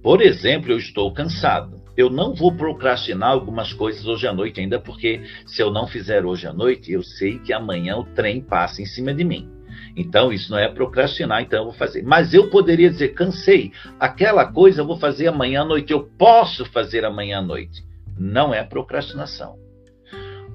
Por 0.02 0.22
exemplo, 0.22 0.72
eu 0.72 0.78
estou 0.78 1.12
cansado. 1.12 1.82
Eu 1.98 2.10
não 2.10 2.34
vou 2.34 2.54
procrastinar 2.54 3.32
algumas 3.32 3.74
coisas 3.74 4.06
hoje 4.06 4.28
à 4.28 4.34
noite 4.34 4.60
ainda, 4.60 4.80
porque 4.80 5.22
se 5.46 5.62
eu 5.62 5.72
não 5.72 5.88
fizer 5.88 6.26
hoje 6.26 6.46
à 6.48 6.54
noite, 6.54 6.92
eu 6.92 7.02
sei 7.02 7.40
que 7.40 7.52
amanhã 7.52 7.98
o 7.98 8.04
trem 8.04 8.40
passa 8.40 8.82
em 8.82 8.86
cima 8.86 9.14
de 9.14 9.24
mim. 9.24 9.57
Então, 9.98 10.32
isso 10.32 10.52
não 10.52 10.60
é 10.60 10.70
procrastinar, 10.70 11.42
então 11.42 11.58
eu 11.58 11.66
vou 11.66 11.74
fazer. 11.74 12.04
Mas 12.04 12.32
eu 12.32 12.52
poderia 12.52 12.88
dizer, 12.88 13.16
cansei, 13.16 13.72
aquela 14.00 14.46
coisa 14.46 14.82
eu 14.82 14.86
vou 14.86 15.00
fazer 15.00 15.28
amanhã 15.28 15.64
à 15.64 15.66
noite, 15.66 15.92
eu 15.92 16.04
posso 16.04 16.64
fazer 16.66 17.04
amanhã 17.04 17.40
à 17.40 17.42
noite. 17.42 17.84
Não 18.16 18.54
é 18.54 18.64
procrastinação. 18.64 19.58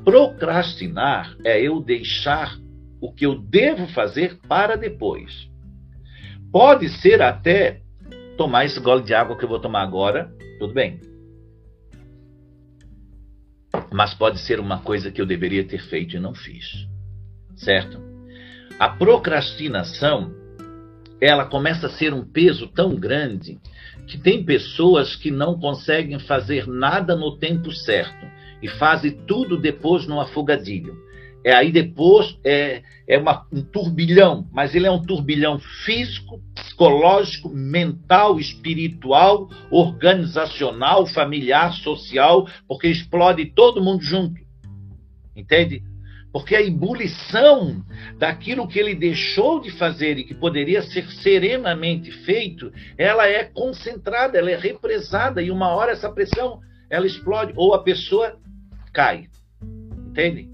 Procrastinar 0.05 1.36
é 1.45 1.61
eu 1.61 1.80
deixar 1.80 2.57
o 3.01 3.12
que 3.12 3.26
eu 3.26 3.36
devo 3.36 3.88
fazer 3.88 4.38
para 4.47 4.76
depois. 4.76 5.51
Pode 6.53 6.88
ser 6.88 7.20
até 7.20 7.80
tomar 8.38 8.64
esse 8.64 8.78
gole 8.78 9.03
de 9.03 9.12
água 9.12 9.36
que 9.36 9.45
eu 9.45 9.49
vou 9.49 9.59
tomar 9.59 9.82
agora, 9.82 10.32
tudo 10.61 10.72
bem. 10.72 11.01
Mas 13.93 14.14
pode 14.14 14.38
ser 14.38 14.61
uma 14.61 14.78
coisa 14.78 15.11
que 15.11 15.20
eu 15.20 15.26
deveria 15.26 15.66
ter 15.66 15.80
feito 15.80 16.14
e 16.14 16.20
não 16.20 16.32
fiz. 16.32 16.86
Certo? 17.57 18.12
A 18.83 18.89
procrastinação, 18.89 20.35
ela 21.20 21.45
começa 21.45 21.87
a 21.87 21.91
ser 21.91 22.12
um 22.12 22.24
peso 22.24 22.66
tão 22.66 22.97
grande 22.97 23.61
que 24.09 24.18
tem 24.18 24.45
pessoas 24.45 25.14
que 25.14 25.30
não 25.30 25.57
conseguem 25.57 26.18
fazer 26.18 26.66
nada 26.66 27.14
no 27.14 27.37
tempo 27.37 27.70
certo 27.70 28.26
e 28.61 28.66
fazem 28.66 29.12
tudo 29.24 29.57
depois 29.57 30.05
no 30.09 30.20
afogadilho. 30.20 30.97
É 31.45 31.55
aí 31.55 31.70
depois 31.70 32.37
é, 32.45 32.83
é 33.07 33.18
uma, 33.18 33.47
um 33.53 33.62
turbilhão, 33.62 34.49
mas 34.51 34.74
ele 34.74 34.89
é 34.89 34.91
um 34.91 35.01
turbilhão 35.01 35.61
físico, 35.85 36.43
psicológico, 36.53 37.49
mental, 37.51 38.41
espiritual, 38.41 39.49
organizacional, 39.70 41.07
familiar, 41.07 41.72
social, 41.72 42.49
porque 42.66 42.89
explode 42.89 43.47
todo 43.47 43.80
mundo 43.80 44.03
junto. 44.03 44.43
Entende? 45.37 45.85
Porque 46.33 46.57
a 46.57 46.62
ebulição 46.62 47.85
daquilo 48.18 48.66
que 48.66 48.78
ele 48.78 48.95
deixou 48.95 49.61
de 49.61 49.70
fazer 49.70 50.16
e 50.18 50.24
que 50.24 50.35
poderia 50.35 50.80
ser 50.83 51.07
serenamente 51.11 52.11
feito, 52.11 52.72
ela 52.97 53.28
é 53.28 53.45
concentrada, 53.45 54.39
ela 54.39 54.51
é 54.51 54.57
represada 54.57 55.43
e 55.43 55.51
uma 55.51 55.68
hora 55.68 55.93
essa 55.93 56.11
pressão 56.11 56.61
ela 56.89 57.07
explode 57.07 57.53
ou 57.55 57.74
a 57.74 57.83
pessoa 57.83 58.39
cai. 58.93 59.26
Entende? 60.09 60.51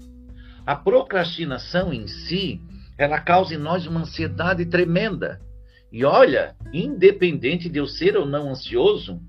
A 0.65 0.75
procrastinação 0.75 1.93
em 1.93 2.07
si, 2.07 2.61
ela 2.97 3.19
causa 3.19 3.55
em 3.55 3.57
nós 3.57 3.87
uma 3.87 4.01
ansiedade 4.01 4.65
tremenda. 4.65 5.39
E 5.91 6.03
olha, 6.03 6.55
independente 6.71 7.69
de 7.69 7.79
eu 7.79 7.87
ser 7.87 8.15
ou 8.15 8.25
não 8.25 8.49
ansioso, 8.49 9.19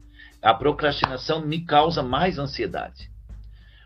a 0.42 0.52
procrastinação 0.52 1.46
me 1.46 1.64
causa 1.64 2.02
mais 2.02 2.38
ansiedade. 2.38 3.10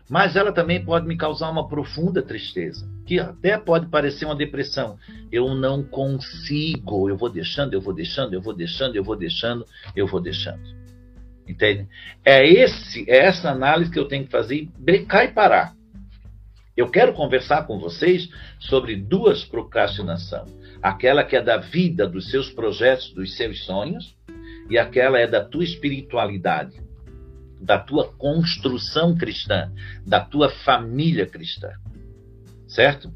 Mas 0.09 0.35
ela 0.35 0.51
também 0.51 0.83
pode 0.83 1.07
me 1.07 1.17
causar 1.17 1.49
uma 1.49 1.67
profunda 1.67 2.21
tristeza, 2.21 2.87
que 3.05 3.19
até 3.19 3.57
pode 3.57 3.87
parecer 3.87 4.25
uma 4.25 4.35
depressão. 4.35 4.99
Eu 5.31 5.55
não 5.55 5.83
consigo, 5.83 7.09
eu 7.09 7.17
vou 7.17 7.29
deixando, 7.29 7.73
eu 7.73 7.81
vou 7.81 7.93
deixando, 7.93 8.33
eu 8.33 8.41
vou 8.41 8.53
deixando, 8.53 8.95
eu 8.95 9.03
vou 9.03 9.15
deixando, 9.15 9.65
eu 9.95 10.05
vou 10.05 10.21
deixando. 10.21 10.61
Entende? 11.47 11.87
É 12.23 12.47
esse, 12.47 13.09
é 13.09 13.25
essa 13.25 13.49
análise 13.49 13.91
que 13.91 13.99
eu 13.99 14.07
tenho 14.07 14.25
que 14.25 14.31
fazer 14.31 14.69
brecar 14.77 15.25
e 15.25 15.31
parar. 15.31 15.75
Eu 16.77 16.89
quero 16.89 17.13
conversar 17.13 17.65
com 17.65 17.79
vocês 17.79 18.29
sobre 18.59 18.95
duas 18.95 19.43
procrastinação. 19.43 20.45
Aquela 20.83 21.23
que 21.23 21.35
é 21.35 21.41
da 21.41 21.57
vida, 21.57 22.07
dos 22.07 22.29
seus 22.29 22.51
projetos, 22.51 23.11
dos 23.13 23.35
seus 23.35 23.63
sonhos, 23.63 24.15
e 24.69 24.77
aquela 24.77 25.17
é 25.17 25.25
da 25.25 25.43
tua 25.43 25.63
espiritualidade 25.63 26.84
da 27.59 27.77
tua 27.77 28.11
construção 28.13 29.15
cristã, 29.15 29.71
da 30.05 30.19
tua 30.19 30.49
família 30.49 31.25
cristã. 31.25 31.71
Certo? 32.67 33.13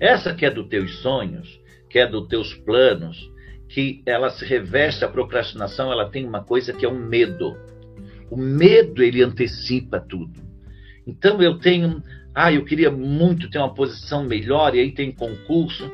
Essa 0.00 0.34
que 0.34 0.46
é 0.46 0.50
dos 0.50 0.68
teus 0.68 0.98
sonhos, 0.98 1.60
que 1.88 1.98
é 1.98 2.06
dos 2.06 2.28
teus 2.28 2.54
planos, 2.54 3.30
que 3.68 4.02
ela 4.06 4.30
se 4.30 4.44
reveste 4.44 5.04
a 5.04 5.08
procrastinação, 5.08 5.92
ela 5.92 6.08
tem 6.08 6.24
uma 6.24 6.42
coisa 6.42 6.72
que 6.72 6.86
é 6.86 6.88
um 6.88 6.98
medo. 6.98 7.56
O 8.30 8.36
medo 8.36 9.02
ele 9.02 9.22
antecipa 9.22 10.00
tudo. 10.00 10.40
Então 11.06 11.42
eu 11.42 11.58
tenho, 11.58 12.02
ah, 12.34 12.52
eu 12.52 12.64
queria 12.64 12.90
muito 12.90 13.50
ter 13.50 13.58
uma 13.58 13.74
posição 13.74 14.24
melhor 14.24 14.74
e 14.74 14.80
aí 14.80 14.92
tem 14.92 15.12
concurso. 15.12 15.90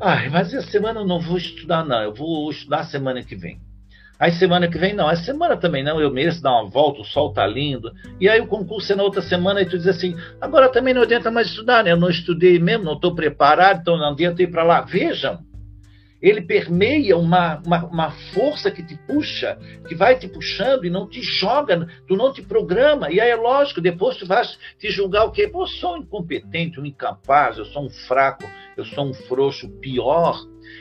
Ah, 0.00 0.28
mas 0.30 0.52
essa 0.52 0.70
semana 0.70 1.00
eu 1.00 1.06
não 1.06 1.20
vou 1.20 1.36
estudar 1.36 1.84
não, 1.84 2.02
eu 2.02 2.12
vou 2.12 2.50
estudar 2.50 2.84
semana 2.84 3.22
que 3.22 3.36
vem. 3.36 3.60
Aí 4.18 4.32
semana 4.32 4.68
que 4.68 4.78
vem, 4.78 4.94
não. 4.94 5.10
Essa 5.10 5.24
semana 5.24 5.56
também 5.56 5.82
não, 5.82 6.00
eu 6.00 6.10
mereço 6.10 6.42
dar 6.42 6.52
uma 6.52 6.70
volta, 6.70 7.00
o 7.00 7.04
sol 7.04 7.32
tá 7.32 7.46
lindo. 7.46 7.92
E 8.20 8.28
aí 8.28 8.40
o 8.40 8.46
concurso 8.46 8.92
é 8.92 8.96
na 8.96 9.02
outra 9.02 9.20
semana 9.20 9.60
e 9.60 9.66
tu 9.66 9.76
diz 9.76 9.88
assim, 9.88 10.16
agora 10.40 10.68
também 10.68 10.94
não 10.94 11.02
adianta 11.02 11.30
mais 11.30 11.48
estudar, 11.48 11.82
né? 11.82 11.92
Eu 11.92 11.96
não 11.96 12.08
estudei 12.08 12.58
mesmo, 12.58 12.84
não 12.84 12.94
estou 12.94 13.14
preparado, 13.14 13.80
então 13.80 13.96
não 13.96 14.10
adianta 14.10 14.42
ir 14.42 14.50
para 14.50 14.62
lá. 14.62 14.82
Vejam, 14.82 15.40
ele 16.22 16.40
permeia 16.40 17.16
uma, 17.16 17.60
uma, 17.66 17.84
uma, 17.86 18.10
força 18.32 18.70
que 18.70 18.82
te 18.82 18.96
puxa, 19.06 19.58
que 19.86 19.96
vai 19.96 20.16
te 20.16 20.28
puxando 20.28 20.84
e 20.84 20.90
não 20.90 21.08
te 21.08 21.20
joga, 21.20 21.86
tu 22.06 22.16
não 22.16 22.32
te 22.32 22.40
programa. 22.40 23.10
E 23.10 23.20
aí 23.20 23.30
é 23.30 23.36
lógico, 23.36 23.80
depois 23.80 24.16
tu 24.16 24.26
vais 24.26 24.56
te 24.78 24.90
julgar 24.90 25.24
o 25.24 25.32
quê? 25.32 25.48
Pô, 25.48 25.64
eu 25.64 25.66
sou 25.66 25.94
um 25.94 25.98
incompetente, 25.98 26.80
um 26.80 26.86
incapaz, 26.86 27.58
eu 27.58 27.64
sou 27.66 27.84
um 27.84 27.90
fraco, 27.90 28.44
eu 28.76 28.84
sou 28.84 29.06
um 29.06 29.12
frouxo. 29.12 29.68
Pior 29.80 30.38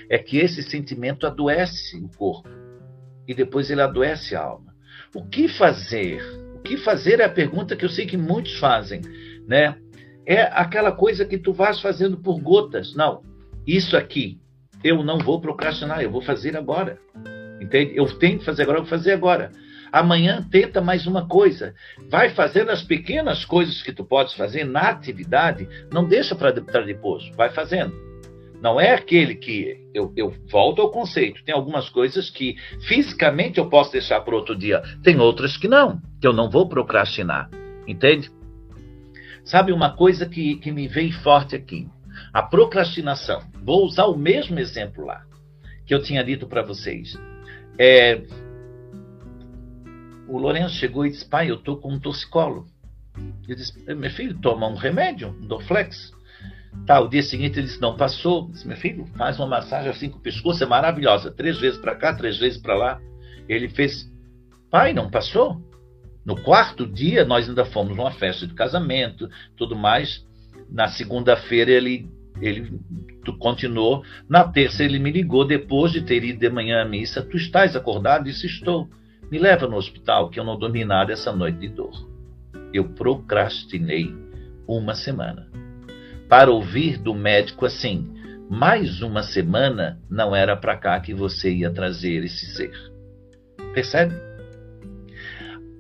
é 0.08 0.20
que 0.20 0.38
esse 0.38 0.62
sentimento 0.62 1.26
adoece 1.26 1.98
o 1.98 2.08
corpo 2.16 2.63
e 3.28 3.34
depois 3.34 3.70
ele 3.70 3.82
adoece 3.82 4.36
a 4.36 4.42
alma. 4.42 4.74
O 5.14 5.26
que 5.26 5.48
fazer? 5.48 6.22
O 6.56 6.60
que 6.60 6.78
fazer 6.78 7.20
é 7.20 7.26
a 7.26 7.30
pergunta 7.30 7.76
que 7.76 7.86
eu 7.86 7.90
sei 7.90 8.06
que 8.06 8.18
muitos 8.18 8.58
fazem, 8.58 9.02
né? 9.48 9.76
É 10.26 10.44
aquela 10.44 10.92
coisa 10.92 11.26
que 11.26 11.38
tu 11.38 11.52
vais 11.52 11.80
fazendo 11.82 12.18
por 12.18 12.40
gotas. 12.40 12.96
Não, 12.96 13.22
isso 13.68 13.98
aqui 13.98 14.40
eu 14.84 15.04
não 15.04 15.18
vou 15.18 15.40
procrastinar, 15.40 16.02
eu 16.02 16.12
vou 16.12 16.22
fazer 16.22 16.58
agora. 16.58 16.98
Entende? 17.62 17.94
Eu 17.96 18.06
tenho 18.18 18.40
que 18.40 18.46
fazer 18.46 18.64
agora, 18.64 18.80
eu 18.80 18.84
vou 18.84 18.90
fazer 18.90 19.14
agora. 19.14 19.52
Amanhã 19.92 20.46
tenta 20.50 20.82
mais 20.82 21.06
uma 21.06 21.28
coisa. 21.28 21.74
Vai 22.10 22.30
fazendo 22.32 22.72
as 22.72 22.82
pequenas 22.82 23.46
coisas 23.46 23.82
que 23.82 23.94
tu 23.94 24.04
podes 24.04 24.34
fazer 24.34 24.64
na 24.66 24.90
atividade, 24.90 25.68
não 25.92 26.06
deixa 26.06 26.36
para 26.36 26.52
depois, 26.52 27.30
vai 27.36 27.52
fazendo. 27.52 28.13
Não 28.64 28.80
é 28.80 28.94
aquele 28.94 29.36
que 29.36 29.78
eu, 29.94 30.14
eu 30.16 30.34
volto 30.50 30.82
ao 30.82 30.90
conceito. 30.90 31.44
Tem 31.44 31.54
algumas 31.54 31.90
coisas 31.90 32.30
que 32.30 32.56
fisicamente 32.88 33.60
eu 33.60 33.68
posso 33.68 33.92
deixar 33.92 34.22
para 34.22 34.34
outro 34.34 34.56
dia. 34.56 34.82
Tem 35.04 35.20
outras 35.20 35.58
que 35.58 35.68
não, 35.68 36.02
que 36.22 36.26
eu 36.26 36.32
não 36.32 36.50
vou 36.50 36.70
procrastinar. 36.70 37.50
Entende? 37.86 38.32
Sabe 39.44 39.74
uma 39.74 39.94
coisa 39.94 40.26
que, 40.26 40.56
que 40.56 40.72
me 40.72 40.88
veio 40.88 41.12
forte 41.12 41.58
aqui? 41.58 41.90
A 42.32 42.42
procrastinação. 42.42 43.42
Vou 43.62 43.84
usar 43.84 44.06
o 44.06 44.18
mesmo 44.18 44.58
exemplo 44.58 45.06
lá 45.06 45.26
que 45.86 45.94
eu 45.94 46.02
tinha 46.02 46.24
dito 46.24 46.48
para 46.48 46.62
vocês. 46.62 47.20
É, 47.78 48.24
o 50.26 50.38
Lourenço 50.38 50.76
chegou 50.76 51.06
e 51.06 51.10
disse: 51.10 51.28
Pai, 51.28 51.52
eu 51.52 51.56
estou 51.56 51.82
com 51.82 51.92
um 51.92 52.00
torcicolo. 52.00 52.66
Eu 53.46 53.58
disse: 53.58 53.74
Meu 53.94 54.10
filho, 54.10 54.40
toma 54.40 54.70
um 54.70 54.76
remédio, 54.76 55.36
um 55.42 55.48
Dorflex. 55.48 56.14
Tá, 56.86 57.00
o 57.00 57.08
dia 57.08 57.24
seguinte 57.24 57.60
ele 57.60 57.68
disse: 57.68 57.82
Não, 57.82 57.96
passou. 57.96 58.50
Disse: 58.50 58.68
Meu 58.68 58.76
filho, 58.76 59.06
faz 59.16 59.40
uma 59.40 59.48
massagem 59.48 59.90
assim 59.90 60.10
com 60.10 60.18
o 60.18 60.22
pescoço, 60.22 60.64
é 60.64 60.68
maravilhosa. 60.68 61.32
Três 61.32 61.58
vezes 61.60 61.80
para 61.80 61.96
cá, 61.96 62.14
três 62.14 62.38
vezes 62.38 62.62
para 62.62 62.76
lá. 62.76 63.02
Ele 63.48 63.70
fez: 63.70 64.12
Pai, 64.70 64.94
não 64.94 65.10
passou? 65.10 65.62
No 66.26 66.42
quarto 66.42 66.86
dia, 66.86 67.26
nós 67.26 67.48
ainda 67.48 67.66
fomos 67.66 67.96
numa 67.96 68.12
festa 68.12 68.48
de 68.48 68.54
casamento, 68.54 69.30
tudo 69.56 69.76
mais. 69.76 70.26
Na 70.70 70.88
segunda-feira, 70.88 71.72
ele, 71.72 72.10
ele 72.42 72.80
continuou. 73.40 74.04
Na 74.28 74.46
terça, 74.46 74.84
ele 74.84 75.00
me 75.00 75.12
ligou 75.12 75.46
depois 75.46 75.92
de 75.92 76.02
ter 76.02 76.24
ido 76.24 76.40
de 76.40 76.50
manhã 76.50 76.82
à 76.82 76.86
missa: 76.86 77.22
Tu 77.22 77.38
estás 77.38 77.78
acordado? 77.78 78.26
Disse: 78.26 78.46
Estou. 78.46 78.90
Me 79.32 79.40
leva 79.40 79.68
no 79.68 79.78
hospital, 79.78 80.30
que 80.30 80.40
eu 80.40 80.44
não 80.44 80.60
dormi 80.60 80.84
nada 80.84 81.14
essa 81.14 81.32
noite 81.32 81.60
de 81.60 81.70
dor. 81.70 81.94
Eu 82.74 82.90
procrastinei 82.90 84.14
uma 84.68 84.94
semana 84.96 85.63
para 86.34 86.50
ouvir 86.50 86.98
do 86.98 87.14
médico 87.14 87.64
assim: 87.64 88.12
mais 88.50 89.04
uma 89.04 89.22
semana 89.22 90.02
não 90.10 90.36
era 90.36 90.58
para 90.58 90.76
cá 90.76 91.00
que 91.00 91.14
você 91.14 91.54
ia 91.54 91.70
trazer 91.70 92.24
esse 92.24 92.48
ser. 92.56 92.74
Percebe? 93.72 94.16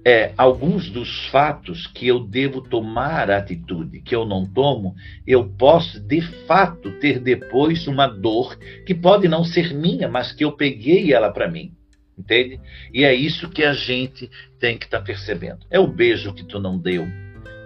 É, 0.05 0.31
alguns 0.37 0.91
dos 0.91 1.25
fatos 1.29 1.87
que 1.87 2.07
eu 2.07 2.19
devo 2.19 2.61
tomar 2.61 3.31
atitude, 3.31 3.99
que 4.01 4.15
eu 4.15 4.27
não 4.27 4.45
tomo, 4.45 4.93
eu 5.25 5.49
posso 5.57 5.99
de 5.99 6.21
fato 6.45 6.91
ter 6.99 7.19
depois 7.19 7.87
uma 7.87 8.05
dor 8.05 8.55
que 8.85 8.93
pode 8.93 9.27
não 9.27 9.43
ser 9.43 9.73
minha, 9.73 10.07
mas 10.07 10.33
que 10.33 10.45
eu 10.45 10.51
peguei 10.51 11.11
ela 11.11 11.31
para 11.31 11.49
mim. 11.49 11.73
Entende? 12.15 12.61
E 12.93 13.03
é 13.03 13.11
isso 13.11 13.49
que 13.49 13.63
a 13.63 13.73
gente 13.73 14.29
tem 14.59 14.77
que 14.77 14.85
estar 14.85 14.99
tá 14.99 15.03
percebendo. 15.03 15.65
É 15.71 15.79
o 15.79 15.87
beijo 15.87 16.31
que 16.31 16.43
tu 16.43 16.59
não 16.59 16.77
deu, 16.77 17.07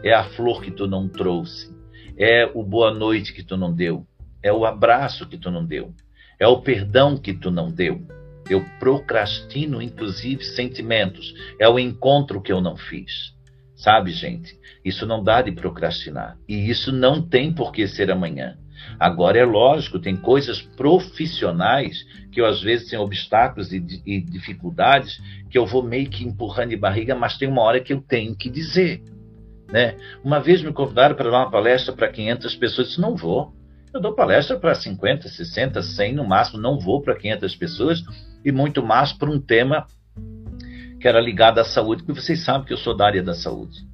é 0.02 0.14
a 0.14 0.24
flor 0.24 0.62
que 0.62 0.72
tu 0.72 0.88
não 0.88 1.10
trouxe, 1.10 1.76
é 2.18 2.50
o 2.54 2.64
boa 2.64 2.94
noite 2.94 3.34
que 3.34 3.44
tu 3.44 3.56
não 3.56 3.74
deu, 3.74 4.06
é 4.42 4.52
o 4.52 4.66
abraço 4.66 5.28
que 5.28 5.38
tu 5.38 5.52
não 5.52 5.66
deu, 5.66 5.94
é 6.40 6.48
o 6.48 6.62
perdão 6.62 7.18
que 7.18 7.34
tu 7.34 7.52
não 7.52 7.72
deu. 7.72 8.02
Eu 8.50 8.64
procrastino, 8.80 9.82
inclusive, 9.82 10.44
sentimentos. 10.44 11.34
É 11.60 11.68
o 11.68 11.78
encontro 11.78 12.42
que 12.42 12.52
eu 12.52 12.62
não 12.62 12.78
fiz. 12.78 13.34
Sabe, 13.76 14.12
gente? 14.12 14.58
Isso 14.86 15.06
não 15.06 15.22
dá 15.22 15.42
de 15.42 15.52
procrastinar. 15.52 16.38
E 16.48 16.70
isso 16.70 16.92
não 16.92 17.22
tem 17.22 17.54
por 17.54 17.72
que 17.74 17.86
ser 17.88 18.10
amanhã. 18.10 18.58
Agora 19.00 19.38
é 19.38 19.44
lógico, 19.44 20.00
tem 20.00 20.16
coisas 20.16 20.62
profissionais 20.62 22.06
que 22.32 22.40
eu 22.40 22.46
às 22.46 22.62
vezes 22.62 22.90
tenho 22.90 23.02
obstáculos 23.02 23.74
e, 23.74 23.84
e 24.06 24.22
dificuldades 24.22 25.22
que 25.50 25.58
eu 25.58 25.66
vou 25.66 25.84
meio 25.84 26.10
que 26.10 26.24
empurrando 26.24 26.70
de 26.70 26.78
barriga, 26.78 27.16
mas 27.16 27.38
tem 27.38 27.48
uma 27.48 27.62
hora 27.62 27.82
que 27.82 27.92
eu 27.92 28.02
tenho 28.02 28.36
que 28.36 28.50
dizer. 28.50 29.04
Né? 29.72 29.96
Uma 30.24 30.40
vez 30.40 30.62
me 30.62 30.72
convidaram 30.72 31.16
para 31.16 31.30
dar 31.30 31.40
uma 31.40 31.52
palestra 31.52 31.94
para 31.94 32.08
500 32.08 32.56
pessoas, 32.56 32.78
eu 32.78 32.84
disse, 32.86 33.02
não 33.02 33.16
vou. 33.16 33.54
Eu 33.94 34.02
dou 34.02 34.14
palestra 34.14 34.58
para 34.60 34.76
50, 34.76 35.28
60, 35.28 35.82
100 35.82 36.14
no 36.14 36.26
máximo, 36.26 36.62
não 36.62 36.80
vou 36.80 37.02
para 37.02 37.16
500 37.16 37.56
pessoas 37.56 38.04
e 38.44 38.52
muito 38.52 38.84
mais 38.84 39.12
para 39.12 39.30
um 39.30 39.40
tema 39.40 39.88
que 41.00 41.08
era 41.08 41.20
ligado 41.20 41.60
à 41.60 41.64
saúde, 41.64 42.04
porque 42.04 42.20
vocês 42.20 42.44
sabem 42.44 42.66
que 42.66 42.74
eu 42.74 42.78
sou 42.78 42.96
da 42.96 43.06
área 43.06 43.24
da 43.24 43.34
saúde. 43.34 43.86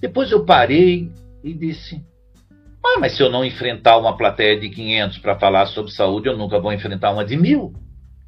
Depois 0.00 0.30
eu 0.30 0.44
parei 0.44 1.10
e 1.42 1.54
disse: 1.54 2.02
ah, 2.84 2.98
mas 3.00 3.16
se 3.16 3.22
eu 3.22 3.30
não 3.30 3.44
enfrentar 3.44 3.96
uma 3.96 4.16
plateia 4.16 4.58
de 4.60 4.68
500 4.68 5.18
para 5.18 5.38
falar 5.38 5.66
sobre 5.66 5.90
saúde, 5.90 6.28
eu 6.28 6.36
nunca 6.36 6.60
vou 6.60 6.72
enfrentar 6.72 7.10
uma 7.10 7.24
de 7.24 7.36
mil. 7.36 7.72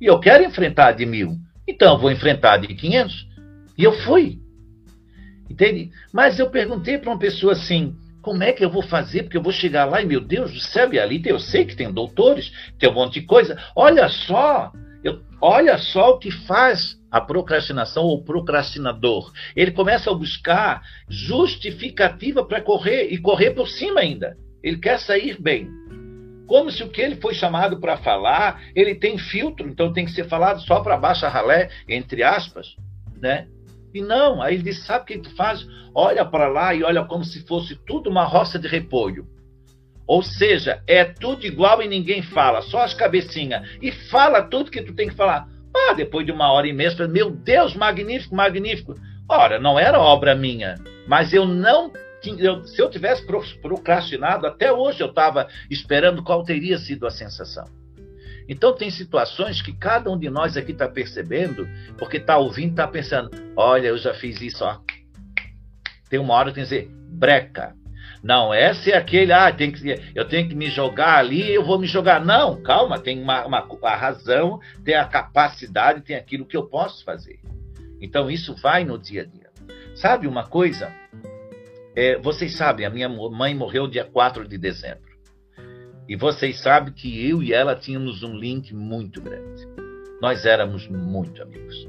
E 0.00 0.06
eu 0.06 0.18
quero 0.18 0.44
enfrentar 0.44 0.88
a 0.88 0.92
de 0.92 1.04
mil. 1.04 1.36
Então 1.68 1.94
eu 1.94 1.98
vou 1.98 2.10
enfrentar 2.10 2.54
a 2.54 2.56
de 2.56 2.68
500. 2.68 3.28
E 3.76 3.84
eu 3.84 3.92
fui. 3.92 4.40
Entende? 5.48 5.90
Mas 6.12 6.38
eu 6.38 6.50
perguntei 6.50 6.98
para 6.98 7.10
uma 7.10 7.18
pessoa 7.18 7.52
assim: 7.52 7.96
como 8.26 8.42
é 8.42 8.52
que 8.52 8.64
eu 8.64 8.68
vou 8.68 8.82
fazer? 8.82 9.22
Porque 9.22 9.36
eu 9.36 9.42
vou 9.42 9.52
chegar 9.52 9.84
lá 9.84 10.02
e, 10.02 10.04
meu 10.04 10.20
Deus 10.20 10.52
do 10.52 10.58
céu, 10.58 10.92
e 10.92 10.98
ali 10.98 11.22
eu 11.24 11.38
sei 11.38 11.64
que 11.64 11.76
tem 11.76 11.92
doutores, 11.92 12.52
tem 12.76 12.90
um 12.90 12.94
monte 12.94 13.20
de 13.20 13.26
coisa. 13.26 13.56
Olha 13.74 14.08
só, 14.08 14.72
eu, 15.04 15.20
olha 15.40 15.78
só 15.78 16.10
o 16.10 16.18
que 16.18 16.32
faz 16.32 16.96
a 17.08 17.20
procrastinação 17.20 18.02
ou 18.02 18.24
procrastinador. 18.24 19.32
Ele 19.54 19.70
começa 19.70 20.10
a 20.10 20.14
buscar 20.14 20.82
justificativa 21.08 22.44
para 22.44 22.60
correr 22.60 23.12
e 23.12 23.18
correr 23.18 23.52
por 23.52 23.68
cima 23.68 24.00
ainda. 24.00 24.36
Ele 24.60 24.78
quer 24.78 24.98
sair 24.98 25.40
bem. 25.40 25.70
Como 26.48 26.70
se 26.70 26.82
o 26.82 26.88
que 26.88 27.00
ele 27.00 27.16
foi 27.16 27.32
chamado 27.32 27.78
para 27.78 27.96
falar, 27.96 28.60
ele 28.74 28.96
tem 28.96 29.18
filtro, 29.18 29.68
então 29.68 29.92
tem 29.92 30.04
que 30.04 30.10
ser 30.10 30.28
falado 30.28 30.60
só 30.62 30.80
para 30.80 30.96
baixa 30.96 31.28
ralé, 31.28 31.70
entre 31.88 32.24
aspas, 32.24 32.74
né? 33.20 33.46
E 33.96 34.02
não, 34.02 34.42
aí 34.42 34.54
ele 34.54 34.62
diz: 34.62 34.84
sabe 34.84 35.04
o 35.04 35.06
que 35.06 35.18
tu 35.18 35.34
faz? 35.34 35.66
Olha 35.94 36.24
para 36.24 36.48
lá 36.48 36.74
e 36.74 36.84
olha 36.84 37.04
como 37.04 37.24
se 37.24 37.46
fosse 37.46 37.74
tudo 37.86 38.10
uma 38.10 38.24
roça 38.24 38.58
de 38.58 38.68
repolho. 38.68 39.26
Ou 40.06 40.22
seja, 40.22 40.82
é 40.86 41.02
tudo 41.04 41.46
igual 41.46 41.82
e 41.82 41.88
ninguém 41.88 42.22
fala, 42.22 42.60
só 42.60 42.82
as 42.82 42.92
cabecinhas. 42.92 43.66
E 43.80 43.90
fala 43.90 44.42
tudo 44.42 44.70
que 44.70 44.82
tu 44.82 44.94
tem 44.94 45.08
que 45.08 45.14
falar. 45.14 45.48
Ah, 45.74 45.94
depois 45.94 46.26
de 46.26 46.30
uma 46.30 46.52
hora 46.52 46.68
e 46.68 46.72
meia, 46.72 47.08
meu 47.08 47.30
Deus, 47.30 47.74
magnífico, 47.74 48.34
magnífico. 48.34 48.94
Ora, 49.28 49.58
não 49.58 49.78
era 49.78 49.98
obra 49.98 50.34
minha, 50.34 50.76
mas 51.08 51.32
eu 51.32 51.46
não 51.46 51.90
eu, 52.38 52.64
se 52.64 52.82
eu 52.82 52.90
tivesse 52.90 53.24
procrastinado, 53.62 54.46
até 54.46 54.72
hoje 54.72 55.00
eu 55.00 55.08
estava 55.08 55.46
esperando 55.70 56.24
qual 56.24 56.42
teria 56.42 56.76
sido 56.76 57.06
a 57.06 57.10
sensação. 57.10 57.64
Então, 58.48 58.74
tem 58.74 58.90
situações 58.90 59.60
que 59.60 59.72
cada 59.72 60.10
um 60.10 60.18
de 60.18 60.30
nós 60.30 60.56
aqui 60.56 60.72
está 60.72 60.88
percebendo, 60.88 61.68
porque 61.98 62.18
está 62.18 62.38
ouvindo, 62.38 62.70
está 62.70 62.86
pensando: 62.86 63.30
olha, 63.56 63.88
eu 63.88 63.98
já 63.98 64.14
fiz 64.14 64.40
isso, 64.40 64.64
ó. 64.64 64.78
Tem 66.08 66.20
uma 66.20 66.34
hora 66.34 66.50
que 66.50 66.54
tem 66.54 66.64
que 66.64 66.70
dizer, 66.70 66.90
breca. 67.08 67.74
Não, 68.22 68.52
essa 68.52 68.90
é 68.90 68.96
aquele, 68.96 69.32
ah, 69.32 69.52
tem 69.52 69.70
que, 69.70 69.94
eu 70.14 70.24
tenho 70.24 70.48
que 70.48 70.54
me 70.54 70.68
jogar 70.68 71.18
ali, 71.18 71.52
eu 71.52 71.64
vou 71.64 71.78
me 71.78 71.86
jogar. 71.86 72.24
Não, 72.24 72.60
calma, 72.62 72.98
tem 72.98 73.20
uma, 73.20 73.44
uma 73.46 73.68
a 73.82 73.96
razão, 73.96 74.58
tem 74.84 74.94
a 74.94 75.04
capacidade, 75.04 76.00
tem 76.00 76.16
aquilo 76.16 76.46
que 76.46 76.56
eu 76.56 76.66
posso 76.66 77.04
fazer. 77.04 77.38
Então, 78.00 78.30
isso 78.30 78.54
vai 78.54 78.84
no 78.84 78.98
dia 78.98 79.22
a 79.22 79.24
dia. 79.24 79.50
Sabe 79.94 80.26
uma 80.26 80.44
coisa? 80.44 80.92
É, 81.94 82.18
vocês 82.18 82.54
sabem, 82.54 82.84
a 82.84 82.90
minha 82.90 83.08
mãe 83.08 83.54
morreu 83.54 83.88
dia 83.88 84.04
4 84.04 84.46
de 84.46 84.58
dezembro. 84.58 85.05
E 86.08 86.14
vocês 86.14 86.60
sabem 86.60 86.92
que 86.92 87.28
eu 87.28 87.42
e 87.42 87.52
ela 87.52 87.74
tínhamos 87.74 88.22
um 88.22 88.36
link 88.36 88.72
muito 88.74 89.20
grande. 89.20 89.66
Nós 90.20 90.44
éramos 90.46 90.86
muito 90.88 91.42
amigos. 91.42 91.86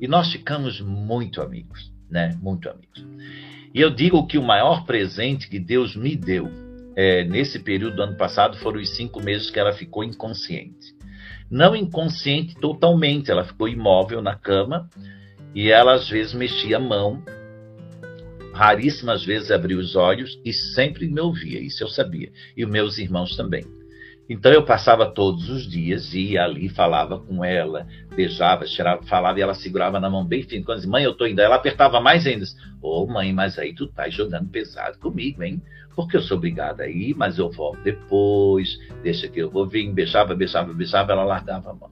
E 0.00 0.08
nós 0.08 0.32
ficamos 0.32 0.80
muito 0.80 1.40
amigos, 1.40 1.92
né? 2.10 2.36
Muito 2.40 2.68
amigos. 2.68 3.06
E 3.74 3.80
eu 3.80 3.90
digo 3.90 4.26
que 4.26 4.38
o 4.38 4.42
maior 4.42 4.84
presente 4.84 5.48
que 5.48 5.58
Deus 5.58 5.94
me 5.94 6.16
deu 6.16 6.50
é, 6.96 7.24
nesse 7.24 7.58
período 7.58 7.96
do 7.96 8.02
ano 8.02 8.16
passado 8.16 8.56
foram 8.58 8.80
os 8.80 8.96
cinco 8.96 9.22
meses 9.22 9.50
que 9.50 9.58
ela 9.58 9.72
ficou 9.72 10.02
inconsciente. 10.02 10.94
Não 11.50 11.76
inconsciente 11.76 12.54
totalmente, 12.54 13.30
ela 13.30 13.44
ficou 13.44 13.68
imóvel 13.68 14.22
na 14.22 14.34
cama 14.34 14.88
e 15.54 15.70
ela 15.70 15.94
às 15.94 16.08
vezes 16.08 16.32
mexia 16.32 16.78
a 16.78 16.80
mão 16.80 17.22
raríssimas 18.52 19.24
vezes 19.24 19.50
abria 19.50 19.78
os 19.78 19.96
olhos 19.96 20.40
e 20.44 20.52
sempre 20.52 21.08
me 21.08 21.20
ouvia, 21.20 21.60
isso 21.60 21.82
eu 21.82 21.88
sabia, 21.88 22.30
e 22.56 22.64
os 22.64 22.70
meus 22.70 22.98
irmãos 22.98 23.36
também. 23.36 23.64
Então 24.28 24.52
eu 24.52 24.64
passava 24.64 25.10
todos 25.10 25.50
os 25.50 25.68
dias, 25.68 26.14
ia 26.14 26.44
ali, 26.44 26.68
falava 26.68 27.18
com 27.18 27.44
ela, 27.44 27.86
beijava, 28.14 28.66
cheirava, 28.66 29.02
falava 29.02 29.38
e 29.38 29.42
ela 29.42 29.52
segurava 29.52 29.98
na 29.98 30.08
mão 30.08 30.24
bem 30.24 30.42
firme. 30.42 30.64
Quando 30.64 30.78
dizia, 30.78 30.90
mãe, 30.90 31.04
eu 31.04 31.14
tô 31.14 31.26
indo, 31.26 31.40
ela 31.40 31.56
apertava 31.56 32.00
mais 32.00 32.26
ainda. 32.26 32.46
Ô 32.80 33.02
oh, 33.02 33.06
mãe, 33.06 33.32
mas 33.32 33.58
aí 33.58 33.74
tu 33.74 33.88
tá 33.88 34.08
jogando 34.08 34.48
pesado 34.48 34.98
comigo, 34.98 35.42
hein? 35.42 35.60
Porque 35.94 36.16
eu 36.16 36.22
sou 36.22 36.38
obrigada 36.38 36.84
a 36.84 36.88
ir, 36.88 37.14
mas 37.14 37.36
eu 37.36 37.50
volto 37.50 37.82
depois, 37.82 38.78
deixa 39.02 39.28
que 39.28 39.40
eu 39.40 39.50
vou 39.50 39.66
vir, 39.66 39.92
beijava, 39.92 40.34
beijava, 40.34 40.72
beijava, 40.72 41.12
ela 41.12 41.24
largava 41.24 41.70
a 41.70 41.74
mão. 41.74 41.90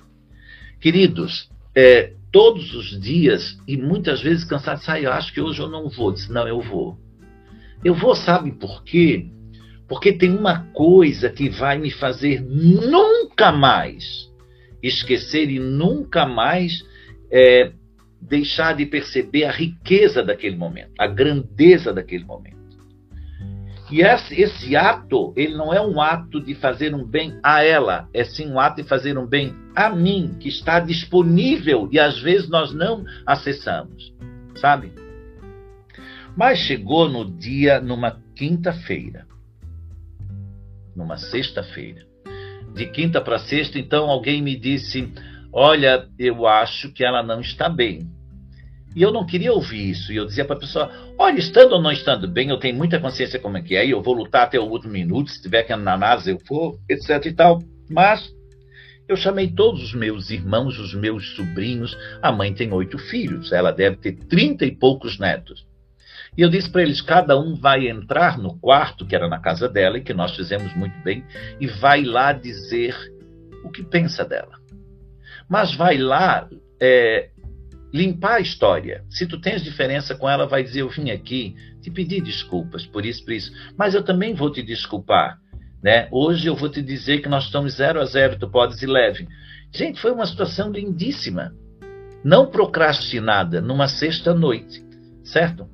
Queridos, 0.81 1.51
é, 1.75 2.15
todos 2.33 2.75
os 2.75 3.01
dias 3.01 3.59
e 3.67 3.77
muitas 3.77 4.21
vezes 4.21 4.45
cansado, 4.45 4.83
sai, 4.83 5.07
eu 5.07 5.13
acho 5.13 5.33
que 5.33 5.41
hoje 5.41 5.61
eu 5.61 5.69
não 5.69 5.89
vou. 5.89 6.13
Disse, 6.13 6.33
não, 6.33 6.47
eu 6.47 6.61
vou. 6.61 6.99
Eu 7.85 7.95
vou, 7.95 8.15
sabe 8.15 8.53
por 8.53 8.85
quê? 8.85 9.27
Porque 9.89 10.13
tem 10.13 10.31
uma 10.31 10.67
coisa 10.73 11.29
que 11.31 11.49
vai 11.49 11.79
me 11.79 11.91
fazer 11.91 12.41
nunca 12.43 13.51
mais 13.51 14.31
esquecer 14.83 15.51
e 15.51 15.59
nunca 15.59 16.25
mais 16.27 16.85
é, 17.31 17.73
deixar 18.21 18.75
de 18.77 18.87
perceber 18.87 19.45
a 19.45 19.51
riqueza 19.51 20.23
daquele 20.23 20.57
momento, 20.57 20.93
a 20.99 21.07
grandeza 21.07 21.93
daquele 21.93 22.25
momento. 22.25 22.60
E 23.91 24.03
esse, 24.03 24.41
esse, 24.41 24.77
ato, 24.77 25.33
ele 25.37 25.57
não 25.57 25.75
é 25.75 25.81
um 25.81 26.01
ato 26.01 26.41
de 26.41 26.55
fazer 26.55 26.95
um 26.95 27.05
bem 27.05 27.39
a 27.43 27.65
ela, 27.65 28.09
é 28.15 28.23
sim 28.23 28.49
um 28.49 28.61
ato 28.61 28.83
de 28.83 28.89
fazer 28.89 29.19
um 29.19 29.27
bem 29.27 29.53
a 29.75 29.91
mim, 29.91 30.37
que 30.39 30.49
está 30.49 30.79
disponível 30.79 31.89
e 31.91 31.99
às 31.99 32.21
vezes 32.21 32.49
nós 32.49 32.73
não 32.73 33.05
acessamos, 33.27 34.13
sabe? 34.55 34.93
Mas 36.37 36.59
chegou 36.61 37.09
no 37.09 37.29
dia, 37.29 37.81
numa 37.81 38.21
quinta-feira, 38.37 39.27
numa 40.95 41.17
sexta-feira. 41.17 42.07
De 42.73 42.87
quinta 42.87 43.21
para 43.21 43.41
sexta, 43.41 43.79
então 43.79 44.09
alguém 44.09 44.41
me 44.41 44.57
disse: 44.57 45.13
Olha, 45.53 46.09
eu 46.17 46.47
acho 46.47 46.93
que 46.93 47.05
ela 47.05 47.23
não 47.23 47.41
está 47.41 47.69
bem. 47.69 48.09
E 48.95 49.03
eu 49.03 49.13
não 49.13 49.25
queria 49.25 49.53
ouvir 49.53 49.91
isso. 49.91 50.13
E 50.13 50.17
eu 50.17 50.27
dizia 50.27 50.45
para 50.45 50.57
a 50.57 50.61
pessoa: 50.61 50.91
olha, 51.19 51.39
estando 51.39 51.73
ou 51.73 51.83
não 51.83 51.93
estando 51.93 52.27
bem, 52.27 52.51
eu 52.51 52.59
tenho 52.59 52.77
muita 52.77 52.99
consciência 52.99 53.39
como 53.39 53.57
é 53.57 53.63
que 53.63 53.77
é, 53.77 53.87
e 53.87 53.91
eu 53.91 54.03
vou 54.03 54.15
lutar 54.15 54.43
até 54.43 54.59
o 54.59 54.65
último 54.65 54.93
minuto, 54.93 55.31
se 55.31 55.41
tiver 55.41 55.63
que 55.63 55.73
andar 55.73 55.99
na 55.99 56.09
NASA, 56.09 56.31
eu 56.31 56.39
for, 56.41 56.79
etc 56.89 57.25
e 57.27 57.33
tal. 57.33 57.63
Mas 57.89 58.33
eu 59.09 59.17
chamei 59.17 59.49
todos 59.49 59.83
os 59.83 59.95
meus 59.95 60.31
irmãos, 60.31 60.79
os 60.79 60.95
meus 60.95 61.35
sobrinhos. 61.35 61.97
A 62.23 62.33
mãe 62.33 62.53
tem 62.53 62.73
oito 62.73 62.99
filhos, 62.99 63.53
ela 63.53 63.73
deve 63.73 63.97
ter 63.97 64.13
trinta 64.13 64.65
e 64.65 64.75
poucos 64.75 65.19
netos. 65.19 65.67
E 66.37 66.43
eu 66.43 66.49
disse 66.49 66.71
para 66.71 66.83
eles: 66.83 67.01
cada 67.01 67.39
um 67.39 67.55
vai 67.55 67.89
entrar 67.89 68.39
no 68.39 68.59
quarto, 68.59 69.07
que 69.07 69.15
era 69.15 69.29
na 69.29 69.39
casa 69.39 69.69
dela, 69.69 69.99
e 69.99 70.03
que 70.03 70.15
nós 70.15 70.35
fizemos 70.35 70.75
muito 70.75 70.99
bem, 71.03 71.25
e 71.61 71.67
vai 71.67 72.03
lá 72.03 72.33
dizer 72.33 72.97
o 73.65 73.71
que 73.71 73.83
pensa 73.83 74.25
dela. 74.25 74.59
Mas 75.49 75.75
vai 75.75 75.99
lá 75.99 76.49
é, 76.81 77.31
limpar 77.93 78.37
a 78.37 78.41
história. 78.41 79.05
Se 79.11 79.27
tu 79.27 79.41
tens 79.41 79.63
diferença 79.63 80.15
com 80.15 80.29
ela, 80.29 80.47
vai 80.47 80.63
dizer: 80.63 80.81
Eu 80.81 80.89
vim 80.89 81.11
aqui 81.11 81.55
te 81.81 81.91
pedir 81.91 82.23
desculpas 82.23 82.87
por 82.87 83.05
isso, 83.05 83.25
por 83.25 83.33
isso. 83.33 83.53
Mas 83.77 83.95
eu 83.95 84.03
também 84.03 84.35
vou 84.35 84.51
te 84.51 84.63
desculpar. 84.63 85.39
Né? 85.83 86.09
Hoje 86.11 86.47
eu 86.47 86.55
vou 86.55 86.69
te 86.69 86.83
dizer 86.83 87.23
que 87.23 87.29
nós 87.29 87.45
estamos 87.45 87.75
zero 87.75 88.01
a 88.01 88.05
zero, 88.05 88.39
tu 88.39 88.49
podes 88.49 88.83
ir 88.83 88.87
leve. 88.87 89.27
Gente, 89.73 90.01
foi 90.01 90.11
uma 90.13 90.27
situação 90.27 90.71
lindíssima. 90.71 91.55
Não 92.23 92.47
procrastinada, 92.47 93.63
numa 93.63 93.89
sexta-noite, 93.89 94.85
certo? 95.25 95.67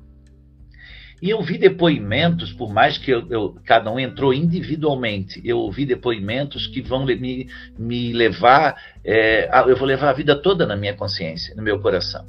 E 1.21 1.31
eu 1.31 1.43
vi 1.43 1.57
depoimentos, 1.57 2.53
por 2.53 2.71
mais 2.71 2.99
que 2.99 3.11
eu, 3.11 3.27
eu, 3.31 3.57
cada 3.65 3.91
um 3.91 3.99
entrou 3.99 4.35
individualmente, 4.35 5.41
eu 5.45 5.59
ouvi 5.59 5.87
depoimentos 5.87 6.67
que 6.67 6.83
vão 6.83 7.07
me, 7.07 7.49
me 7.79 8.13
levar, 8.13 8.77
é, 9.03 9.49
a, 9.51 9.63
eu 9.63 9.77
vou 9.77 9.87
levar 9.87 10.11
a 10.11 10.13
vida 10.13 10.37
toda 10.37 10.67
na 10.67 10.77
minha 10.77 10.95
consciência, 10.95 11.55
no 11.55 11.63
meu 11.63 11.81
coração. 11.81 12.25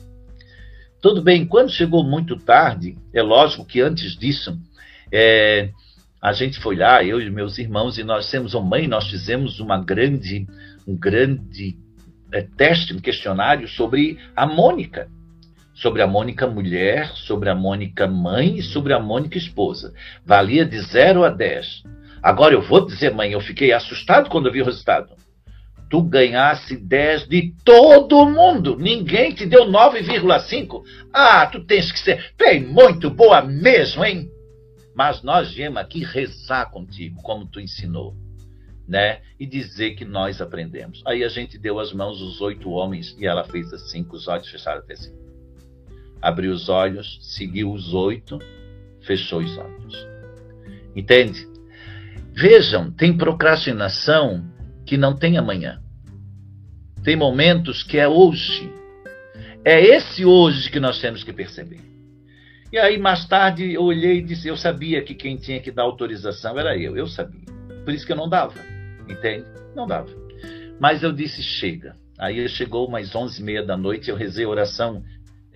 Tudo 1.02 1.22
bem, 1.22 1.46
quando 1.46 1.70
chegou 1.70 2.02
muito 2.04 2.38
tarde, 2.38 2.98
é 3.14 3.22
lógico 3.22 3.66
que 3.66 3.82
antes 3.82 4.16
disso, 4.16 4.58
é, 5.12 5.70
a 6.22 6.32
gente 6.32 6.58
foi 6.60 6.78
lá, 6.78 7.04
eu 7.04 7.20
e 7.20 7.30
meus 7.30 7.58
irmãos, 7.58 7.98
e 7.98 8.06
nós 8.06 8.32
temos 8.32 8.54
uma 8.54 8.66
mãe, 8.66 8.88
nós 8.88 9.10
fizemos 9.10 9.60
uma 9.60 9.84
grande, 9.84 10.48
um 10.88 10.96
grande 10.96 11.78
é, 12.32 12.42
teste, 12.42 12.94
um 12.94 13.00
questionário 13.00 13.68
sobre 13.68 14.18
a 14.34 14.46
Mônica 14.46 15.10
sobre 15.78 16.02
a 16.02 16.08
Mônica 16.08 16.48
mulher, 16.48 17.12
sobre 17.14 17.50
a 17.50 17.56
Mônica 17.56 18.08
mãe 18.08 18.58
e 18.58 18.64
sobre 18.64 18.94
a 18.94 19.00
Mônica 19.00 19.38
esposa. 19.38 19.94
Valia 20.26 20.66
de 20.66 20.80
0 20.80 21.24
a 21.24 21.30
10. 21.30 21.84
Agora 22.22 22.56
eu 22.56 22.64
vou 22.64 22.86
dizer, 22.86 23.14
mãe, 23.14 23.32
eu 23.32 23.40
fiquei 23.40 23.72
assustado 23.72 24.28
quando 24.28 24.48
eu 24.48 24.52
vi 24.52 24.62
o 24.62 24.66
resultado. 24.66 25.14
Tu 25.88 26.02
ganhasse 26.02 26.76
10 26.76 27.28
de 27.28 27.54
todo 27.64 28.26
mundo. 28.26 28.76
Ninguém 28.76 29.34
te 29.34 29.46
deu 29.46 29.66
9,5. 29.66 30.82
Ah, 31.14 31.46
tu 31.46 31.64
tens 31.64 31.92
que 31.92 32.00
ser 32.00 32.34
bem 32.38 32.60
muito 32.66 33.12
boa 33.12 33.44
mesmo, 33.44 34.04
hein? 34.04 34.30
Mas 34.96 35.22
nós 35.22 35.54
viemos 35.54 35.80
aqui 35.80 36.04
rezar 36.04 36.72
contigo, 36.72 37.22
como 37.22 37.46
tu 37.46 37.60
ensinou, 37.60 38.16
né? 38.88 39.22
E 39.40 39.46
dizer 39.46 39.92
que 39.92 40.04
nós 40.04 40.42
aprendemos. 40.42 41.04
Aí 41.06 41.24
a 41.24 41.30
gente 41.30 41.60
deu 41.60 41.80
as 41.80 41.94
mãos 41.94 42.20
os 42.20 42.42
oito 42.42 42.72
homens 42.72 43.16
e 43.20 43.28
ela 43.28 43.44
fez 43.44 43.72
assim, 43.72 44.04
com 44.04 44.16
os 44.16 44.28
olhos 44.28 44.50
fechados 44.50 44.84
até 44.84 44.94
assim. 44.94 45.27
Abriu 46.28 46.52
os 46.52 46.68
olhos, 46.68 47.20
seguiu 47.22 47.72
os 47.72 47.94
oito, 47.94 48.38
fechou 49.00 49.40
os 49.40 49.58
olhos. 49.58 50.08
Entende? 50.94 51.48
Vejam, 52.34 52.92
tem 52.92 53.18
procrastinação 53.18 54.46
que 54.86 54.98
não 54.98 55.16
tem 55.16 55.38
amanhã. 55.38 55.82
Tem 57.02 57.16
momentos 57.16 57.82
que 57.82 57.98
é 57.98 58.10
hoje. 58.10 58.70
É 59.64 59.80
esse 59.80 60.26
hoje 60.26 60.70
que 60.70 60.82
nós 60.82 61.00
temos 61.00 61.24
que 61.24 61.32
perceber. 61.32 61.80
E 62.74 62.78
aí, 62.78 62.98
mais 62.98 63.26
tarde, 63.26 63.72
eu 63.72 63.84
olhei 63.84 64.18
e 64.18 64.22
disse: 64.22 64.50
Eu 64.50 64.58
sabia 64.58 65.02
que 65.02 65.16
quem 65.16 65.38
tinha 65.38 65.62
que 65.62 65.72
dar 65.72 65.84
autorização 65.84 66.60
era 66.60 66.78
eu. 66.78 66.98
Eu 66.98 67.08
sabia. 67.08 67.46
Por 67.86 67.94
isso 67.94 68.06
que 68.06 68.12
eu 68.12 68.18
não 68.18 68.28
dava. 68.28 68.60
Entende? 69.08 69.46
Não 69.74 69.88
dava. 69.88 70.10
Mas 70.78 71.04
eu 71.04 71.14
disse: 71.14 71.42
Chega. 71.42 71.96
Aí 72.20 72.50
chegou 72.50 72.86
umas 72.86 73.16
onze 73.16 73.42
e 73.42 73.46
meia 73.46 73.64
da 73.64 73.78
noite, 73.78 74.10
eu 74.10 74.16
rezei 74.18 74.44
a 74.44 74.50
oração 74.50 75.02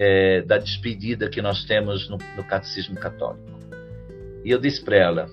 é, 0.04 0.42
da 0.42 0.58
despedida 0.58 1.30
que 1.30 1.44
nós 1.44 1.64
temos 1.64 2.10
no, 2.10 2.18
no 2.36 2.44
Catecismo 2.44 2.96
Católico. 2.96 3.60
E 4.44 4.50
eu 4.50 4.60
disse 4.60 4.84
para 4.84 4.96
ela: 4.96 5.30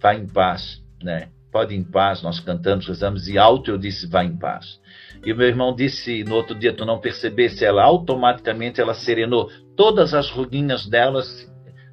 Vá 0.00 0.14
em 0.14 0.26
paz, 0.26 0.82
né? 1.02 1.28
Pode 1.52 1.74
ir 1.74 1.78
em 1.78 1.84
paz, 1.84 2.22
nós 2.22 2.40
cantamos, 2.40 2.86
rezamos, 2.86 3.28
e 3.28 3.36
alto 3.36 3.70
eu 3.70 3.76
disse: 3.76 4.06
Vá 4.06 4.24
em 4.24 4.34
paz. 4.34 4.80
E 5.22 5.30
o 5.30 5.36
meu 5.36 5.46
irmão 5.46 5.74
disse 5.74 6.24
no 6.24 6.34
outro 6.34 6.58
dia: 6.58 6.72
Tu 6.72 6.86
não 6.86 6.98
percebesse, 6.98 7.62
ela 7.62 7.84
automaticamente 7.84 8.80
ela 8.80 8.94
serenou 8.94 9.50
todas 9.76 10.14
as 10.14 10.30
ruguinhas 10.30 10.86
delas 10.86 11.46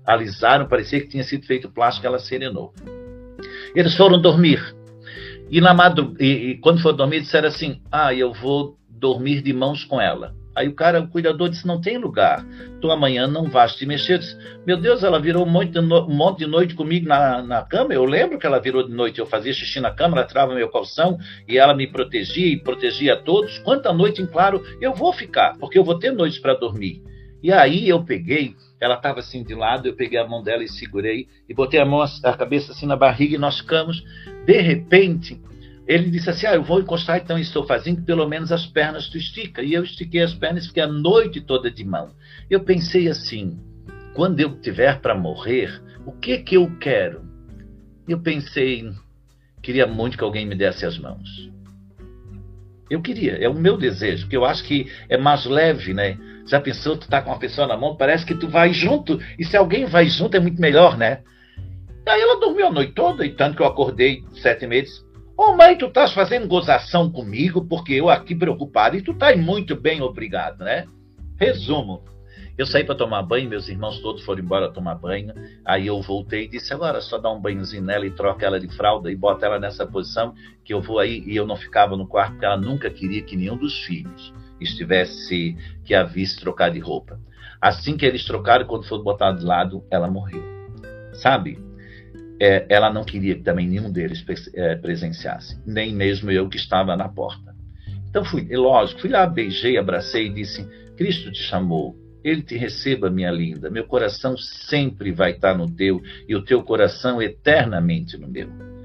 alisaram, 0.05 0.65
parecia 0.65 1.01
que 1.01 1.09
tinha 1.09 1.23
sido 1.25 1.45
feito 1.45 1.69
plástico, 1.69 2.07
ela 2.07 2.19
serenou. 2.19 2.73
Eles 3.75 3.97
foram 3.97 4.21
dormir. 4.21 4.63
E, 5.49 5.59
na 5.59 5.73
madrug... 5.73 6.15
e, 6.23 6.51
e 6.51 6.57
quando 6.59 6.81
foram 6.81 6.95
dormir, 6.95 7.19
disseram 7.19 7.49
assim: 7.49 7.81
Ah, 7.91 8.13
eu 8.13 8.31
vou 8.31 8.77
dormir 8.89 9.41
de 9.41 9.51
mãos 9.51 9.83
com 9.83 9.99
ela. 9.99 10.33
Aí 10.57 10.67
o 10.67 10.73
cara, 10.73 10.99
o 10.99 11.07
cuidador, 11.07 11.49
disse: 11.49 11.67
Não 11.67 11.79
tem 11.79 11.99
lugar. 11.99 12.43
Tu 12.81 12.89
amanhã 12.89 13.27
não 13.27 13.43
vais 13.43 13.75
te 13.75 13.85
mexer. 13.85 14.17
Disse, 14.17 14.35
Meu 14.65 14.75
Deus, 14.75 15.03
ela 15.03 15.19
virou 15.19 15.45
um 15.45 15.49
monte, 15.49 15.73
de 15.73 15.79
no... 15.79 16.07
um 16.07 16.15
monte 16.15 16.39
de 16.39 16.47
noite 16.47 16.73
comigo 16.73 17.07
na, 17.07 17.43
na 17.43 17.61
cama. 17.61 17.93
Eu 17.93 18.03
lembro 18.03 18.39
que 18.39 18.47
ela 18.47 18.59
virou 18.59 18.81
de 18.81 18.91
noite. 18.91 19.19
Eu 19.19 19.27
fazia 19.27 19.53
xixi 19.53 19.79
na 19.79 19.91
cama, 19.91 20.17
ela 20.17 20.25
trava 20.25 20.55
meu 20.55 20.67
calção 20.69 21.19
e 21.47 21.59
ela 21.59 21.75
me 21.75 21.85
protegia 21.85 22.47
e 22.47 22.57
protegia 22.57 23.13
a 23.13 23.17
todos. 23.17 23.59
Quanta 23.59 23.93
noite, 23.93 24.19
em 24.19 24.25
claro, 24.25 24.63
eu 24.81 24.95
vou 24.95 25.13
ficar, 25.13 25.55
porque 25.59 25.77
eu 25.77 25.83
vou 25.83 25.99
ter 25.99 26.11
noites 26.11 26.39
para 26.39 26.55
dormir. 26.55 27.03
E 27.43 27.51
aí 27.51 27.87
eu 27.87 28.03
peguei, 28.03 28.55
ela 28.81 28.95
estava 28.95 29.19
assim 29.19 29.43
de 29.43 29.53
lado, 29.53 29.87
eu 29.87 29.95
peguei 29.95 30.17
a 30.17 30.27
mão 30.27 30.41
dela 30.41 30.63
e 30.63 30.67
segurei, 30.67 31.27
e 31.47 31.53
botei 31.53 31.79
a 31.79 31.85
mão, 31.85 32.01
a 32.01 32.33
cabeça 32.33 32.71
assim 32.71 32.87
na 32.87 32.95
barriga 32.95 33.35
e 33.35 33.37
nós 33.37 33.59
ficamos. 33.59 34.03
De 34.43 34.59
repente, 34.59 35.39
ele 35.87 36.09
disse 36.11 36.29
assim: 36.29 36.45
Ah, 36.45 36.55
eu 36.55 36.63
vou 36.63 36.81
encostar 36.81 37.17
então 37.17 37.39
estou 37.39 37.65
fazendo, 37.65 38.03
pelo 38.03 38.27
menos 38.27 38.51
as 38.51 38.65
pernas 38.65 39.07
tu 39.07 39.17
estica. 39.17 39.61
E 39.61 39.73
eu 39.73 39.83
estiquei 39.83 40.21
as 40.21 40.33
pernas 40.33 40.67
fiquei 40.67 40.83
a 40.83 40.87
noite 40.87 41.39
toda 41.39 41.71
de 41.71 41.83
mão. 41.85 42.11
Eu 42.49 42.59
pensei 42.59 43.07
assim: 43.07 43.57
quando 44.13 44.39
eu 44.39 44.59
tiver 44.59 44.99
para 44.99 45.15
morrer, 45.15 45.81
o 46.05 46.11
que 46.11 46.39
que 46.39 46.55
eu 46.55 46.77
quero? 46.79 47.21
Eu 48.07 48.19
pensei, 48.19 48.89
queria 49.61 49.85
muito 49.87 50.17
que 50.17 50.23
alguém 50.23 50.45
me 50.45 50.55
desse 50.55 50.85
as 50.85 50.97
mãos. 50.97 51.49
Eu 52.89 53.01
queria, 53.01 53.33
é 53.33 53.49
o 53.49 53.53
meu 53.53 53.77
desejo, 53.77 54.23
porque 54.23 54.37
eu 54.37 54.45
acho 54.45 54.63
que 54.63 54.89
é 55.09 55.17
mais 55.17 55.45
leve, 55.45 55.93
né? 55.93 56.17
Já 56.47 56.59
pensou, 56.59 56.95
tu 56.95 57.07
tá 57.09 57.21
com 57.21 57.29
uma 57.29 57.39
pessoa 57.39 57.67
na 57.67 57.75
mão, 57.75 57.97
parece 57.97 58.25
que 58.25 58.33
tu 58.33 58.47
vai 58.47 58.73
junto. 58.73 59.19
E 59.37 59.43
se 59.43 59.57
alguém 59.57 59.85
vai 59.85 60.07
junto 60.07 60.37
é 60.37 60.39
muito 60.39 60.59
melhor, 60.59 60.97
né? 60.97 61.21
Aí 62.07 62.21
ela 62.21 62.39
dormiu 62.39 62.67
a 62.67 62.71
noite 62.71 62.93
toda, 62.93 63.25
e 63.25 63.31
tanto 63.31 63.57
que 63.57 63.61
eu 63.61 63.67
acordei 63.67 64.23
sete 64.41 64.65
meses. 64.65 65.05
Ô 65.37 65.51
oh, 65.51 65.55
mãe, 65.55 65.77
tu 65.77 65.85
estás 65.85 66.13
fazendo 66.13 66.47
gozação 66.47 67.11
comigo, 67.11 67.63
porque 67.63 67.93
eu 67.93 68.09
aqui 68.09 68.33
preocupado, 68.33 68.97
e 68.97 69.03
tu 69.03 69.13
tá 69.13 69.37
muito 69.37 69.75
bem, 69.75 70.01
obrigado, 70.01 70.63
né? 70.63 70.87
Resumo. 71.39 72.03
Eu 72.57 72.65
saí 72.65 72.83
para 72.83 72.95
tomar 72.95 73.21
banho, 73.21 73.47
meus 73.47 73.69
irmãos 73.69 73.99
todos 73.99 74.25
foram 74.25 74.41
embora 74.41 74.71
tomar 74.71 74.95
banho. 74.95 75.31
Aí 75.63 75.85
eu 75.85 76.01
voltei 76.01 76.45
e 76.45 76.47
disse: 76.47 76.73
agora 76.73 76.99
só 77.01 77.19
dá 77.19 77.31
um 77.31 77.39
banhozinho 77.39 77.83
nela 77.83 78.07
e 78.07 78.09
troca 78.09 78.47
ela 78.47 78.59
de 78.59 78.67
fralda 78.75 79.11
e 79.11 79.15
bota 79.15 79.45
ela 79.45 79.59
nessa 79.59 79.85
posição 79.85 80.33
que 80.65 80.73
eu 80.73 80.81
vou 80.81 80.97
aí. 80.97 81.23
E 81.27 81.35
eu 81.35 81.45
não 81.45 81.55
ficava 81.55 81.95
no 81.95 82.07
quarto, 82.07 82.31
porque 82.31 82.45
ela 82.45 82.57
nunca 82.57 82.89
queria 82.89 83.21
que 83.21 83.37
nenhum 83.37 83.57
dos 83.57 83.77
filhos 83.85 84.33
estivesse 84.59 85.55
que 85.85 85.93
a 85.93 86.03
visse 86.03 86.39
trocar 86.39 86.71
de 86.71 86.79
roupa. 86.79 87.19
Assim 87.61 87.95
que 87.95 88.07
eles 88.07 88.25
trocaram, 88.25 88.65
quando 88.65 88.87
foi 88.87 89.03
botado 89.03 89.37
de 89.37 89.45
lado, 89.45 89.85
ela 89.91 90.09
morreu. 90.09 90.43
Sabe? 91.13 91.66
É, 92.39 92.65
ela 92.69 92.91
não 92.91 93.03
queria 93.03 93.35
que 93.35 93.41
também 93.41 93.67
nenhum 93.67 93.91
deles 93.91 94.23
é, 94.53 94.75
presenciasse, 94.75 95.57
nem 95.65 95.93
mesmo 95.93 96.29
eu 96.29 96.47
que 96.47 96.57
estava 96.57 96.95
na 96.95 97.09
porta. 97.09 97.55
Então 98.09 98.23
fui, 98.23 98.47
lógico, 98.55 99.01
fui 99.01 99.09
lá, 99.09 99.25
beijei, 99.25 99.77
abracei 99.77 100.27
e 100.27 100.33
disse: 100.33 100.67
Cristo 100.95 101.31
te 101.31 101.41
chamou, 101.41 101.95
ele 102.23 102.41
te 102.41 102.55
receba, 102.57 103.09
minha 103.09 103.31
linda. 103.31 103.69
Meu 103.69 103.85
coração 103.85 104.37
sempre 104.37 105.11
vai 105.11 105.31
estar 105.31 105.57
no 105.57 105.69
teu 105.69 106.01
e 106.27 106.35
o 106.35 106.43
teu 106.43 106.61
coração 106.63 107.21
eternamente 107.21 108.17
no 108.17 108.27
meu. 108.27 108.76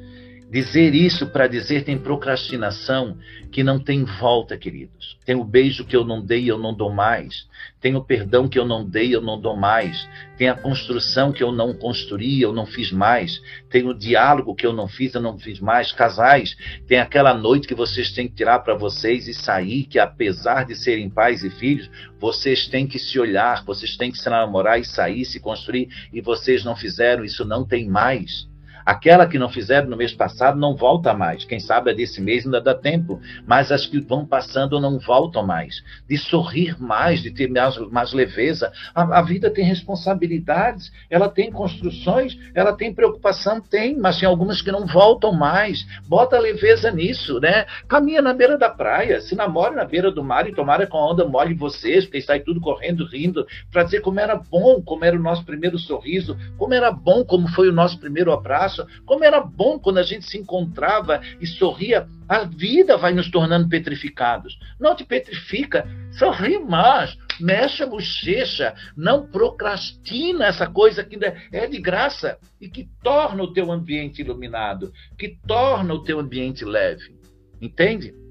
Dizer 0.52 0.94
isso 0.94 1.28
para 1.28 1.46
dizer 1.46 1.82
tem 1.82 1.96
procrastinação 1.96 3.16
que 3.50 3.64
não 3.64 3.78
tem 3.78 4.04
volta, 4.04 4.54
queridos. 4.54 5.16
Tem 5.24 5.34
o 5.34 5.44
beijo 5.44 5.82
que 5.82 5.96
eu 5.96 6.04
não 6.04 6.20
dei, 6.20 6.50
eu 6.50 6.58
não 6.58 6.74
dou 6.74 6.92
mais. 6.92 7.48
Tem 7.80 7.96
o 7.96 8.04
perdão 8.04 8.46
que 8.46 8.58
eu 8.58 8.66
não 8.66 8.86
dei, 8.86 9.14
eu 9.14 9.22
não 9.22 9.40
dou 9.40 9.56
mais. 9.56 10.06
Tem 10.36 10.50
a 10.50 10.54
construção 10.54 11.32
que 11.32 11.42
eu 11.42 11.52
não 11.52 11.72
construí, 11.72 12.42
eu 12.42 12.52
não 12.52 12.66
fiz 12.66 12.92
mais. 12.92 13.40
Tem 13.70 13.88
o 13.88 13.94
diálogo 13.94 14.54
que 14.54 14.66
eu 14.66 14.74
não 14.74 14.86
fiz, 14.86 15.14
eu 15.14 15.22
não 15.22 15.38
fiz 15.38 15.58
mais. 15.58 15.90
Casais, 15.90 16.54
tem 16.86 17.00
aquela 17.00 17.32
noite 17.32 17.66
que 17.66 17.74
vocês 17.74 18.12
têm 18.12 18.28
que 18.28 18.34
tirar 18.34 18.58
para 18.58 18.74
vocês 18.74 19.28
e 19.28 19.32
sair, 19.32 19.84
que 19.84 19.98
apesar 19.98 20.66
de 20.66 20.76
serem 20.76 21.08
pais 21.08 21.42
e 21.42 21.48
filhos, 21.48 21.90
vocês 22.20 22.66
têm 22.66 22.86
que 22.86 22.98
se 22.98 23.18
olhar, 23.18 23.64
vocês 23.64 23.96
têm 23.96 24.12
que 24.12 24.18
se 24.18 24.28
namorar 24.28 24.78
e 24.78 24.84
sair, 24.84 25.24
se 25.24 25.40
construir, 25.40 25.88
e 26.12 26.20
vocês 26.20 26.62
não 26.62 26.76
fizeram, 26.76 27.24
isso 27.24 27.42
não 27.42 27.66
tem 27.66 27.88
mais. 27.88 28.51
Aquela 28.84 29.26
que 29.26 29.38
não 29.38 29.48
fizeram 29.48 29.88
no 29.88 29.96
mês 29.96 30.12
passado 30.12 30.58
não 30.58 30.76
volta 30.76 31.14
mais. 31.14 31.44
Quem 31.44 31.60
sabe 31.60 31.90
é 31.90 31.94
desse 31.94 32.20
mês 32.20 32.44
ainda 32.44 32.60
dá 32.60 32.74
tempo. 32.74 33.20
Mas 33.46 33.70
as 33.70 33.86
que 33.86 34.00
vão 34.00 34.26
passando 34.26 34.80
não 34.80 34.98
voltam 34.98 35.46
mais. 35.46 35.82
De 36.08 36.16
sorrir 36.16 36.80
mais, 36.80 37.22
de 37.22 37.30
ter 37.30 37.48
mais, 37.48 37.76
mais 37.90 38.12
leveza. 38.12 38.72
A, 38.94 39.18
a 39.18 39.22
vida 39.22 39.50
tem 39.50 39.64
responsabilidades, 39.64 40.92
ela 41.10 41.28
tem 41.28 41.50
construções, 41.50 42.36
ela 42.54 42.72
tem 42.72 42.94
preocupação, 42.94 43.60
tem, 43.60 43.96
mas 43.96 44.18
tem 44.18 44.28
algumas 44.28 44.60
que 44.60 44.72
não 44.72 44.86
voltam 44.86 45.32
mais. 45.32 45.86
Bota 46.08 46.38
leveza 46.38 46.90
nisso, 46.90 47.40
né? 47.40 47.66
Caminha 47.88 48.22
na 48.22 48.32
beira 48.32 48.58
da 48.58 48.68
praia, 48.68 49.20
se 49.20 49.34
namora 49.34 49.74
na 49.74 49.84
beira 49.84 50.10
do 50.10 50.24
mar 50.24 50.48
e 50.48 50.54
tomara 50.54 50.86
com 50.86 50.98
a 50.98 51.10
onda 51.10 51.24
molhe 51.24 51.54
vocês, 51.54 52.04
porque 52.04 52.20
sai 52.20 52.40
tudo 52.40 52.60
correndo, 52.60 53.06
rindo, 53.06 53.46
para 53.70 53.84
dizer 53.84 54.00
como 54.00 54.20
era 54.20 54.36
bom, 54.36 54.82
como 54.82 55.04
era 55.04 55.16
o 55.16 55.22
nosso 55.22 55.44
primeiro 55.44 55.78
sorriso, 55.78 56.36
como 56.58 56.74
era 56.74 56.90
bom, 56.90 57.24
como 57.24 57.48
foi 57.48 57.68
o 57.68 57.72
nosso 57.72 57.98
primeiro 57.98 58.32
abraço 58.32 58.71
como 59.04 59.24
era 59.24 59.40
bom 59.40 59.78
quando 59.78 59.98
a 59.98 60.02
gente 60.02 60.26
se 60.26 60.38
encontrava 60.38 61.20
e 61.40 61.46
sorria. 61.46 62.06
A 62.28 62.44
vida 62.44 62.96
vai 62.96 63.12
nos 63.12 63.30
tornando 63.30 63.68
petrificados. 63.68 64.58
Não 64.80 64.94
te 64.94 65.04
petrifica, 65.04 65.86
sorri 66.12 66.58
mais, 66.58 67.16
mexe 67.40 67.82
a 67.82 67.86
bochecha, 67.86 68.74
não 68.96 69.26
procrastina 69.26 70.46
essa 70.46 70.66
coisa 70.66 71.04
que 71.04 71.18
é 71.52 71.66
de 71.66 71.78
graça 71.80 72.38
e 72.60 72.68
que 72.68 72.88
torna 73.02 73.42
o 73.42 73.52
teu 73.52 73.70
ambiente 73.70 74.22
iluminado, 74.22 74.92
que 75.18 75.36
torna 75.46 75.92
o 75.94 76.02
teu 76.02 76.18
ambiente 76.18 76.64
leve. 76.64 77.16
Entende? 77.60 78.21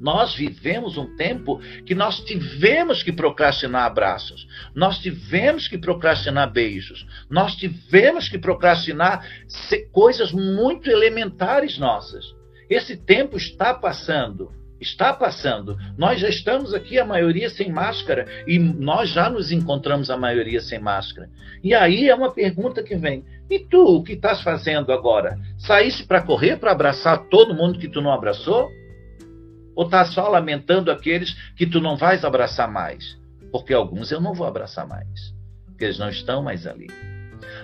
Nós 0.00 0.34
vivemos 0.34 0.96
um 0.96 1.14
tempo 1.14 1.60
que 1.84 1.94
nós 1.94 2.20
tivemos 2.20 3.02
que 3.02 3.12
procrastinar 3.12 3.84
abraços, 3.84 4.48
nós 4.74 4.98
tivemos 4.98 5.68
que 5.68 5.76
procrastinar 5.76 6.50
beijos, 6.50 7.06
nós 7.28 7.54
tivemos 7.54 8.28
que 8.28 8.38
procrastinar 8.38 9.24
coisas 9.92 10.32
muito 10.32 10.90
elementares 10.90 11.76
nossas. 11.78 12.24
Esse 12.68 12.96
tempo 12.96 13.36
está 13.36 13.74
passando. 13.74 14.58
Está 14.80 15.12
passando. 15.12 15.76
Nós 15.98 16.20
já 16.20 16.28
estamos 16.30 16.72
aqui, 16.72 16.98
a 16.98 17.04
maioria 17.04 17.50
sem 17.50 17.70
máscara, 17.70 18.26
e 18.46 18.58
nós 18.58 19.10
já 19.10 19.28
nos 19.28 19.52
encontramos, 19.52 20.08
a 20.08 20.16
maioria 20.16 20.62
sem 20.62 20.78
máscara. 20.78 21.28
E 21.62 21.74
aí 21.74 22.08
é 22.08 22.14
uma 22.14 22.32
pergunta 22.32 22.82
que 22.82 22.96
vem: 22.96 23.22
e 23.50 23.58
tu, 23.58 23.96
o 23.96 24.02
que 24.02 24.14
estás 24.14 24.40
fazendo 24.40 24.90
agora? 24.90 25.36
Saísse 25.58 26.04
para 26.06 26.22
correr, 26.22 26.56
para 26.56 26.72
abraçar 26.72 27.28
todo 27.28 27.54
mundo 27.54 27.78
que 27.78 27.88
tu 27.88 28.00
não 28.00 28.10
abraçou? 28.10 28.70
Ou 29.74 29.84
está 29.84 30.04
só 30.04 30.28
lamentando 30.28 30.90
aqueles 30.90 31.34
que 31.56 31.66
tu 31.66 31.80
não 31.80 31.96
vais 31.96 32.24
abraçar 32.24 32.70
mais? 32.70 33.18
Porque 33.50 33.72
alguns 33.72 34.10
eu 34.10 34.20
não 34.20 34.34
vou 34.34 34.46
abraçar 34.46 34.86
mais, 34.86 35.34
porque 35.66 35.84
eles 35.84 35.98
não 35.98 36.08
estão 36.08 36.42
mais 36.42 36.66
ali. 36.66 36.88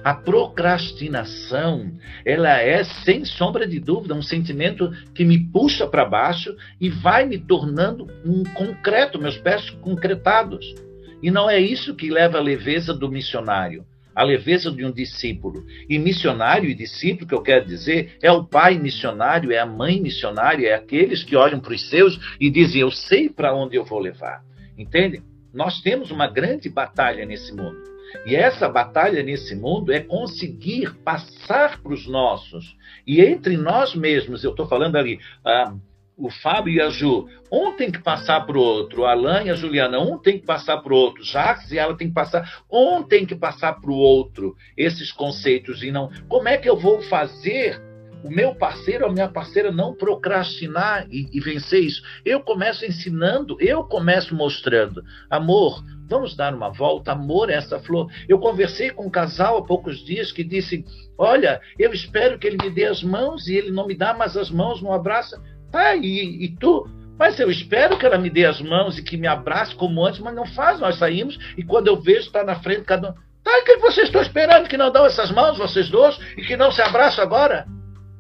A 0.02 0.14
procrastinação, 0.14 1.92
ela 2.24 2.60
é 2.60 2.84
sem 2.84 3.24
sombra 3.24 3.66
de 3.66 3.80
dúvida 3.80 4.14
um 4.14 4.22
sentimento 4.22 4.90
que 5.14 5.24
me 5.24 5.38
puxa 5.50 5.86
para 5.86 6.04
baixo 6.04 6.56
e 6.80 6.88
vai 6.88 7.26
me 7.26 7.38
tornando 7.38 8.06
um 8.24 8.42
concreto, 8.44 9.20
meus 9.20 9.36
pés 9.36 9.70
concretados. 9.70 10.74
E 11.22 11.30
não 11.30 11.48
é 11.48 11.58
isso 11.58 11.94
que 11.94 12.10
leva 12.10 12.38
a 12.38 12.42
leveza 12.42 12.92
do 12.94 13.10
missionário, 13.10 13.84
a 14.16 14.22
leveza 14.24 14.72
de 14.72 14.82
um 14.82 14.90
discípulo. 14.90 15.66
E 15.86 15.98
missionário 15.98 16.70
e 16.70 16.74
discípulo, 16.74 17.28
que 17.28 17.34
eu 17.34 17.42
quero 17.42 17.66
dizer, 17.66 18.16
é 18.22 18.32
o 18.32 18.42
pai 18.42 18.78
missionário, 18.78 19.52
é 19.52 19.58
a 19.58 19.66
mãe 19.66 20.00
missionária, 20.00 20.70
é 20.70 20.74
aqueles 20.74 21.22
que 21.22 21.36
olham 21.36 21.60
para 21.60 21.74
os 21.74 21.90
seus 21.90 22.18
e 22.40 22.48
dizem: 22.48 22.80
Eu 22.80 22.90
sei 22.90 23.28
para 23.28 23.54
onde 23.54 23.76
eu 23.76 23.84
vou 23.84 23.98
levar. 23.98 24.42
Entende? 24.78 25.22
Nós 25.52 25.82
temos 25.82 26.10
uma 26.10 26.26
grande 26.26 26.70
batalha 26.70 27.26
nesse 27.26 27.54
mundo. 27.54 27.76
E 28.24 28.34
essa 28.34 28.68
batalha 28.68 29.22
nesse 29.22 29.54
mundo 29.54 29.92
é 29.92 30.00
conseguir 30.00 30.94
passar 31.04 31.80
para 31.82 31.92
os 31.92 32.06
nossos. 32.06 32.74
E 33.06 33.20
entre 33.20 33.56
nós 33.58 33.94
mesmos, 33.94 34.42
eu 34.42 34.50
estou 34.50 34.66
falando 34.66 34.96
ali, 34.96 35.18
ah, 35.44 35.74
o 36.16 36.30
Fábio 36.30 36.72
e 36.72 36.80
a 36.80 36.88
Ju, 36.88 37.28
um 37.52 37.72
tem 37.72 37.90
que 37.90 38.02
passar 38.02 38.46
para 38.46 38.56
o 38.56 38.60
outro, 38.60 39.02
o 39.02 39.04
Alan 39.04 39.42
e 39.42 39.50
a 39.50 39.54
Juliana, 39.54 39.98
um 40.00 40.18
tem 40.18 40.38
que 40.38 40.46
passar 40.46 40.78
para 40.78 40.92
o 40.92 40.96
outro, 40.96 41.22
Jacques 41.22 41.70
e 41.70 41.78
ela 41.78 41.94
tem 41.94 42.08
que 42.08 42.14
passar, 42.14 42.64
um 42.72 43.02
tem 43.02 43.26
que 43.26 43.34
passar 43.34 43.74
para 43.74 43.90
o 43.90 43.96
outro, 43.96 44.56
esses 44.76 45.12
conceitos, 45.12 45.82
e 45.82 45.90
não, 45.90 46.10
como 46.28 46.48
é 46.48 46.56
que 46.56 46.68
eu 46.68 46.76
vou 46.76 47.02
fazer 47.02 47.80
o 48.24 48.30
meu 48.30 48.54
parceiro 48.54 49.04
ou 49.04 49.10
a 49.10 49.12
minha 49.12 49.28
parceira 49.28 49.70
não 49.70 49.94
procrastinar 49.94 51.06
e, 51.10 51.28
e, 51.32 51.38
vencer 51.38 51.84
isso. 51.84 52.02
Eu 52.24 52.40
começo 52.40 52.84
ensinando, 52.84 53.56
eu 53.60 53.84
começo 53.84 54.34
mostrando. 54.34 55.02
Amor, 55.30 55.84
vamos 56.08 56.34
dar 56.34 56.52
uma 56.52 56.70
volta, 56.70 57.12
amor 57.12 57.50
essa 57.50 57.78
flor. 57.78 58.10
Eu 58.28 58.40
conversei 58.40 58.90
com 58.90 59.06
um 59.06 59.10
casal 59.10 59.58
há 59.58 59.64
poucos 59.64 60.04
dias 60.04 60.32
que 60.32 60.42
disse: 60.42 60.84
Olha, 61.16 61.60
eu 61.78 61.92
espero 61.92 62.38
que 62.38 62.46
ele 62.48 62.58
me 62.60 62.70
dê 62.70 62.86
as 62.86 63.02
mãos 63.02 63.46
e 63.46 63.54
ele 63.54 63.70
não 63.70 63.86
me 63.86 63.94
dá 63.94 64.12
mais 64.12 64.36
as 64.36 64.50
mãos, 64.50 64.82
não 64.82 64.92
abraça. 64.92 65.40
Tá, 65.70 65.94
e, 65.96 66.44
e 66.44 66.56
tu? 66.56 66.88
Mas 67.18 67.40
eu 67.40 67.50
espero 67.50 67.98
que 67.98 68.04
ela 68.04 68.18
me 68.18 68.28
dê 68.28 68.44
as 68.44 68.60
mãos 68.60 68.98
e 68.98 69.02
que 69.02 69.16
me 69.16 69.26
abrace 69.26 69.74
como 69.74 70.04
antes, 70.04 70.20
mas 70.20 70.34
não 70.34 70.46
faz. 70.46 70.78
Nós 70.78 70.98
saímos 70.98 71.38
e 71.56 71.62
quando 71.62 71.88
eu 71.88 72.00
vejo, 72.00 72.26
está 72.26 72.44
na 72.44 72.56
frente 72.56 72.82
cada 72.82 73.10
um. 73.10 73.14
Tá, 73.42 73.58
o 73.58 73.64
que 73.64 73.76
vocês 73.76 74.08
estão 74.08 74.20
esperando 74.20 74.68
que 74.68 74.76
não 74.76 74.90
dão 74.90 75.06
essas 75.06 75.30
mãos, 75.30 75.56
vocês 75.56 75.88
dois, 75.88 76.18
e 76.36 76.42
que 76.42 76.56
não 76.56 76.72
se 76.72 76.82
abraçam 76.82 77.24
agora? 77.24 77.66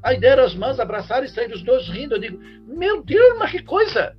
Aí 0.02 0.20
deram 0.20 0.44
as 0.44 0.54
mãos, 0.54 0.78
abraçaram 0.78 1.24
e 1.24 1.28
saíram 1.28 1.56
os 1.56 1.62
dois 1.62 1.88
rindo. 1.88 2.14
Eu 2.14 2.20
digo, 2.20 2.38
meu 2.66 3.02
Deus, 3.02 3.36
mas 3.38 3.50
que 3.50 3.62
coisa! 3.62 4.14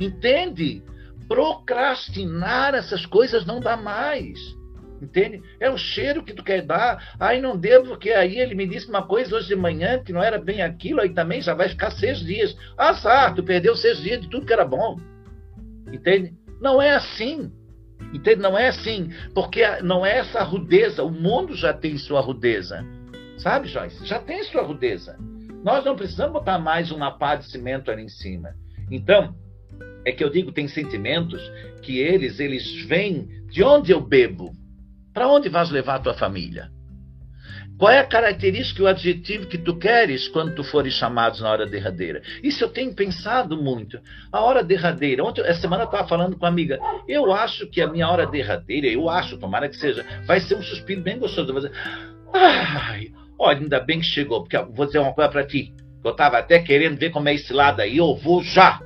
Entende? 0.00 0.82
Procrastinar 1.28 2.74
essas 2.74 3.06
coisas 3.06 3.46
não 3.46 3.60
dá 3.60 3.76
mais. 3.76 4.57
Entende? 5.00 5.42
É 5.60 5.70
o 5.70 5.78
cheiro 5.78 6.24
que 6.24 6.34
tu 6.34 6.42
quer 6.42 6.62
dar. 6.62 7.14
Aí 7.20 7.40
não 7.40 7.56
devo, 7.56 7.88
porque 7.88 8.10
aí 8.10 8.38
ele 8.38 8.54
me 8.54 8.66
disse 8.66 8.88
uma 8.88 9.02
coisa 9.02 9.36
hoje 9.36 9.48
de 9.48 9.56
manhã 9.56 10.02
que 10.02 10.12
não 10.12 10.22
era 10.22 10.38
bem 10.38 10.60
aquilo, 10.62 11.00
aí 11.00 11.10
também 11.10 11.40
já 11.40 11.54
vai 11.54 11.68
ficar 11.68 11.90
seis 11.90 12.18
dias. 12.20 12.56
Ah, 12.76 12.94
tá, 12.94 13.32
tu 13.32 13.42
perdeu 13.42 13.76
seis 13.76 13.98
dias 13.98 14.20
de 14.20 14.28
tudo 14.28 14.46
que 14.46 14.52
era 14.52 14.64
bom. 14.64 14.96
Entende? 15.92 16.34
Não 16.60 16.82
é 16.82 16.90
assim. 16.90 17.52
Entende? 18.12 18.40
Não 18.40 18.58
é 18.58 18.68
assim. 18.68 19.10
Porque 19.34 19.64
não 19.82 20.04
é 20.04 20.18
essa 20.18 20.42
rudeza. 20.42 21.04
O 21.04 21.10
mundo 21.10 21.54
já 21.54 21.72
tem 21.72 21.96
sua 21.96 22.20
rudeza. 22.20 22.84
Sabe, 23.38 23.68
Joyce? 23.68 24.04
Já 24.04 24.18
tem 24.18 24.42
sua 24.44 24.62
rudeza. 24.62 25.16
Nós 25.62 25.84
não 25.84 25.96
precisamos 25.96 26.32
botar 26.32 26.58
mais 26.58 26.90
uma 26.90 27.10
pá 27.10 27.36
de 27.36 27.48
cimento 27.50 27.90
ali 27.90 28.02
em 28.02 28.08
cima. 28.08 28.54
Então, 28.90 29.34
é 30.04 30.12
que 30.12 30.24
eu 30.24 30.30
digo, 30.30 30.52
tem 30.52 30.66
sentimentos 30.66 31.40
que 31.82 31.98
eles, 31.98 32.40
eles 32.40 32.82
vêm 32.84 33.28
de 33.50 33.62
onde 33.62 33.92
eu 33.92 34.00
bebo. 34.00 34.52
Para 35.18 35.26
onde 35.26 35.48
vais 35.48 35.68
levar 35.68 35.96
a 35.96 35.98
tua 35.98 36.14
família? 36.14 36.70
Qual 37.76 37.90
é 37.90 37.98
a 37.98 38.06
característica 38.06 38.80
e 38.80 38.84
o 38.84 38.86
adjetivo 38.86 39.48
que 39.48 39.58
tu 39.58 39.76
queres 39.76 40.28
quando 40.28 40.54
tu 40.54 40.62
fores 40.62 40.94
chamados 40.94 41.40
na 41.40 41.50
hora 41.50 41.66
derradeira? 41.66 42.22
Isso 42.40 42.62
eu 42.62 42.68
tenho 42.68 42.94
pensado 42.94 43.60
muito. 43.60 43.98
A 44.30 44.40
hora 44.40 44.62
derradeira. 44.62 45.24
Ontem, 45.24 45.40
essa 45.40 45.62
semana 45.62 45.82
eu 45.82 45.86
estava 45.86 46.06
falando 46.06 46.36
com 46.36 46.44
uma 46.44 46.48
amiga. 46.48 46.78
Eu 47.08 47.32
acho 47.32 47.66
que 47.66 47.82
a 47.82 47.88
minha 47.88 48.08
hora 48.08 48.28
derradeira, 48.28 48.86
eu 48.86 49.10
acho, 49.10 49.36
tomara 49.38 49.68
que 49.68 49.76
seja, 49.76 50.06
vai 50.24 50.38
ser 50.38 50.54
um 50.54 50.62
suspiro 50.62 51.02
bem 51.02 51.18
gostoso. 51.18 51.52
Vai 51.52 51.72
ai, 52.32 53.08
Olha, 53.36 53.58
ainda 53.58 53.80
bem 53.80 53.98
que 53.98 54.06
chegou, 54.06 54.42
porque 54.42 54.56
vou 54.56 54.86
dizer 54.86 55.00
uma 55.00 55.12
coisa 55.12 55.32
para 55.32 55.44
ti. 55.44 55.74
Eu 56.04 56.12
estava 56.12 56.38
até 56.38 56.60
querendo 56.60 56.96
ver 56.96 57.10
como 57.10 57.28
é 57.28 57.34
esse 57.34 57.52
lado 57.52 57.80
aí, 57.80 57.96
eu 57.96 58.14
vou 58.14 58.40
já. 58.44 58.80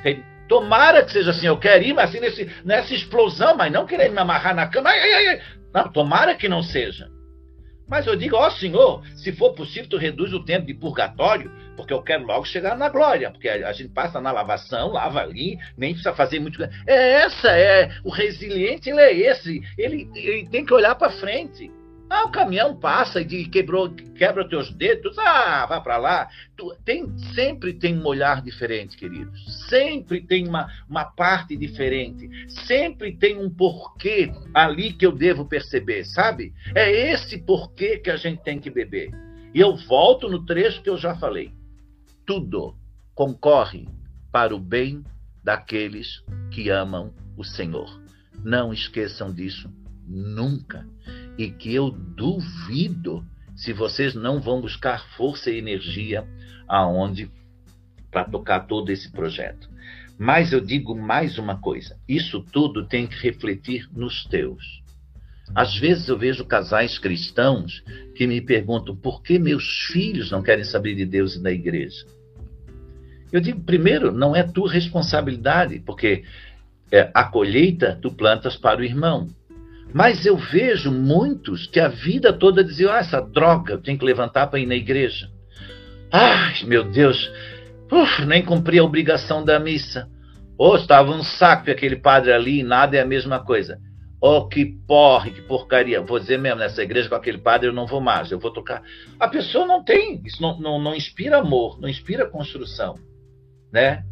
Entende? 0.00 0.24
Tomara 0.48 1.04
que 1.04 1.12
seja 1.12 1.30
assim, 1.30 1.46
eu 1.46 1.56
quero 1.56 1.84
ir, 1.84 1.92
mas 1.92 2.10
assim, 2.10 2.20
nesse, 2.20 2.50
nessa 2.64 2.92
explosão, 2.92 3.56
mas 3.56 3.72
não 3.72 3.86
querendo 3.86 4.12
me 4.12 4.18
amarrar 4.18 4.54
na 4.54 4.66
cama. 4.66 4.90
Ai, 4.90 5.12
ai, 5.12 5.28
ai. 5.28 5.40
Não, 5.76 5.92
tomara 5.92 6.34
que 6.34 6.48
não 6.48 6.62
seja. 6.62 7.10
Mas 7.86 8.06
eu 8.06 8.16
digo, 8.16 8.34
ó 8.34 8.48
Senhor, 8.48 9.06
se 9.14 9.30
for 9.30 9.52
possível, 9.52 9.90
tu 9.90 9.98
reduz 9.98 10.32
o 10.32 10.42
tempo 10.42 10.66
de 10.66 10.72
purgatório, 10.72 11.52
porque 11.76 11.92
eu 11.92 12.02
quero 12.02 12.24
logo 12.24 12.46
chegar 12.46 12.78
na 12.78 12.88
glória, 12.88 13.30
porque 13.30 13.46
a 13.46 13.72
gente 13.74 13.92
passa 13.92 14.18
na 14.18 14.32
lavação, 14.32 14.90
lava 14.90 15.20
ali, 15.20 15.58
nem 15.76 15.92
precisa 15.92 16.14
fazer 16.14 16.40
muito. 16.40 16.64
É 16.86 17.12
essa, 17.12 17.50
é 17.50 17.90
o 18.02 18.10
resiliente, 18.10 18.88
ele 18.88 19.00
é 19.00 19.14
esse, 19.14 19.60
ele, 19.76 20.10
ele 20.14 20.48
tem 20.48 20.64
que 20.64 20.72
olhar 20.72 20.94
para 20.94 21.10
frente. 21.10 21.70
Ah, 22.08 22.24
o 22.24 22.30
caminhão 22.30 22.76
passa 22.76 23.20
e 23.20 23.46
quebrou, 23.46 23.90
quebra 23.90 24.48
teus 24.48 24.72
dedos. 24.72 25.18
Ah, 25.18 25.66
vá 25.66 25.80
para 25.80 25.96
lá. 25.96 26.28
Tu, 26.56 26.72
tem, 26.84 27.18
sempre 27.34 27.72
tem 27.72 27.98
um 27.98 28.06
olhar 28.06 28.40
diferente, 28.40 28.96
queridos. 28.96 29.66
Sempre 29.68 30.20
tem 30.20 30.46
uma, 30.46 30.68
uma 30.88 31.04
parte 31.04 31.56
diferente. 31.56 32.28
Sempre 32.66 33.16
tem 33.16 33.36
um 33.38 33.50
porquê 33.50 34.32
ali 34.54 34.92
que 34.92 35.04
eu 35.04 35.12
devo 35.12 35.46
perceber, 35.46 36.04
sabe? 36.04 36.54
É 36.74 37.12
esse 37.12 37.38
porquê 37.38 37.98
que 37.98 38.10
a 38.10 38.16
gente 38.16 38.42
tem 38.42 38.60
que 38.60 38.70
beber. 38.70 39.10
E 39.52 39.60
eu 39.60 39.76
volto 39.76 40.28
no 40.28 40.44
trecho 40.44 40.82
que 40.82 40.90
eu 40.90 40.96
já 40.96 41.16
falei. 41.16 41.52
Tudo 42.24 42.76
concorre 43.14 43.88
para 44.30 44.54
o 44.54 44.60
bem 44.60 45.02
daqueles 45.42 46.22
que 46.52 46.70
amam 46.70 47.12
o 47.36 47.42
Senhor. 47.42 48.00
Não 48.44 48.72
esqueçam 48.72 49.32
disso 49.32 49.68
nunca 50.06 50.86
e 51.38 51.50
que 51.50 51.74
eu 51.74 51.90
duvido 51.90 53.24
se 53.54 53.72
vocês 53.72 54.14
não 54.14 54.40
vão 54.40 54.60
buscar 54.60 55.06
força 55.16 55.50
e 55.50 55.58
energia 55.58 56.26
aonde 56.68 57.30
para 58.10 58.24
tocar 58.24 58.60
todo 58.60 58.90
esse 58.90 59.10
projeto. 59.10 59.68
Mas 60.18 60.52
eu 60.52 60.60
digo 60.60 60.94
mais 60.94 61.38
uma 61.38 61.58
coisa: 61.60 61.98
isso 62.08 62.40
tudo 62.52 62.86
tem 62.86 63.06
que 63.06 63.16
refletir 63.16 63.88
nos 63.92 64.24
teus. 64.24 64.82
Às 65.54 65.76
vezes 65.76 66.08
eu 66.08 66.18
vejo 66.18 66.44
casais 66.44 66.98
cristãos 66.98 67.84
que 68.14 68.26
me 68.26 68.40
perguntam 68.40 68.96
por 68.96 69.22
que 69.22 69.38
meus 69.38 69.86
filhos 69.92 70.30
não 70.30 70.42
querem 70.42 70.64
saber 70.64 70.94
de 70.94 71.06
Deus 71.06 71.36
e 71.36 71.42
da 71.42 71.52
igreja. 71.52 72.04
Eu 73.30 73.40
digo, 73.40 73.60
primeiro, 73.60 74.12
não 74.12 74.34
é 74.34 74.42
tua 74.42 74.70
responsabilidade, 74.70 75.80
porque 75.80 76.24
é, 76.90 77.10
a 77.14 77.24
colheita 77.24 77.98
tu 78.00 78.12
plantas 78.12 78.56
para 78.56 78.80
o 78.80 78.84
irmão. 78.84 79.28
Mas 79.92 80.26
eu 80.26 80.36
vejo 80.36 80.90
muitos 80.90 81.66
que 81.66 81.80
a 81.80 81.88
vida 81.88 82.32
toda 82.32 82.64
diziam: 82.64 82.92
ah, 82.92 82.98
essa 82.98 83.20
droga, 83.20 83.74
eu 83.74 83.82
tenho 83.82 83.98
que 83.98 84.04
levantar 84.04 84.48
para 84.48 84.58
ir 84.58 84.66
na 84.66 84.74
igreja. 84.74 85.28
Ai, 86.12 86.54
meu 86.64 86.84
Deus, 86.84 87.30
uf, 87.90 88.24
nem 88.24 88.44
cumpri 88.44 88.78
a 88.78 88.84
obrigação 88.84 89.44
da 89.44 89.58
missa. 89.58 90.08
Ou 90.58 90.72
oh, 90.72 90.76
estava 90.76 91.10
um 91.10 91.22
saco 91.22 91.70
aquele 91.70 91.96
padre 91.96 92.32
ali, 92.32 92.62
nada 92.62 92.96
é 92.96 93.00
a 93.00 93.06
mesma 93.06 93.40
coisa. 93.40 93.78
Oh, 94.20 94.48
que 94.48 94.64
porre, 94.86 95.30
que 95.30 95.42
porcaria. 95.42 96.00
Vou 96.00 96.18
dizer 96.18 96.38
mesmo, 96.38 96.60
nessa 96.60 96.82
igreja 96.82 97.08
com 97.08 97.14
aquele 97.14 97.38
padre 97.38 97.68
eu 97.68 97.72
não 97.72 97.86
vou 97.86 98.00
mais, 98.00 98.30
eu 98.30 98.38
vou 98.38 98.50
tocar. 98.50 98.82
A 99.20 99.28
pessoa 99.28 99.66
não 99.66 99.84
tem, 99.84 100.22
isso 100.24 100.40
não, 100.40 100.58
não, 100.58 100.78
não 100.78 100.94
inspira 100.94 101.38
amor, 101.38 101.78
não 101.78 101.88
inspira 101.88 102.26
construção, 102.26 102.94
né? 103.70 104.02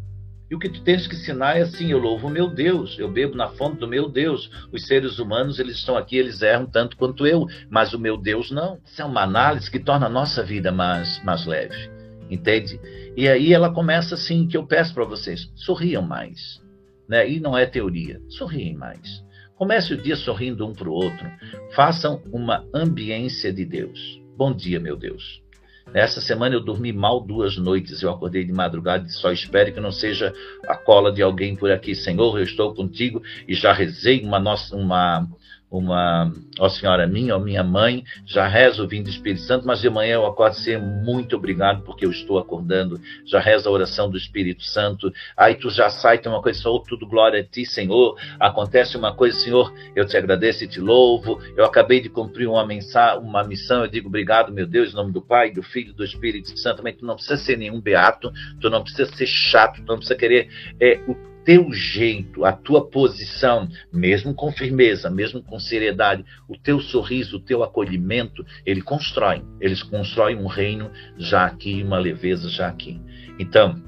E 0.49 0.55
o 0.55 0.59
que 0.59 0.69
tu 0.69 0.81
tens 0.83 1.07
que 1.07 1.15
ensinar 1.15 1.57
é 1.57 1.61
assim: 1.61 1.91
eu 1.91 1.97
louvo 1.97 2.29
meu 2.29 2.47
Deus, 2.47 2.97
eu 2.99 3.09
bebo 3.11 3.35
na 3.35 3.49
fonte 3.49 3.79
do 3.79 3.87
meu 3.87 4.09
Deus. 4.09 4.49
Os 4.71 4.85
seres 4.85 5.17
humanos, 5.17 5.59
eles 5.59 5.77
estão 5.77 5.97
aqui, 5.97 6.17
eles 6.17 6.41
erram 6.41 6.65
tanto 6.65 6.97
quanto 6.97 7.25
eu, 7.25 7.47
mas 7.69 7.93
o 7.93 7.99
meu 7.99 8.17
Deus 8.17 8.51
não. 8.51 8.79
Isso 8.85 9.01
é 9.01 9.05
uma 9.05 9.23
análise 9.23 9.69
que 9.69 9.79
torna 9.79 10.05
a 10.05 10.09
nossa 10.09 10.43
vida 10.43 10.71
mais, 10.71 11.23
mais 11.23 11.45
leve, 11.45 11.89
entende? 12.29 12.79
E 13.17 13.27
aí 13.27 13.53
ela 13.53 13.73
começa 13.73 14.15
assim: 14.15 14.47
que 14.47 14.57
eu 14.57 14.67
peço 14.67 14.93
para 14.93 15.05
vocês, 15.05 15.51
sorriam 15.55 16.01
mais. 16.01 16.63
Né? 17.07 17.29
E 17.29 17.39
não 17.39 17.57
é 17.57 17.65
teoria, 17.65 18.19
sorriem 18.29 18.75
mais. 18.75 19.23
Comece 19.55 19.93
o 19.93 20.01
dia 20.01 20.15
sorrindo 20.15 20.67
um 20.67 20.73
para 20.73 20.89
o 20.89 20.93
outro. 20.93 21.31
Façam 21.73 22.21
uma 22.31 22.65
ambiência 22.73 23.53
de 23.53 23.63
Deus. 23.63 24.21
Bom 24.35 24.53
dia, 24.53 24.79
meu 24.81 24.97
Deus. 24.97 25.44
Essa 25.93 26.19
semana 26.19 26.55
eu 26.55 26.61
dormi 26.61 26.91
mal 26.91 27.21
duas 27.21 27.57
noites. 27.57 28.01
Eu 28.01 28.09
acordei 28.09 28.43
de 28.43 28.51
madrugada 28.51 29.05
e 29.07 29.11
só 29.11 29.31
espere 29.31 29.71
que 29.71 29.79
não 29.79 29.91
seja 29.91 30.33
a 30.67 30.75
cola 30.75 31.11
de 31.11 31.21
alguém 31.21 31.55
por 31.55 31.71
aqui. 31.71 31.95
Senhor, 31.95 32.37
eu 32.37 32.43
estou 32.43 32.73
contigo 32.73 33.21
e 33.47 33.53
já 33.53 33.71
rezei 33.71 34.21
uma, 34.23 34.39
nossa, 34.39 34.75
uma, 34.75 35.27
uma, 35.69 36.31
ó 36.59 36.69
Senhora 36.69 37.07
minha, 37.07 37.35
ó 37.35 37.39
minha 37.39 37.63
mãe, 37.63 38.03
já 38.25 38.47
rezo 38.47 38.83
o 38.83 38.87
vinho 38.87 39.03
do 39.03 39.09
Espírito 39.09 39.41
Santo, 39.41 39.65
mas 39.65 39.81
de 39.81 39.89
manhã 39.89 40.15
eu 40.15 40.25
acordo 40.25 40.55
ser 40.55 40.79
muito 40.79 41.35
obrigado 41.35 41.83
porque 41.83 42.05
eu 42.05 42.11
estou 42.11 42.37
acordando, 42.37 42.99
já 43.25 43.39
rezo 43.39 43.67
a 43.67 43.71
oração 43.71 44.09
do 44.09 44.17
Espírito 44.17 44.63
Santo, 44.63 45.11
aí 45.35 45.55
tu 45.55 45.69
já 45.69 45.89
sai, 45.89 46.17
tem 46.17 46.31
uma 46.31 46.41
coisa, 46.41 46.59
só 46.59 46.77
tudo 46.79 47.07
glória 47.07 47.41
a 47.41 47.43
ti, 47.43 47.65
Senhor, 47.65 48.17
acontece 48.39 48.95
uma 48.97 49.13
coisa, 49.13 49.37
Senhor, 49.37 49.73
eu 49.95 50.05
te 50.05 50.15
agradeço 50.15 50.63
e 50.63 50.67
te 50.67 50.79
louvo, 50.79 51.41
eu 51.57 51.65
acabei 51.65 51.99
de 51.99 52.09
cumprir 52.09 52.47
uma, 52.47 52.65
mensagem, 52.65 53.19
uma 53.19 53.43
missão, 53.43 53.83
eu 53.83 53.87
digo 53.87 54.07
obrigado, 54.07 54.53
meu 54.53 54.67
Deus, 54.67 54.91
em 54.91 54.95
nome 54.95 55.11
do 55.11 55.21
Pai, 55.21 55.51
do 55.51 55.63
Filho 55.63 55.93
do 55.93 56.03
Espírito 56.03 56.57
Santo, 56.57 56.83
mas 56.83 56.95
tu 56.95 57.05
não 57.05 57.15
precisa 57.15 57.37
ser 57.37 57.57
nenhum 57.57 57.81
beato, 57.81 58.31
tu 58.61 58.69
não 58.69 58.83
precisa 58.83 59.13
ser 59.15 59.27
chato, 59.27 59.81
tu 59.81 59.87
não 59.87 59.97
precisa 59.97 60.15
querer 60.15 60.49
é, 60.79 60.99
o 61.07 61.34
teu 61.45 61.71
jeito, 61.71 62.43
a 62.43 62.51
tua 62.51 62.89
posição, 62.89 63.69
mesmo 63.93 64.33
com 64.33 64.51
firmeza, 64.51 65.11
mesmo 65.11 65.43
com 65.43 65.59
seriedade, 65.59 66.25
o 66.49 66.57
teu 66.57 66.81
sorriso, 66.81 67.37
o 67.37 67.39
teu 67.39 67.63
acolhimento, 67.63 68.43
ele 68.65 68.81
constrói. 68.81 69.43
Eles 69.61 69.83
constroem 69.83 70.37
um 70.37 70.47
reino 70.47 70.91
já 71.17 71.45
aqui, 71.45 71.83
uma 71.83 71.99
leveza 71.99 72.49
já 72.49 72.67
aqui. 72.67 72.99
Então, 73.39 73.81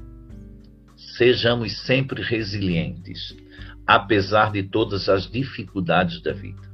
sejamos 0.96 1.84
sempre 1.84 2.22
resilientes, 2.22 3.36
apesar 3.84 4.52
de 4.52 4.62
todas 4.62 5.08
as 5.08 5.28
dificuldades 5.28 6.22
da 6.22 6.32
vida. 6.32 6.68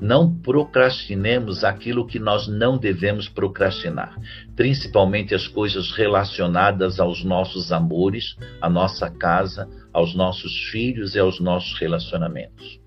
Não 0.00 0.32
procrastinemos 0.32 1.64
aquilo 1.64 2.06
que 2.06 2.20
nós 2.20 2.46
não 2.46 2.78
devemos 2.78 3.28
procrastinar, 3.28 4.16
principalmente 4.54 5.34
as 5.34 5.48
coisas 5.48 5.90
relacionadas 5.90 7.00
aos 7.00 7.24
nossos 7.24 7.72
amores, 7.72 8.36
à 8.60 8.70
nossa 8.70 9.10
casa, 9.10 9.68
aos 9.98 10.14
nossos 10.14 10.70
filhos 10.70 11.14
e 11.14 11.18
aos 11.18 11.40
nossos 11.40 11.78
relacionamentos. 11.78 12.80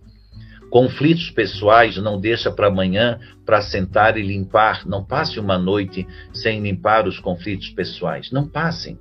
Conflitos 0.70 1.30
pessoais 1.30 1.98
não 1.98 2.20
deixa 2.20 2.50
para 2.50 2.68
amanhã 2.68 3.20
para 3.46 3.62
sentar 3.62 4.18
e 4.18 4.22
limpar. 4.22 4.88
Não 4.88 5.04
passe 5.04 5.40
uma 5.40 5.58
noite 5.58 6.08
sem 6.34 6.62
limpar 6.62 7.08
os 7.08 7.20
conflitos 7.20 7.70
pessoais. 7.70 8.32
Não 8.32 8.48
passem, 8.48 8.98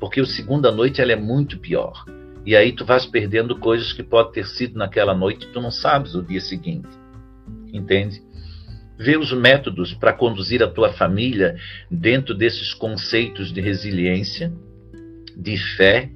porque 0.00 0.20
a 0.20 0.26
segunda 0.26 0.72
noite 0.72 1.00
ela 1.00 1.12
é 1.12 1.16
muito 1.16 1.58
pior. 1.58 2.04
E 2.44 2.56
aí 2.56 2.72
tu 2.72 2.84
vais 2.84 3.06
perdendo 3.06 3.56
coisas 3.56 3.92
que 3.92 4.02
pode 4.02 4.32
ter 4.32 4.46
sido 4.46 4.76
naquela 4.78 5.14
noite, 5.14 5.48
tu 5.52 5.60
não 5.60 5.70
sabes 5.70 6.14
o 6.14 6.22
dia 6.22 6.40
seguinte 6.40 7.06
entende? 7.72 8.22
Vê 8.98 9.16
os 9.16 9.32
métodos 9.32 9.92
para 9.92 10.12
conduzir 10.12 10.62
a 10.62 10.68
tua 10.68 10.92
família 10.92 11.56
dentro 11.90 12.34
desses 12.34 12.72
conceitos 12.72 13.52
de 13.52 13.60
resiliência, 13.60 14.52
de 15.36 15.56
fé, 15.76 16.10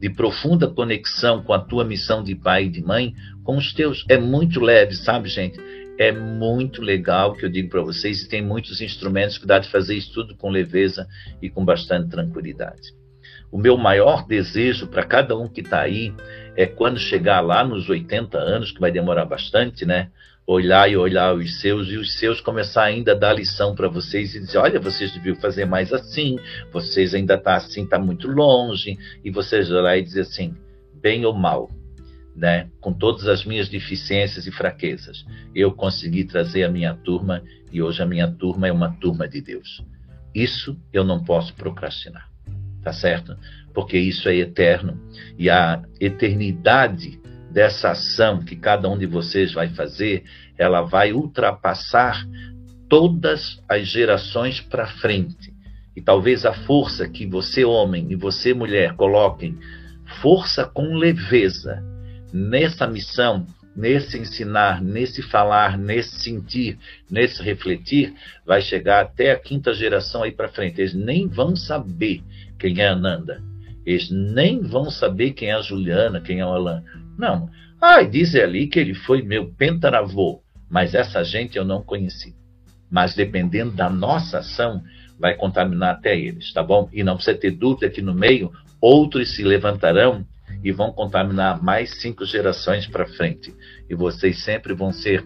de 0.00 0.10
profunda 0.10 0.68
conexão 0.68 1.42
com 1.42 1.52
a 1.52 1.58
tua 1.58 1.84
missão 1.84 2.22
de 2.22 2.34
pai 2.34 2.64
e 2.64 2.68
de 2.68 2.82
mãe, 2.82 3.14
com 3.42 3.56
os 3.56 3.72
teus. 3.72 4.04
É 4.08 4.18
muito 4.18 4.60
leve, 4.60 4.94
sabe, 4.94 5.28
gente? 5.28 5.58
É 5.98 6.12
muito 6.12 6.82
legal 6.82 7.34
que 7.34 7.44
eu 7.44 7.48
digo 7.48 7.70
para 7.70 7.80
vocês 7.80 8.22
e 8.22 8.28
tem 8.28 8.42
muitos 8.42 8.80
instrumentos 8.80 9.38
que 9.38 9.46
dá 9.46 9.58
de 9.58 9.70
fazer 9.70 9.94
isso 9.94 10.12
tudo 10.12 10.36
com 10.36 10.50
leveza 10.50 11.06
e 11.40 11.48
com 11.48 11.64
bastante 11.64 12.10
tranquilidade. 12.10 12.92
O 13.50 13.58
meu 13.58 13.78
maior 13.78 14.26
desejo 14.26 14.88
para 14.88 15.04
cada 15.04 15.36
um 15.36 15.48
que 15.48 15.60
está 15.62 15.80
aí 15.80 16.12
é 16.56 16.66
quando 16.66 16.98
chegar 16.98 17.40
lá 17.40 17.64
nos 17.64 17.88
80 17.88 18.36
anos, 18.36 18.72
que 18.72 18.80
vai 18.80 18.90
demorar 18.90 19.24
bastante, 19.24 19.86
né? 19.86 20.10
Olhar 20.46 20.88
e 20.88 20.96
olhar 20.96 21.34
os 21.34 21.60
seus 21.60 21.88
e 21.88 21.96
os 21.96 22.18
seus 22.18 22.40
começar 22.40 22.84
ainda 22.84 23.12
a 23.12 23.14
dar 23.16 23.32
lição 23.32 23.74
para 23.74 23.88
vocês 23.88 24.34
e 24.34 24.40
dizer, 24.40 24.58
olha, 24.58 24.78
vocês 24.78 25.10
deviam 25.12 25.34
fazer 25.36 25.64
mais 25.64 25.92
assim, 25.92 26.38
vocês 26.72 27.14
ainda 27.14 27.36
tá 27.36 27.56
assim, 27.56 27.84
tá 27.84 27.98
muito 27.98 28.28
longe, 28.28 28.96
e 29.24 29.30
vocês 29.30 29.70
olhar 29.70 29.98
e 29.98 30.02
dizer 30.02 30.20
assim, 30.20 30.54
bem 30.94 31.24
ou 31.24 31.34
mal, 31.34 31.70
né? 32.34 32.68
Com 32.80 32.92
todas 32.92 33.26
as 33.26 33.44
minhas 33.44 33.68
deficiências 33.68 34.46
e 34.46 34.52
fraquezas, 34.52 35.24
eu 35.54 35.72
consegui 35.72 36.24
trazer 36.24 36.62
a 36.62 36.70
minha 36.70 36.94
turma 36.94 37.42
e 37.72 37.82
hoje 37.82 38.00
a 38.02 38.06
minha 38.06 38.30
turma 38.30 38.68
é 38.68 38.72
uma 38.72 38.92
turma 39.00 39.26
de 39.26 39.40
Deus. 39.40 39.82
Isso 40.34 40.78
eu 40.92 41.02
não 41.02 41.24
posso 41.24 41.54
procrastinar, 41.54 42.30
tá 42.82 42.92
certo? 42.92 43.36
Porque 43.74 43.98
isso 43.98 44.28
é 44.28 44.36
eterno 44.36 45.00
e 45.38 45.50
a 45.50 45.82
eternidade 46.00 47.18
dessa 47.56 47.92
ação 47.92 48.44
que 48.44 48.54
cada 48.54 48.86
um 48.86 48.98
de 48.98 49.06
vocês 49.06 49.54
vai 49.54 49.70
fazer, 49.70 50.24
ela 50.58 50.82
vai 50.82 51.14
ultrapassar 51.14 52.22
todas 52.86 53.58
as 53.66 53.88
gerações 53.88 54.60
para 54.60 54.86
frente. 54.86 55.54
E 55.96 56.02
talvez 56.02 56.44
a 56.44 56.52
força 56.52 57.08
que 57.08 57.24
você, 57.24 57.64
homem, 57.64 58.08
e 58.10 58.14
você, 58.14 58.52
mulher, 58.52 58.94
coloquem, 58.94 59.58
força 60.20 60.66
com 60.66 60.96
leveza 60.96 61.82
nessa 62.30 62.86
missão, 62.86 63.46
nesse 63.74 64.18
ensinar, 64.18 64.82
nesse 64.82 65.22
falar, 65.22 65.78
nesse 65.78 66.20
sentir, 66.20 66.78
nesse 67.10 67.42
refletir, 67.42 68.12
vai 68.44 68.60
chegar 68.60 69.00
até 69.00 69.30
a 69.30 69.38
quinta 69.38 69.72
geração 69.72 70.24
aí 70.24 70.30
para 70.30 70.50
frente. 70.50 70.78
Eles 70.78 70.92
nem 70.92 71.26
vão 71.26 71.56
saber 71.56 72.22
quem 72.58 72.82
é 72.82 72.88
a 72.88 72.92
Ananda. 72.92 73.42
Eles 73.86 74.10
nem 74.10 74.60
vão 74.60 74.90
saber 74.90 75.30
quem 75.30 75.48
é 75.48 75.54
a 75.54 75.62
Juliana, 75.62 76.20
quem 76.20 76.40
é 76.40 76.44
o 76.44 76.50
Alan. 76.50 76.84
Não. 77.18 77.48
Ah, 77.80 78.02
diz 78.02 78.34
ali 78.34 78.66
que 78.66 78.78
ele 78.78 78.94
foi 78.94 79.22
meu 79.22 79.52
pentaravô, 79.52 80.42
mas 80.68 80.94
essa 80.94 81.22
gente 81.22 81.56
eu 81.56 81.64
não 81.64 81.82
conheci. 81.82 82.34
Mas 82.90 83.14
dependendo 83.14 83.72
da 83.72 83.90
nossa 83.90 84.38
ação, 84.38 84.82
vai 85.18 85.34
contaminar 85.34 85.94
até 85.94 86.18
eles, 86.18 86.52
tá 86.52 86.62
bom? 86.62 86.88
E 86.92 87.02
não 87.02 87.16
precisa 87.16 87.36
ter 87.36 87.50
dúvida 87.50 87.90
que 87.90 88.02
no 88.02 88.14
meio 88.14 88.52
outros 88.80 89.34
se 89.34 89.42
levantarão 89.42 90.26
e 90.62 90.72
vão 90.72 90.92
contaminar 90.92 91.62
mais 91.62 92.00
cinco 92.00 92.24
gerações 92.24 92.86
para 92.86 93.06
frente. 93.06 93.54
E 93.88 93.94
vocês 93.94 94.42
sempre 94.42 94.74
vão 94.74 94.92
ser 94.92 95.24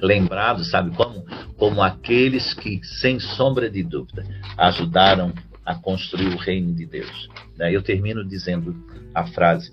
lembrados, 0.00 0.70
sabe 0.70 0.94
como? 0.94 1.24
Como 1.56 1.82
aqueles 1.82 2.52
que, 2.54 2.82
sem 2.84 3.18
sombra 3.18 3.70
de 3.70 3.82
dúvida, 3.82 4.24
ajudaram 4.56 5.32
a 5.64 5.74
construir 5.74 6.28
o 6.28 6.36
reino 6.36 6.74
de 6.74 6.86
Deus. 6.86 7.28
Eu 7.58 7.82
termino 7.82 8.24
dizendo 8.24 8.74
a 9.14 9.24
frase: 9.26 9.72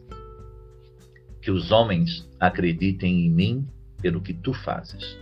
que 1.42 1.52
os 1.52 1.72
homens 1.72 2.28
acreditem 2.40 3.26
em 3.26 3.30
mim 3.30 3.68
pelo 4.02 4.22
que 4.22 4.34
tu 4.34 4.54
fazes. 4.54 5.18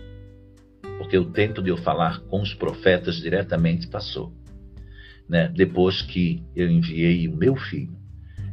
Porque 0.98 1.16
o 1.16 1.30
tempo 1.30 1.62
de 1.62 1.70
eu 1.70 1.76
falar 1.76 2.20
com 2.22 2.40
os 2.40 2.54
profetas 2.54 3.16
diretamente 3.16 3.86
passou. 3.86 4.32
Né? 5.28 5.48
Depois 5.48 6.02
que 6.02 6.42
eu 6.56 6.70
enviei 6.70 7.28
o 7.28 7.36
meu 7.36 7.54
filho, 7.56 7.96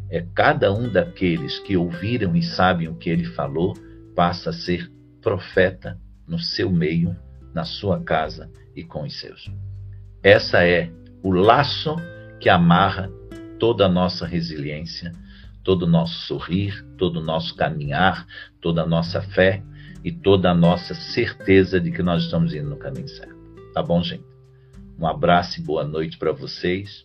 é 0.09 0.23
cada 0.35 0.71
um 0.71 0.89
daqueles 0.89 1.59
que 1.59 1.75
ouviram 1.75 2.35
e 2.35 2.43
sabem 2.43 2.87
o 2.87 2.95
que 2.95 3.09
ele 3.09 3.25
falou 3.25 3.73
passa 4.15 4.51
a 4.51 4.53
ser 4.53 4.91
profeta 5.21 5.99
no 6.27 6.39
seu 6.39 6.71
meio, 6.71 7.15
na 7.53 7.63
sua 7.63 8.01
casa 8.03 8.49
e 8.75 8.83
com 8.83 9.03
os 9.03 9.19
seus. 9.19 9.51
Essa 10.21 10.63
é 10.65 10.91
o 11.23 11.31
laço 11.31 11.95
que 12.39 12.49
amarra 12.49 13.09
toda 13.59 13.85
a 13.85 13.89
nossa 13.89 14.25
resiliência 14.25 15.11
todo 15.65 15.81
o 15.81 15.87
nosso 15.87 16.27
sorrir, 16.27 16.85
todo 16.95 17.19
o 17.19 17.23
nosso 17.23 17.55
caminhar, 17.55 18.27
toda 18.61 18.83
a 18.83 18.85
nossa 18.85 19.19
fé 19.19 19.63
e 20.03 20.11
toda 20.11 20.51
a 20.51 20.53
nossa 20.53 20.93
certeza 20.93 21.81
de 21.81 21.91
que 21.91 22.03
nós 22.03 22.23
estamos 22.23 22.53
indo 22.53 22.69
no 22.69 22.77
caminho 22.77 23.09
certo. 23.09 23.35
Tá 23.73 23.81
bom, 23.81 24.01
gente? 24.03 24.23
Um 24.97 25.07
abraço 25.07 25.59
e 25.59 25.63
boa 25.63 25.83
noite 25.83 26.19
para 26.19 26.31
vocês. 26.31 27.03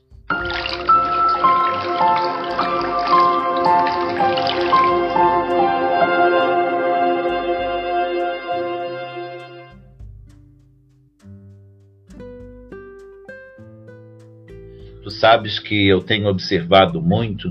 Tu 15.03 15.11
sabes 15.11 15.59
que 15.59 15.89
eu 15.89 16.03
tenho 16.03 16.29
observado 16.29 17.01
muito 17.01 17.51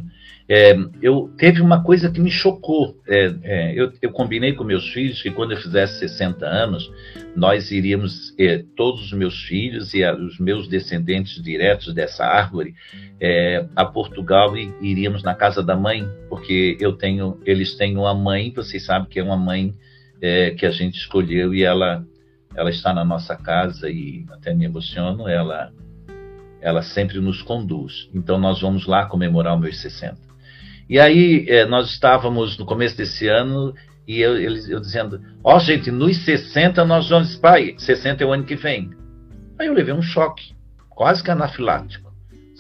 é, 0.52 0.76
eu 1.00 1.32
teve 1.38 1.62
uma 1.62 1.84
coisa 1.84 2.10
que 2.10 2.20
me 2.20 2.32
chocou. 2.32 2.98
É, 3.08 3.36
é, 3.44 3.80
eu, 3.80 3.94
eu, 4.02 4.12
combinei 4.12 4.54
com 4.54 4.64
meus 4.64 4.92
filhos 4.92 5.22
que 5.22 5.30
quando 5.30 5.52
eu 5.52 5.58
fizesse 5.58 6.00
60 6.00 6.44
anos, 6.44 6.92
nós 7.36 7.70
iríamos, 7.70 8.34
é, 8.40 8.64
todos 8.76 9.04
os 9.04 9.14
meus 9.14 9.44
filhos 9.44 9.94
e 9.94 10.04
a, 10.04 10.16
os 10.16 10.40
meus 10.40 10.68
descendentes 10.68 11.40
diretos 11.44 11.94
dessa 11.94 12.26
árvore, 12.26 12.74
é, 13.22 13.64
a 13.76 13.86
Portugal 13.86 14.58
e 14.58 14.74
iríamos 14.82 15.22
na 15.22 15.36
casa 15.36 15.62
da 15.62 15.76
mãe, 15.76 16.10
porque 16.28 16.76
eu 16.80 16.94
tenho, 16.94 17.40
eles 17.46 17.76
têm 17.76 17.96
uma 17.96 18.16
mãe, 18.16 18.52
vocês 18.52 18.84
sabem 18.84 19.08
que 19.08 19.20
é 19.20 19.24
uma 19.24 19.38
mãe 19.38 19.76
é, 20.20 20.50
que 20.52 20.66
a 20.66 20.72
gente 20.72 20.96
escolheu 20.96 21.54
e 21.54 21.62
ela, 21.62 22.04
ela 22.56 22.72
está 22.72 22.92
na 22.92 23.06
nossa 23.06 23.36
casa 23.36 23.88
e 23.88 24.26
até 24.32 24.52
me 24.52 24.66
emociono, 24.66 25.28
ela 25.28 25.72
ela 26.62 26.82
sempre 26.82 27.22
nos 27.22 27.42
conduz. 27.42 28.10
Então 28.14 28.38
nós 28.38 28.60
vamos 28.60 28.86
lá 28.86 29.06
comemorar 29.06 29.56
os 29.56 29.62
meus 29.62 29.80
60. 29.80 30.29
E 30.90 31.00
aí 31.00 31.46
é, 31.48 31.66
nós 31.68 31.92
estávamos 31.92 32.58
no 32.58 32.66
começo 32.66 32.98
desse 32.98 33.28
ano 33.28 33.76
e 34.08 34.20
eu, 34.20 34.36
eu, 34.42 34.56
eu 34.68 34.80
dizendo, 34.80 35.22
ó 35.44 35.56
oh, 35.56 35.60
gente, 35.60 35.92
nos 35.92 36.18
60 36.26 36.84
nós 36.84 37.08
vamos, 37.08 37.36
pai, 37.36 37.76
60 37.78 38.24
é 38.24 38.26
o 38.26 38.34
ano 38.34 38.44
que 38.44 38.56
vem. 38.56 38.90
Aí 39.60 39.68
eu 39.68 39.74
levei 39.74 39.94
um 39.94 40.02
choque, 40.02 40.56
quase 40.90 41.24
que 41.24 41.30
anafilático. 41.30 42.12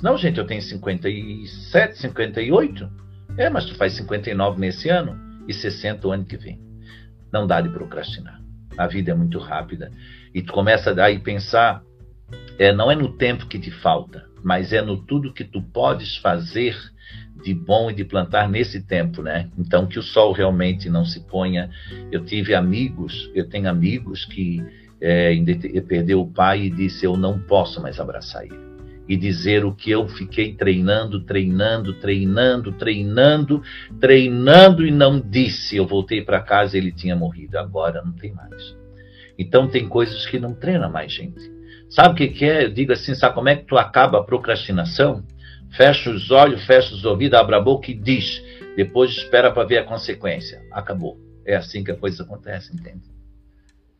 Não, 0.03 0.15
gente, 0.15 0.37
eu 0.37 0.45
tenho 0.45 0.61
57, 0.61 1.97
58. 1.97 2.89
É, 3.35 3.49
mas 3.49 3.65
tu 3.65 3.75
faz 3.75 3.93
59 3.93 4.59
nesse 4.59 4.89
ano 4.89 5.19
e 5.47 5.53
60 5.53 6.07
o 6.07 6.11
ano 6.11 6.25
que 6.25 6.37
vem. 6.37 6.61
Não 7.33 7.47
dá 7.47 7.59
de 7.59 7.69
procrastinar. 7.69 8.39
A 8.77 8.85
vida 8.85 9.11
é 9.11 9.15
muito 9.15 9.39
rápida. 9.39 9.91
E 10.33 10.41
tu 10.41 10.53
começa 10.53 10.91
a 10.91 11.19
pensar, 11.19 11.81
é, 12.59 12.71
não 12.71 12.91
é 12.91 12.95
no 12.95 13.17
tempo 13.17 13.47
que 13.47 13.59
te 13.59 13.71
falta, 13.71 14.25
mas 14.43 14.71
é 14.71 14.81
no 14.81 14.97
tudo 14.97 15.33
que 15.33 15.43
tu 15.43 15.61
podes 15.61 16.17
fazer 16.17 16.77
de 17.43 17.53
bom 17.53 17.89
e 17.89 17.93
de 17.93 18.03
plantar 18.03 18.49
nesse 18.49 18.81
tempo, 18.81 19.21
né? 19.21 19.49
Então 19.57 19.87
que 19.87 19.99
o 19.99 20.03
sol 20.03 20.31
realmente 20.31 20.89
não 20.89 21.05
se 21.05 21.21
ponha. 21.21 21.69
Eu 22.11 22.23
tive 22.25 22.53
amigos, 22.53 23.29
eu 23.33 23.47
tenho 23.47 23.69
amigos 23.69 24.25
que 24.25 24.63
é, 25.01 25.33
perdeu 25.87 26.21
o 26.21 26.31
pai 26.31 26.63
e 26.63 26.69
disse 26.69 27.05
eu 27.05 27.15
não 27.15 27.39
posso 27.39 27.81
mais 27.81 27.99
abraçar 27.99 28.45
ele 28.45 28.69
e 29.09 29.17
dizer 29.17 29.65
o 29.65 29.73
que 29.73 29.89
eu 29.89 30.07
fiquei 30.07 30.53
treinando, 30.53 31.21
treinando, 31.21 31.95
treinando, 31.95 32.71
treinando, 32.73 33.63
treinando 33.99 34.85
e 34.85 34.91
não 34.91 35.19
disse. 35.19 35.75
Eu 35.75 35.87
voltei 35.87 36.21
para 36.21 36.39
casa 36.39 36.77
ele 36.77 36.91
tinha 36.91 37.15
morrido. 37.15 37.57
Agora 37.57 38.03
não 38.05 38.11
tem 38.11 38.31
mais. 38.31 38.77
Então 39.35 39.67
tem 39.67 39.89
coisas 39.89 40.27
que 40.27 40.37
não 40.37 40.53
treina 40.53 40.87
mais, 40.87 41.11
gente. 41.11 41.41
Sabe 41.89 42.09
o 42.09 42.15
que, 42.15 42.27
que 42.27 42.45
é? 42.45 42.65
Eu 42.65 42.71
digo 42.71 42.93
assim, 42.93 43.15
sabe 43.15 43.33
como 43.33 43.49
é 43.49 43.55
que 43.55 43.65
tu 43.65 43.77
acaba 43.79 44.19
a 44.19 44.23
procrastinação? 44.23 45.23
Fecha 45.75 46.09
os 46.09 46.31
olhos, 46.31 46.65
fecha 46.65 46.93
os 46.93 47.05
ouvidos, 47.05 47.39
abre 47.39 47.55
a 47.55 47.61
boca 47.61 47.91
e 47.91 47.93
diz. 47.93 48.41
Depois 48.75 49.11
espera 49.11 49.51
para 49.51 49.67
ver 49.67 49.79
a 49.79 49.83
consequência. 49.83 50.61
Acabou. 50.71 51.17
É 51.45 51.55
assim 51.55 51.83
que 51.83 51.91
a 51.91 51.95
coisa 51.95 52.23
acontece, 52.23 52.73
entende? 52.73 53.09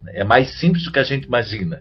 É 0.08 0.24
mais 0.24 0.60
simples 0.60 0.84
do 0.84 0.92
que 0.92 1.00
a 1.00 1.04
gente 1.04 1.26
imagina. 1.26 1.80